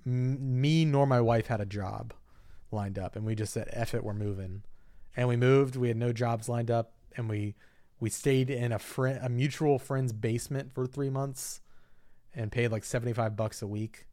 m- 0.06 0.60
me 0.60 0.84
nor 0.84 1.06
my 1.06 1.20
wife 1.20 1.46
had 1.46 1.60
a 1.60 1.66
job 1.66 2.12
lined 2.70 2.98
up, 2.98 3.16
and 3.16 3.24
we 3.24 3.34
just 3.34 3.52
said, 3.52 3.68
"F 3.72 3.94
it, 3.94 4.04
we're 4.04 4.12
moving." 4.14 4.62
And 5.16 5.28
we 5.28 5.36
moved. 5.36 5.76
We 5.76 5.88
had 5.88 5.96
no 5.96 6.12
jobs 6.12 6.48
lined 6.48 6.70
up, 6.70 6.92
and 7.16 7.28
we 7.28 7.54
we 8.00 8.10
stayed 8.10 8.50
in 8.50 8.72
a 8.72 8.78
friend, 8.78 9.20
a 9.22 9.28
mutual 9.28 9.78
friend's 9.78 10.12
basement 10.12 10.74
for 10.74 10.86
three 10.86 11.10
months, 11.10 11.60
and 12.34 12.50
paid 12.50 12.68
like 12.72 12.84
seventy 12.84 13.12
five 13.12 13.36
bucks 13.36 13.62
a 13.62 13.66
week 13.66 14.06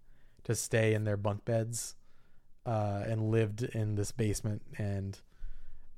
to 0.43 0.55
stay 0.55 0.93
in 0.93 1.03
their 1.03 1.17
bunk 1.17 1.43
beds, 1.45 1.95
uh, 2.65 3.03
and 3.05 3.31
lived 3.31 3.63
in 3.63 3.95
this 3.95 4.11
basement, 4.11 4.61
and 4.77 5.19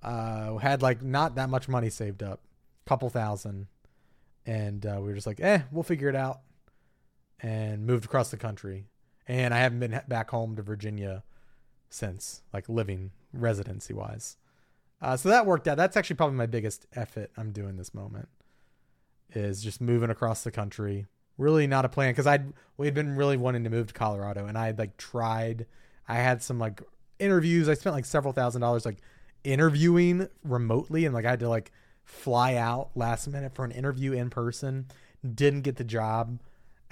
uh, 0.01 0.57
had 0.57 0.81
like 0.81 1.01
not 1.01 1.35
that 1.35 1.49
much 1.49 1.67
money 1.67 1.89
saved 1.89 2.23
up, 2.23 2.41
couple 2.85 3.09
thousand, 3.09 3.67
and 4.45 4.85
uh, 4.85 4.97
we 4.99 5.07
were 5.07 5.13
just 5.13 5.27
like, 5.27 5.39
eh, 5.41 5.61
we'll 5.71 5.83
figure 5.83 6.09
it 6.09 6.15
out, 6.15 6.41
and 7.43 7.85
moved 7.85 8.05
across 8.05 8.31
the 8.31 8.37
country, 8.37 8.85
and 9.27 9.53
I 9.53 9.59
haven't 9.59 9.79
been 9.79 10.01
back 10.07 10.31
home 10.31 10.55
to 10.55 10.63
Virginia 10.63 11.23
since, 11.89 12.41
like 12.51 12.67
living 12.67 13.11
residency 13.31 13.93
wise. 13.93 14.37
Uh, 15.01 15.17
so 15.17 15.29
that 15.29 15.45
worked 15.45 15.67
out. 15.67 15.77
That's 15.77 15.97
actually 15.97 16.15
probably 16.15 16.37
my 16.37 16.45
biggest 16.45 16.87
effort 16.95 17.29
I'm 17.37 17.51
doing 17.51 17.75
this 17.75 17.93
moment 17.93 18.29
is 19.35 19.61
just 19.61 19.81
moving 19.81 20.09
across 20.09 20.43
the 20.43 20.51
country. 20.51 21.05
Really 21.37 21.67
not 21.67 21.85
a 21.85 21.89
plan 21.89 22.11
because 22.11 22.27
I'd 22.27 22.53
we'd 22.77 22.93
been 22.93 23.15
really 23.15 23.37
wanting 23.37 23.63
to 23.63 23.69
move 23.69 23.87
to 23.87 23.93
Colorado 23.93 24.45
and 24.45 24.57
I'd 24.57 24.79
like 24.79 24.97
tried. 24.97 25.65
I 26.07 26.15
had 26.15 26.41
some 26.41 26.59
like 26.59 26.81
interviews. 27.19 27.67
I 27.67 27.73
spent 27.73 27.95
like 27.95 28.05
several 28.05 28.33
thousand 28.33 28.61
dollars 28.61 28.85
like 28.85 28.99
interviewing 29.43 30.29
remotely 30.43 31.05
and 31.05 31.13
like 31.13 31.25
I 31.25 31.31
had 31.31 31.39
to 31.41 31.49
like 31.49 31.71
fly 32.03 32.55
out 32.55 32.91
last 32.95 33.27
minute 33.27 33.55
for 33.55 33.65
an 33.65 33.71
interview 33.71 34.13
in 34.13 34.29
person. 34.29 34.85
Didn't 35.35 35.61
get 35.61 35.77
the 35.77 35.83
job. 35.83 36.39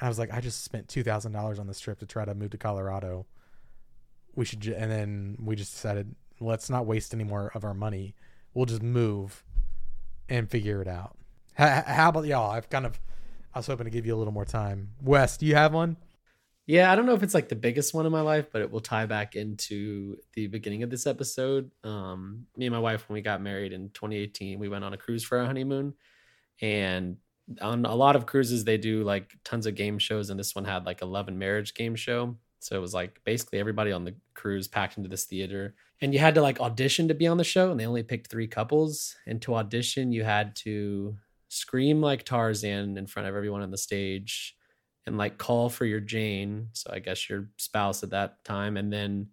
And 0.01 0.07
I 0.07 0.09
was 0.09 0.17
like, 0.17 0.33
I 0.33 0.41
just 0.41 0.63
spent 0.63 0.87
two 0.87 1.03
thousand 1.03 1.31
dollars 1.31 1.59
on 1.59 1.67
this 1.67 1.79
trip 1.79 1.99
to 1.99 2.07
try 2.07 2.25
to 2.25 2.33
move 2.33 2.49
to 2.51 2.57
Colorado. 2.57 3.27
We 4.35 4.45
should, 4.45 4.61
ju-. 4.61 4.73
and 4.75 4.91
then 4.91 5.37
we 5.39 5.55
just 5.55 5.73
decided 5.73 6.15
let's 6.39 6.71
not 6.71 6.87
waste 6.87 7.13
any 7.13 7.23
more 7.23 7.51
of 7.53 7.63
our 7.63 7.75
money. 7.75 8.15
We'll 8.55 8.65
just 8.65 8.81
move 8.81 9.43
and 10.27 10.49
figure 10.49 10.81
it 10.81 10.87
out. 10.87 11.17
How, 11.53 11.83
how 11.85 12.09
about 12.09 12.25
y'all? 12.25 12.49
I've 12.49 12.69
kind 12.69 12.87
of, 12.87 12.99
I 13.53 13.59
was 13.59 13.67
hoping 13.67 13.85
to 13.85 13.91
give 13.91 14.07
you 14.07 14.15
a 14.15 14.17
little 14.17 14.33
more 14.33 14.45
time. 14.45 14.89
Wes, 15.03 15.37
do 15.37 15.45
you 15.45 15.53
have 15.53 15.71
one? 15.71 15.97
Yeah, 16.65 16.91
I 16.91 16.95
don't 16.95 17.05
know 17.05 17.13
if 17.13 17.21
it's 17.21 17.33
like 17.33 17.49
the 17.49 17.55
biggest 17.55 17.93
one 17.93 18.05
in 18.07 18.11
my 18.11 18.21
life, 18.21 18.47
but 18.51 18.61
it 18.61 18.71
will 18.71 18.79
tie 18.79 19.05
back 19.05 19.35
into 19.35 20.17
the 20.33 20.47
beginning 20.47 20.81
of 20.81 20.89
this 20.89 21.05
episode. 21.05 21.69
Um, 21.83 22.47
me 22.57 22.65
and 22.65 22.73
my 22.73 22.79
wife, 22.79 23.07
when 23.07 23.15
we 23.15 23.21
got 23.21 23.41
married 23.41 23.73
in 23.73 23.89
2018, 23.89 24.57
we 24.57 24.69
went 24.69 24.83
on 24.83 24.93
a 24.93 24.97
cruise 24.97 25.23
for 25.23 25.37
our 25.37 25.45
honeymoon. 25.45 25.93
And 26.59 27.17
on 27.61 27.85
a 27.85 27.95
lot 27.95 28.15
of 28.15 28.25
cruises, 28.25 28.63
they 28.63 28.77
do 28.77 29.03
like 29.03 29.37
tons 29.43 29.65
of 29.65 29.75
game 29.75 29.99
shows. 29.99 30.29
And 30.29 30.39
this 30.39 30.55
one 30.55 30.65
had 30.65 30.85
like 30.85 31.01
11 31.01 31.37
marriage 31.37 31.73
game 31.73 31.95
show. 31.95 32.35
So 32.59 32.75
it 32.75 32.79
was 32.79 32.93
like 32.93 33.19
basically 33.25 33.59
everybody 33.59 33.91
on 33.91 34.05
the 34.05 34.15
cruise 34.35 34.67
packed 34.67 34.97
into 34.97 35.09
this 35.09 35.25
theater. 35.25 35.75
And 35.99 36.13
you 36.13 36.19
had 36.19 36.35
to 36.35 36.41
like 36.41 36.59
audition 36.59 37.07
to 37.07 37.13
be 37.13 37.27
on 37.27 37.37
the 37.37 37.43
show, 37.43 37.71
and 37.71 37.79
they 37.79 37.85
only 37.85 38.03
picked 38.03 38.29
three 38.29 38.47
couples. 38.47 39.15
And 39.27 39.41
to 39.43 39.55
audition, 39.55 40.11
you 40.11 40.23
had 40.23 40.55
to 40.57 41.15
scream 41.49 42.01
like 42.01 42.23
Tarzan 42.23 42.97
in 42.97 43.07
front 43.07 43.27
of 43.27 43.35
everyone 43.35 43.61
on 43.61 43.71
the 43.71 43.77
stage 43.77 44.55
and 45.05 45.17
like 45.17 45.37
call 45.37 45.69
for 45.69 45.85
your 45.85 45.99
Jane. 45.99 46.69
So 46.73 46.91
I 46.93 46.99
guess 46.99 47.29
your 47.29 47.49
spouse 47.57 48.03
at 48.03 48.11
that 48.11 48.43
time, 48.43 48.77
and 48.77 48.91
then 48.91 49.27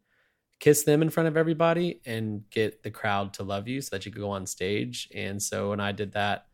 kiss 0.61 0.83
them 0.83 1.03
in 1.03 1.11
front 1.11 1.29
of 1.29 1.37
everybody 1.37 2.01
and 2.05 2.43
get 2.51 2.83
the 2.83 2.91
crowd 2.91 3.33
to 3.35 3.45
love 3.45 3.69
you 3.69 3.81
so 3.81 3.95
that 3.95 4.05
you 4.05 4.13
could 4.13 4.21
go 4.21 4.31
on 4.31 4.47
stage. 4.47 5.09
And 5.15 5.41
so 5.41 5.71
when 5.71 5.81
I 5.81 5.93
did 5.93 6.13
that, 6.13 6.47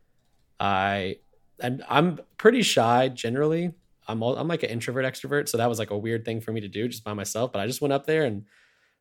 I 0.59 1.17
and 1.59 1.83
I'm 1.89 2.19
pretty 2.37 2.61
shy 2.61 3.09
generally. 3.09 3.73
I'm 4.07 4.21
all, 4.21 4.37
I'm 4.37 4.47
like 4.47 4.63
an 4.63 4.69
introvert 4.69 5.05
extrovert, 5.05 5.49
so 5.49 5.57
that 5.57 5.69
was 5.69 5.79
like 5.79 5.91
a 5.91 5.97
weird 5.97 6.25
thing 6.25 6.41
for 6.41 6.51
me 6.51 6.61
to 6.61 6.67
do 6.67 6.87
just 6.87 7.03
by 7.03 7.13
myself. 7.13 7.51
But 7.51 7.61
I 7.61 7.67
just 7.67 7.81
went 7.81 7.93
up 7.93 8.05
there 8.05 8.23
and 8.23 8.45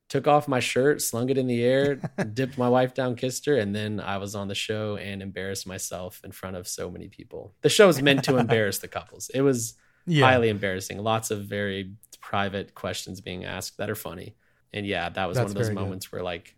took 0.08 0.26
off 0.26 0.48
my 0.48 0.60
shirt, 0.60 1.02
slung 1.02 1.28
it 1.30 1.38
in 1.38 1.46
the 1.46 1.62
air, 1.62 1.96
dipped 2.34 2.56
my 2.58 2.68
wife 2.68 2.94
down, 2.94 3.16
kissed 3.16 3.46
her, 3.46 3.56
and 3.56 3.74
then 3.74 4.00
I 4.00 4.18
was 4.18 4.34
on 4.34 4.48
the 4.48 4.54
show 4.54 4.96
and 4.96 5.22
embarrassed 5.22 5.66
myself 5.66 6.20
in 6.24 6.32
front 6.32 6.56
of 6.56 6.66
so 6.68 6.90
many 6.90 7.08
people. 7.08 7.54
The 7.62 7.68
show 7.68 7.88
is 7.88 8.00
meant 8.00 8.24
to 8.24 8.36
embarrass 8.38 8.78
the 8.78 8.88
couples. 8.88 9.30
It 9.34 9.42
was 9.42 9.74
yeah. 10.06 10.24
highly 10.24 10.48
embarrassing. 10.48 10.98
Lots 10.98 11.30
of 11.30 11.44
very 11.44 11.92
private 12.20 12.74
questions 12.74 13.20
being 13.20 13.44
asked 13.44 13.78
that 13.78 13.90
are 13.90 13.94
funny. 13.94 14.36
And 14.72 14.86
yeah, 14.86 15.08
that 15.08 15.26
was 15.26 15.36
That's 15.36 15.52
one 15.52 15.56
of 15.56 15.66
those 15.66 15.74
moments 15.74 16.06
good. 16.06 16.16
where 16.16 16.22
like 16.22 16.54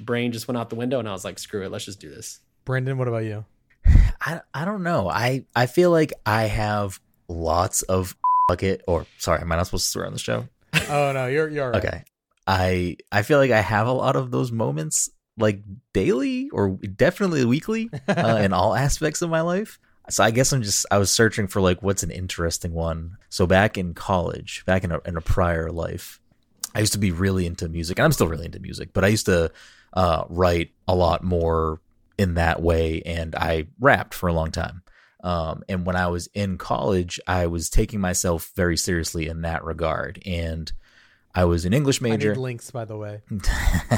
brain 0.00 0.32
just 0.32 0.48
went 0.48 0.58
out 0.58 0.70
the 0.70 0.76
window, 0.76 0.98
and 0.98 1.08
I 1.08 1.12
was 1.12 1.24
like, 1.24 1.38
screw 1.38 1.64
it, 1.64 1.70
let's 1.70 1.84
just 1.84 2.00
do 2.00 2.10
this. 2.10 2.40
Brandon, 2.64 2.96
what 2.98 3.08
about 3.08 3.24
you? 3.24 3.44
I 4.22 4.40
I 4.54 4.64
don't 4.64 4.82
know. 4.82 5.08
I 5.08 5.44
I 5.54 5.66
feel 5.66 5.90
like 5.90 6.12
I 6.24 6.44
have 6.44 7.00
lots 7.28 7.82
of 7.82 8.16
bucket 8.48 8.82
or 8.86 9.06
sorry, 9.18 9.40
am 9.40 9.50
I 9.52 9.56
not 9.56 9.66
supposed 9.66 9.86
to 9.86 9.90
swear 9.90 10.06
on 10.06 10.12
the 10.12 10.18
show? 10.18 10.48
Oh 10.88 11.12
no, 11.12 11.26
you're 11.26 11.48
you're 11.48 11.70
right. 11.70 11.84
Okay. 11.84 12.04
I 12.46 12.96
I 13.10 13.22
feel 13.22 13.38
like 13.38 13.50
I 13.50 13.60
have 13.60 13.86
a 13.86 13.92
lot 13.92 14.16
of 14.16 14.30
those 14.30 14.52
moments 14.52 15.10
like 15.38 15.62
daily 15.92 16.50
or 16.50 16.78
definitely 16.96 17.44
weekly 17.44 17.90
uh, 18.08 18.38
in 18.42 18.52
all 18.52 18.74
aspects 18.74 19.22
of 19.22 19.30
my 19.30 19.40
life. 19.40 19.78
So 20.10 20.22
I 20.22 20.30
guess 20.30 20.52
I'm 20.52 20.62
just 20.62 20.86
I 20.90 20.98
was 20.98 21.10
searching 21.10 21.46
for 21.46 21.60
like 21.60 21.82
what's 21.82 22.02
an 22.02 22.10
interesting 22.10 22.72
one. 22.72 23.16
So 23.28 23.46
back 23.46 23.78
in 23.78 23.94
college, 23.94 24.64
back 24.66 24.84
in 24.84 24.92
a, 24.92 25.00
in 25.04 25.16
a 25.16 25.20
prior 25.20 25.70
life, 25.70 26.20
I 26.74 26.80
used 26.80 26.92
to 26.92 26.98
be 26.98 27.12
really 27.12 27.46
into 27.46 27.68
music, 27.68 27.98
and 27.98 28.04
I'm 28.04 28.12
still 28.12 28.28
really 28.28 28.46
into 28.46 28.60
music. 28.60 28.90
But 28.92 29.04
I 29.04 29.08
used 29.08 29.26
to 29.26 29.52
uh, 29.92 30.24
write 30.28 30.70
a 30.88 30.94
lot 30.94 31.22
more 31.22 31.80
in 32.18 32.34
that 32.34 32.62
way, 32.62 33.02
and 33.02 33.34
I 33.34 33.68
rapped 33.80 34.14
for 34.14 34.28
a 34.28 34.32
long 34.32 34.50
time. 34.50 34.82
Um, 35.22 35.62
and 35.68 35.86
when 35.86 35.96
I 35.96 36.08
was 36.08 36.28
in 36.34 36.58
college, 36.58 37.20
I 37.26 37.46
was 37.46 37.70
taking 37.70 38.00
myself 38.00 38.50
very 38.56 38.76
seriously 38.76 39.28
in 39.28 39.42
that 39.42 39.64
regard, 39.64 40.20
and 40.26 40.72
I 41.34 41.44
was 41.44 41.64
an 41.64 41.72
English 41.72 42.00
major. 42.00 42.34
need 42.34 42.40
links, 42.40 42.70
by 42.70 42.84
the 42.84 42.96
way. 42.96 43.22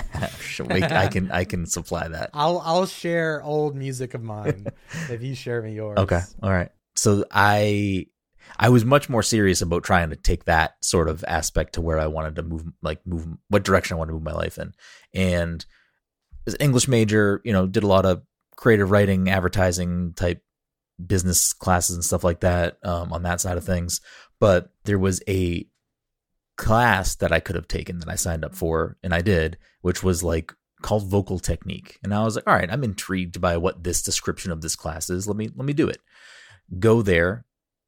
I 0.93 1.09
can 1.09 1.31
I 1.33 1.45
can 1.45 1.67
supply 1.67 2.07
that. 2.09 2.31
I'll 2.35 2.61
I'll 2.65 2.87
share 2.87 3.43
old 3.43 3.75
music 3.75 4.15
of 4.15 4.23
mine 4.23 4.67
if 5.11 5.23
you 5.23 5.35
share 5.35 5.61
me 5.63 5.75
yours. 5.75 5.99
Okay. 5.99 6.21
All 6.43 6.51
right. 6.51 6.71
So 6.95 7.25
I 7.31 8.07
I 8.59 8.69
was 8.69 8.85
much 8.85 9.09
more 9.09 9.23
serious 9.23 9.63
about 9.63 9.83
trying 9.83 10.11
to 10.11 10.17
take 10.17 10.45
that 10.45 10.75
sort 10.81 11.09
of 11.09 11.25
aspect 11.27 11.75
to 11.75 11.81
where 11.81 11.99
I 11.99 12.07
wanted 12.07 12.37
to 12.37 12.43
move 12.43 12.67
like 12.83 13.05
move 13.07 13.27
what 13.49 13.65
direction 13.65 13.97
I 13.97 13.99
wanted 13.99 14.11
to 14.11 14.15
move 14.15 14.23
my 14.23 14.33
life 14.33 14.59
in. 14.59 14.73
And 15.13 15.65
an 16.47 16.61
English 16.61 16.89
major, 16.89 17.41
you 17.45 17.53
know, 17.53 17.67
did 17.67 17.83
a 17.83 17.89
lot 17.89 18.05
of 18.05 18.23
creative 18.57 18.91
writing, 18.91 19.31
advertising 19.31 20.13
type 20.15 20.43
business 21.05 21.53
classes 21.53 21.97
and 21.97 22.05
stuff 22.05 22.23
like 22.23 22.41
that 22.41 22.79
um, 22.85 23.13
on 23.13 23.23
that 23.23 23.41
side 23.41 23.57
of 23.57 23.65
things. 23.65 24.01
But 24.39 24.71
there 24.85 24.99
was 24.99 25.23
a 25.27 25.67
class 26.57 27.17
that 27.17 27.33
I 27.33 27.41
could 27.41 27.57
have 27.57 27.69
taken 27.69 27.99
that 28.01 28.09
I 28.09 28.15
signed 28.15 28.45
up 28.45 28.55
for, 28.55 28.97
and 29.03 29.15
I 29.15 29.23
did, 29.23 29.59
which 29.81 30.03
was 30.03 30.23
like 30.23 30.53
called 30.83 31.09
vocal 31.09 31.39
technique. 31.39 31.99
And 32.03 32.15
I 32.15 32.23
was 32.25 32.37
like, 32.37 32.47
all 32.47 32.55
right, 32.55 32.71
I'm 32.71 32.85
intrigued 32.85 33.41
by 33.41 33.57
what 33.57 33.83
this 33.83 34.03
description 34.03 34.53
of 34.53 34.61
this 34.61 34.77
class 34.77 35.09
is. 35.11 35.27
Let 35.27 35.37
me 35.37 35.49
let 35.55 35.67
me 35.67 35.73
do 35.73 35.89
it. 35.89 35.99
Go 36.79 37.03
there. 37.03 37.45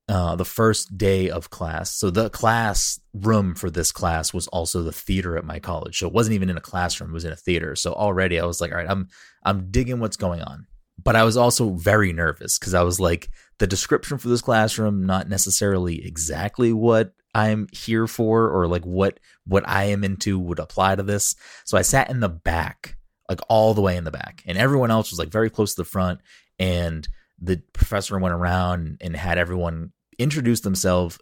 Uh, 0.09 0.37
the 0.37 0.45
first 0.45 0.97
day 0.97 1.29
of 1.29 1.51
class. 1.51 1.93
So 1.97 2.11
the 2.11 2.31
class 2.31 3.01
room 3.13 3.57
for 3.57 3.71
this 3.71 3.91
class 3.91 4.33
was 4.33 4.47
also 4.49 4.85
the 4.85 4.93
theater 4.93 5.37
at 5.37 5.45
my 5.45 5.59
college. 5.59 5.99
So 5.99 6.07
it 6.07 6.13
wasn't 6.13 6.35
even 6.35 6.49
in 6.49 6.57
a 6.57 6.61
classroom; 6.61 7.11
it 7.11 7.15
was 7.15 7.25
in 7.25 7.33
a 7.33 7.37
theater. 7.37 7.75
So 7.75 7.93
already 7.93 8.39
I 8.39 8.45
was 8.45 8.61
like, 8.61 8.71
all 8.71 8.79
right, 8.79 8.89
I'm 8.89 9.09
I'm 9.43 9.73
digging 9.73 9.99
what's 9.99 10.17
going 10.17 10.43
on. 10.43 10.69
But 11.03 11.17
I 11.17 11.25
was 11.25 11.37
also 11.37 11.71
very 11.71 12.13
nervous 12.13 12.57
because 12.57 12.73
I 12.73 12.83
was 12.83 13.01
like, 13.01 13.31
the 13.59 13.67
description 13.67 14.19
for 14.19 14.29
this 14.29 14.43
classroom 14.43 15.07
not 15.07 15.29
necessarily 15.29 16.07
exactly 16.07 16.73
what 16.73 17.13
I'm 17.35 17.67
here 17.73 18.07
for 18.07 18.49
or 18.49 18.67
like 18.67 18.85
what 18.85 19.21
what 19.45 19.69
I 19.69 19.85
am 19.85 20.05
into 20.05 20.39
would 20.39 20.59
apply 20.59 20.97
to 20.97 21.03
this. 21.03 21.35
So 21.65 21.77
I 21.77 21.83
sat 21.83 22.11
in 22.11 22.21
the 22.21 22.29
back, 22.29 22.97
like 23.29 23.41
all 23.49 23.75
the 23.75 23.83
way 23.83 23.97
in 23.97 24.05
the 24.05 24.11
back, 24.11 24.43
and 24.47 24.57
everyone 24.57 24.91
else 24.91 25.11
was 25.11 25.19
like 25.19 25.29
very 25.29 25.51
close 25.51 25.75
to 25.75 25.83
the 25.83 25.89
front. 25.89 26.21
And 26.59 27.07
the 27.39 27.61
professor 27.75 28.19
went 28.19 28.35
around 28.35 28.99
and 29.01 29.15
had 29.15 29.37
everyone 29.37 29.93
introduce 30.19 30.61
themselves, 30.61 31.19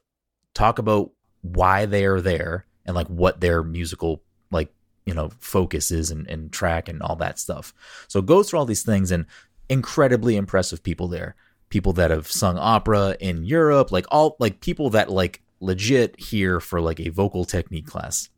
talk 0.54 0.78
about 0.78 1.10
why 1.42 1.86
they 1.86 2.04
are 2.04 2.20
there, 2.20 2.66
and 2.86 2.94
like 2.94 3.08
what 3.08 3.40
their 3.40 3.62
musical 3.62 4.22
like 4.50 4.72
you 5.06 5.14
know 5.14 5.30
focus 5.38 5.90
is 5.90 6.10
and, 6.10 6.28
and 6.28 6.52
track 6.52 6.88
and 6.88 7.02
all 7.02 7.16
that 7.16 7.38
stuff. 7.38 7.72
So 8.08 8.18
it 8.18 8.26
goes 8.26 8.48
through 8.48 8.58
all 8.60 8.66
these 8.66 8.84
things 8.84 9.10
and 9.10 9.26
incredibly 9.68 10.36
impressive 10.36 10.82
people 10.82 11.08
there. 11.08 11.36
People 11.70 11.92
that 11.94 12.10
have 12.10 12.30
sung 12.30 12.58
opera 12.58 13.16
in 13.20 13.44
Europe, 13.44 13.90
like 13.90 14.06
all 14.10 14.36
like 14.38 14.60
people 14.60 14.90
that 14.90 15.10
like 15.10 15.42
legit 15.60 16.18
here 16.20 16.60
for 16.60 16.80
like 16.80 17.00
a 17.00 17.08
vocal 17.08 17.44
technique 17.44 17.86
class. 17.86 18.28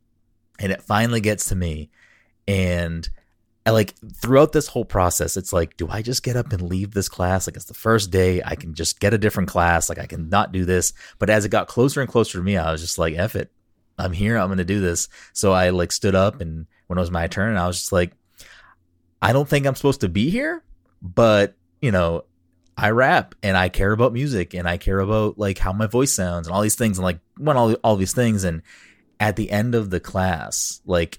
And 0.58 0.72
it 0.72 0.82
finally 0.82 1.20
gets 1.20 1.48
to 1.50 1.56
me. 1.56 1.90
And 2.48 3.08
I 3.66 3.70
like 3.70 3.94
throughout 4.14 4.52
this 4.52 4.68
whole 4.68 4.84
process, 4.84 5.36
it's 5.36 5.52
like, 5.52 5.76
do 5.76 5.88
I 5.90 6.00
just 6.00 6.22
get 6.22 6.36
up 6.36 6.52
and 6.52 6.62
leave 6.62 6.92
this 6.92 7.08
class? 7.08 7.48
Like 7.48 7.56
it's 7.56 7.64
the 7.64 7.74
first 7.74 8.12
day, 8.12 8.40
I 8.44 8.54
can 8.54 8.74
just 8.74 9.00
get 9.00 9.12
a 9.12 9.18
different 9.18 9.48
class. 9.48 9.88
Like 9.88 9.98
I 9.98 10.06
can 10.06 10.28
not 10.28 10.52
do 10.52 10.64
this. 10.64 10.92
But 11.18 11.30
as 11.30 11.44
it 11.44 11.48
got 11.48 11.66
closer 11.66 12.00
and 12.00 12.08
closer 12.08 12.38
to 12.38 12.44
me, 12.44 12.56
I 12.56 12.70
was 12.70 12.80
just 12.80 12.96
like, 12.96 13.14
F 13.14 13.34
it. 13.34 13.50
I'm 13.98 14.12
here. 14.12 14.38
I'm 14.38 14.48
going 14.48 14.58
to 14.58 14.64
do 14.64 14.80
this. 14.80 15.08
So 15.32 15.52
I 15.52 15.70
like 15.70 15.90
stood 15.90 16.14
up 16.14 16.40
and 16.40 16.66
when 16.86 16.96
it 16.96 17.00
was 17.00 17.10
my 17.10 17.26
turn, 17.26 17.56
I 17.56 17.66
was 17.66 17.80
just 17.80 17.92
like, 17.92 18.12
I 19.20 19.32
don't 19.32 19.48
think 19.48 19.66
I'm 19.66 19.74
supposed 19.74 20.02
to 20.02 20.08
be 20.08 20.30
here, 20.30 20.62
but 21.02 21.56
you 21.80 21.90
know, 21.90 22.24
I 22.76 22.90
rap 22.90 23.34
and 23.42 23.56
I 23.56 23.68
care 23.68 23.90
about 23.90 24.12
music 24.12 24.54
and 24.54 24.68
I 24.68 24.76
care 24.76 25.00
about 25.00 25.38
like 25.38 25.58
how 25.58 25.72
my 25.72 25.86
voice 25.86 26.12
sounds 26.12 26.46
and 26.46 26.54
all 26.54 26.62
these 26.62 26.76
things 26.76 26.98
and 26.98 27.04
like 27.04 27.18
when 27.38 27.56
all 27.56 27.72
all 27.82 27.96
these 27.96 28.12
things 28.12 28.44
and 28.44 28.62
at 29.18 29.34
the 29.34 29.50
end 29.50 29.74
of 29.74 29.90
the 29.90 29.98
class, 29.98 30.82
like 30.84 31.18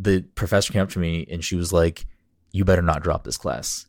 the 0.00 0.22
professor 0.34 0.72
came 0.72 0.82
up 0.82 0.90
to 0.90 0.98
me 0.98 1.26
and 1.30 1.44
she 1.44 1.56
was 1.56 1.72
like, 1.72 2.06
"You 2.52 2.64
better 2.64 2.82
not 2.82 3.02
drop 3.02 3.24
this 3.24 3.36
class. 3.36 3.86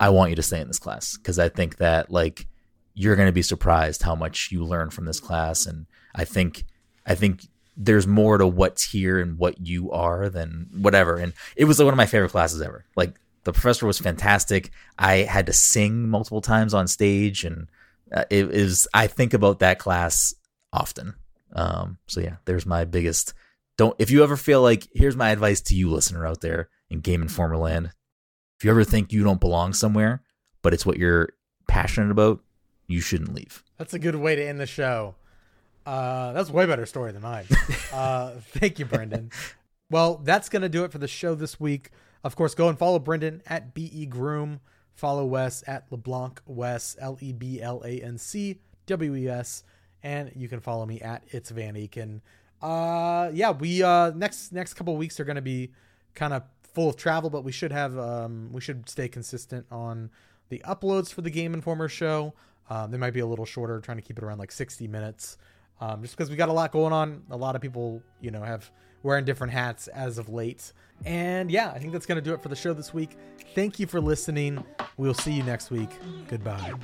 I 0.00 0.08
want 0.10 0.30
you 0.30 0.36
to 0.36 0.42
stay 0.42 0.60
in 0.60 0.68
this 0.68 0.78
class 0.78 1.16
because 1.16 1.38
I 1.38 1.48
think 1.48 1.76
that 1.76 2.10
like 2.10 2.46
you're 2.94 3.16
going 3.16 3.28
to 3.28 3.32
be 3.32 3.42
surprised 3.42 4.02
how 4.02 4.14
much 4.14 4.50
you 4.50 4.64
learn 4.64 4.90
from 4.90 5.06
this 5.06 5.20
class 5.20 5.66
and 5.66 5.86
I 6.14 6.24
think 6.24 6.64
I 7.06 7.14
think 7.14 7.46
there's 7.76 8.06
more 8.06 8.36
to 8.36 8.46
what's 8.46 8.90
here 8.90 9.18
and 9.18 9.38
what 9.38 9.66
you 9.66 9.90
are 9.90 10.28
than 10.28 10.68
whatever." 10.74 11.16
And 11.16 11.32
it 11.56 11.64
was 11.64 11.78
like, 11.78 11.84
one 11.84 11.94
of 11.94 11.98
my 11.98 12.06
favorite 12.06 12.30
classes 12.30 12.60
ever. 12.62 12.84
Like 12.96 13.14
the 13.44 13.52
professor 13.52 13.86
was 13.86 13.98
fantastic. 13.98 14.70
I 14.98 15.18
had 15.18 15.46
to 15.46 15.52
sing 15.52 16.08
multiple 16.08 16.40
times 16.40 16.74
on 16.74 16.86
stage, 16.86 17.44
and 17.44 17.68
uh, 18.14 18.24
it 18.30 18.50
is. 18.50 18.88
I 18.94 19.06
think 19.06 19.34
about 19.34 19.58
that 19.60 19.78
class 19.78 20.34
often. 20.72 21.14
Um, 21.54 21.98
so 22.06 22.20
yeah, 22.20 22.36
there's 22.44 22.66
my 22.66 22.84
biggest. 22.84 23.34
Don't 23.78 23.96
if 23.98 24.10
you 24.10 24.22
ever 24.22 24.36
feel 24.36 24.62
like 24.62 24.88
here's 24.92 25.16
my 25.16 25.30
advice 25.30 25.60
to 25.62 25.74
you, 25.74 25.90
listener 25.90 26.26
out 26.26 26.40
there 26.40 26.68
in 26.90 27.00
Game 27.00 27.22
Informer 27.22 27.56
land. 27.56 27.92
If 28.58 28.64
you 28.64 28.70
ever 28.70 28.84
think 28.84 29.12
you 29.12 29.24
don't 29.24 29.40
belong 29.40 29.72
somewhere, 29.72 30.22
but 30.62 30.72
it's 30.72 30.86
what 30.86 30.98
you're 30.98 31.30
passionate 31.68 32.10
about, 32.10 32.40
you 32.86 33.00
shouldn't 33.00 33.34
leave. 33.34 33.64
That's 33.78 33.94
a 33.94 33.98
good 33.98 34.14
way 34.14 34.36
to 34.36 34.46
end 34.46 34.60
the 34.60 34.66
show. 34.66 35.16
Uh, 35.84 36.32
that's 36.32 36.50
a 36.50 36.52
way 36.52 36.66
better 36.66 36.86
story 36.86 37.12
than 37.12 37.22
mine. 37.22 37.46
uh, 37.92 38.32
thank 38.40 38.78
you, 38.78 38.86
Brenden. 38.86 39.32
Well, 39.90 40.20
that's 40.22 40.48
going 40.48 40.62
to 40.62 40.68
do 40.68 40.84
it 40.84 40.92
for 40.92 40.98
the 40.98 41.08
show 41.08 41.34
this 41.34 41.58
week. 41.58 41.90
Of 42.24 42.36
course, 42.36 42.54
go 42.54 42.68
and 42.68 42.78
follow 42.78 43.00
Brenden 43.00 43.40
at 43.46 43.74
BE 43.74 44.06
Groom. 44.06 44.60
Follow 44.94 45.24
Wes 45.24 45.64
at 45.66 45.90
LeBlanc 45.90 46.40
Wes, 46.46 46.96
L 47.00 47.18
E 47.20 47.32
B 47.32 47.60
L 47.60 47.82
A 47.84 48.00
N 48.00 48.18
C 48.18 48.60
W 48.86 49.14
E 49.14 49.28
S. 49.28 49.64
And 50.02 50.30
you 50.36 50.48
can 50.48 50.60
follow 50.60 50.86
me 50.86 51.00
at 51.00 51.24
It's 51.30 51.50
Van 51.50 51.74
Aken. 51.74 52.20
Uh, 52.62 53.30
yeah, 53.34 53.50
we 53.50 53.82
uh, 53.82 54.10
next 54.10 54.52
next 54.52 54.74
couple 54.74 54.96
weeks 54.96 55.18
are 55.18 55.24
going 55.24 55.36
to 55.36 55.42
be 55.42 55.70
kind 56.14 56.32
of 56.32 56.42
full 56.62 56.88
of 56.88 56.96
travel, 56.96 57.30
but 57.30 57.44
we 57.44 57.52
should 57.52 57.72
have 57.72 57.98
um, 57.98 58.50
we 58.52 58.60
should 58.60 58.88
stay 58.88 59.08
consistent 59.08 59.66
on 59.70 60.10
the 60.48 60.60
uploads 60.66 61.12
for 61.12 61.22
the 61.22 61.30
Game 61.30 61.54
Informer 61.54 61.88
show. 61.88 62.34
Um, 62.70 62.90
they 62.90 62.98
might 62.98 63.12
be 63.12 63.20
a 63.20 63.26
little 63.26 63.44
shorter, 63.44 63.80
trying 63.80 63.98
to 63.98 64.02
keep 64.02 64.18
it 64.18 64.24
around 64.24 64.38
like 64.38 64.52
60 64.52 64.86
minutes, 64.86 65.36
um, 65.80 66.02
just 66.02 66.16
because 66.16 66.30
we 66.30 66.36
got 66.36 66.48
a 66.48 66.52
lot 66.52 66.72
going 66.72 66.92
on. 66.92 67.22
A 67.30 67.36
lot 67.36 67.56
of 67.56 67.62
people, 67.62 68.02
you 68.20 68.30
know, 68.30 68.42
have 68.42 68.70
wearing 69.02 69.24
different 69.24 69.52
hats 69.52 69.88
as 69.88 70.18
of 70.18 70.28
late. 70.28 70.72
And 71.04 71.50
yeah, 71.50 71.72
I 71.74 71.78
think 71.78 71.92
that's 71.92 72.06
going 72.06 72.16
to 72.16 72.22
do 72.22 72.32
it 72.32 72.42
for 72.42 72.48
the 72.48 72.56
show 72.56 72.72
this 72.72 72.94
week. 72.94 73.16
Thank 73.54 73.80
you 73.80 73.86
for 73.86 74.00
listening. 74.00 74.64
We'll 74.96 75.14
see 75.14 75.32
you 75.32 75.42
next 75.42 75.70
week. 75.70 75.90
Goodbye. 76.28 76.74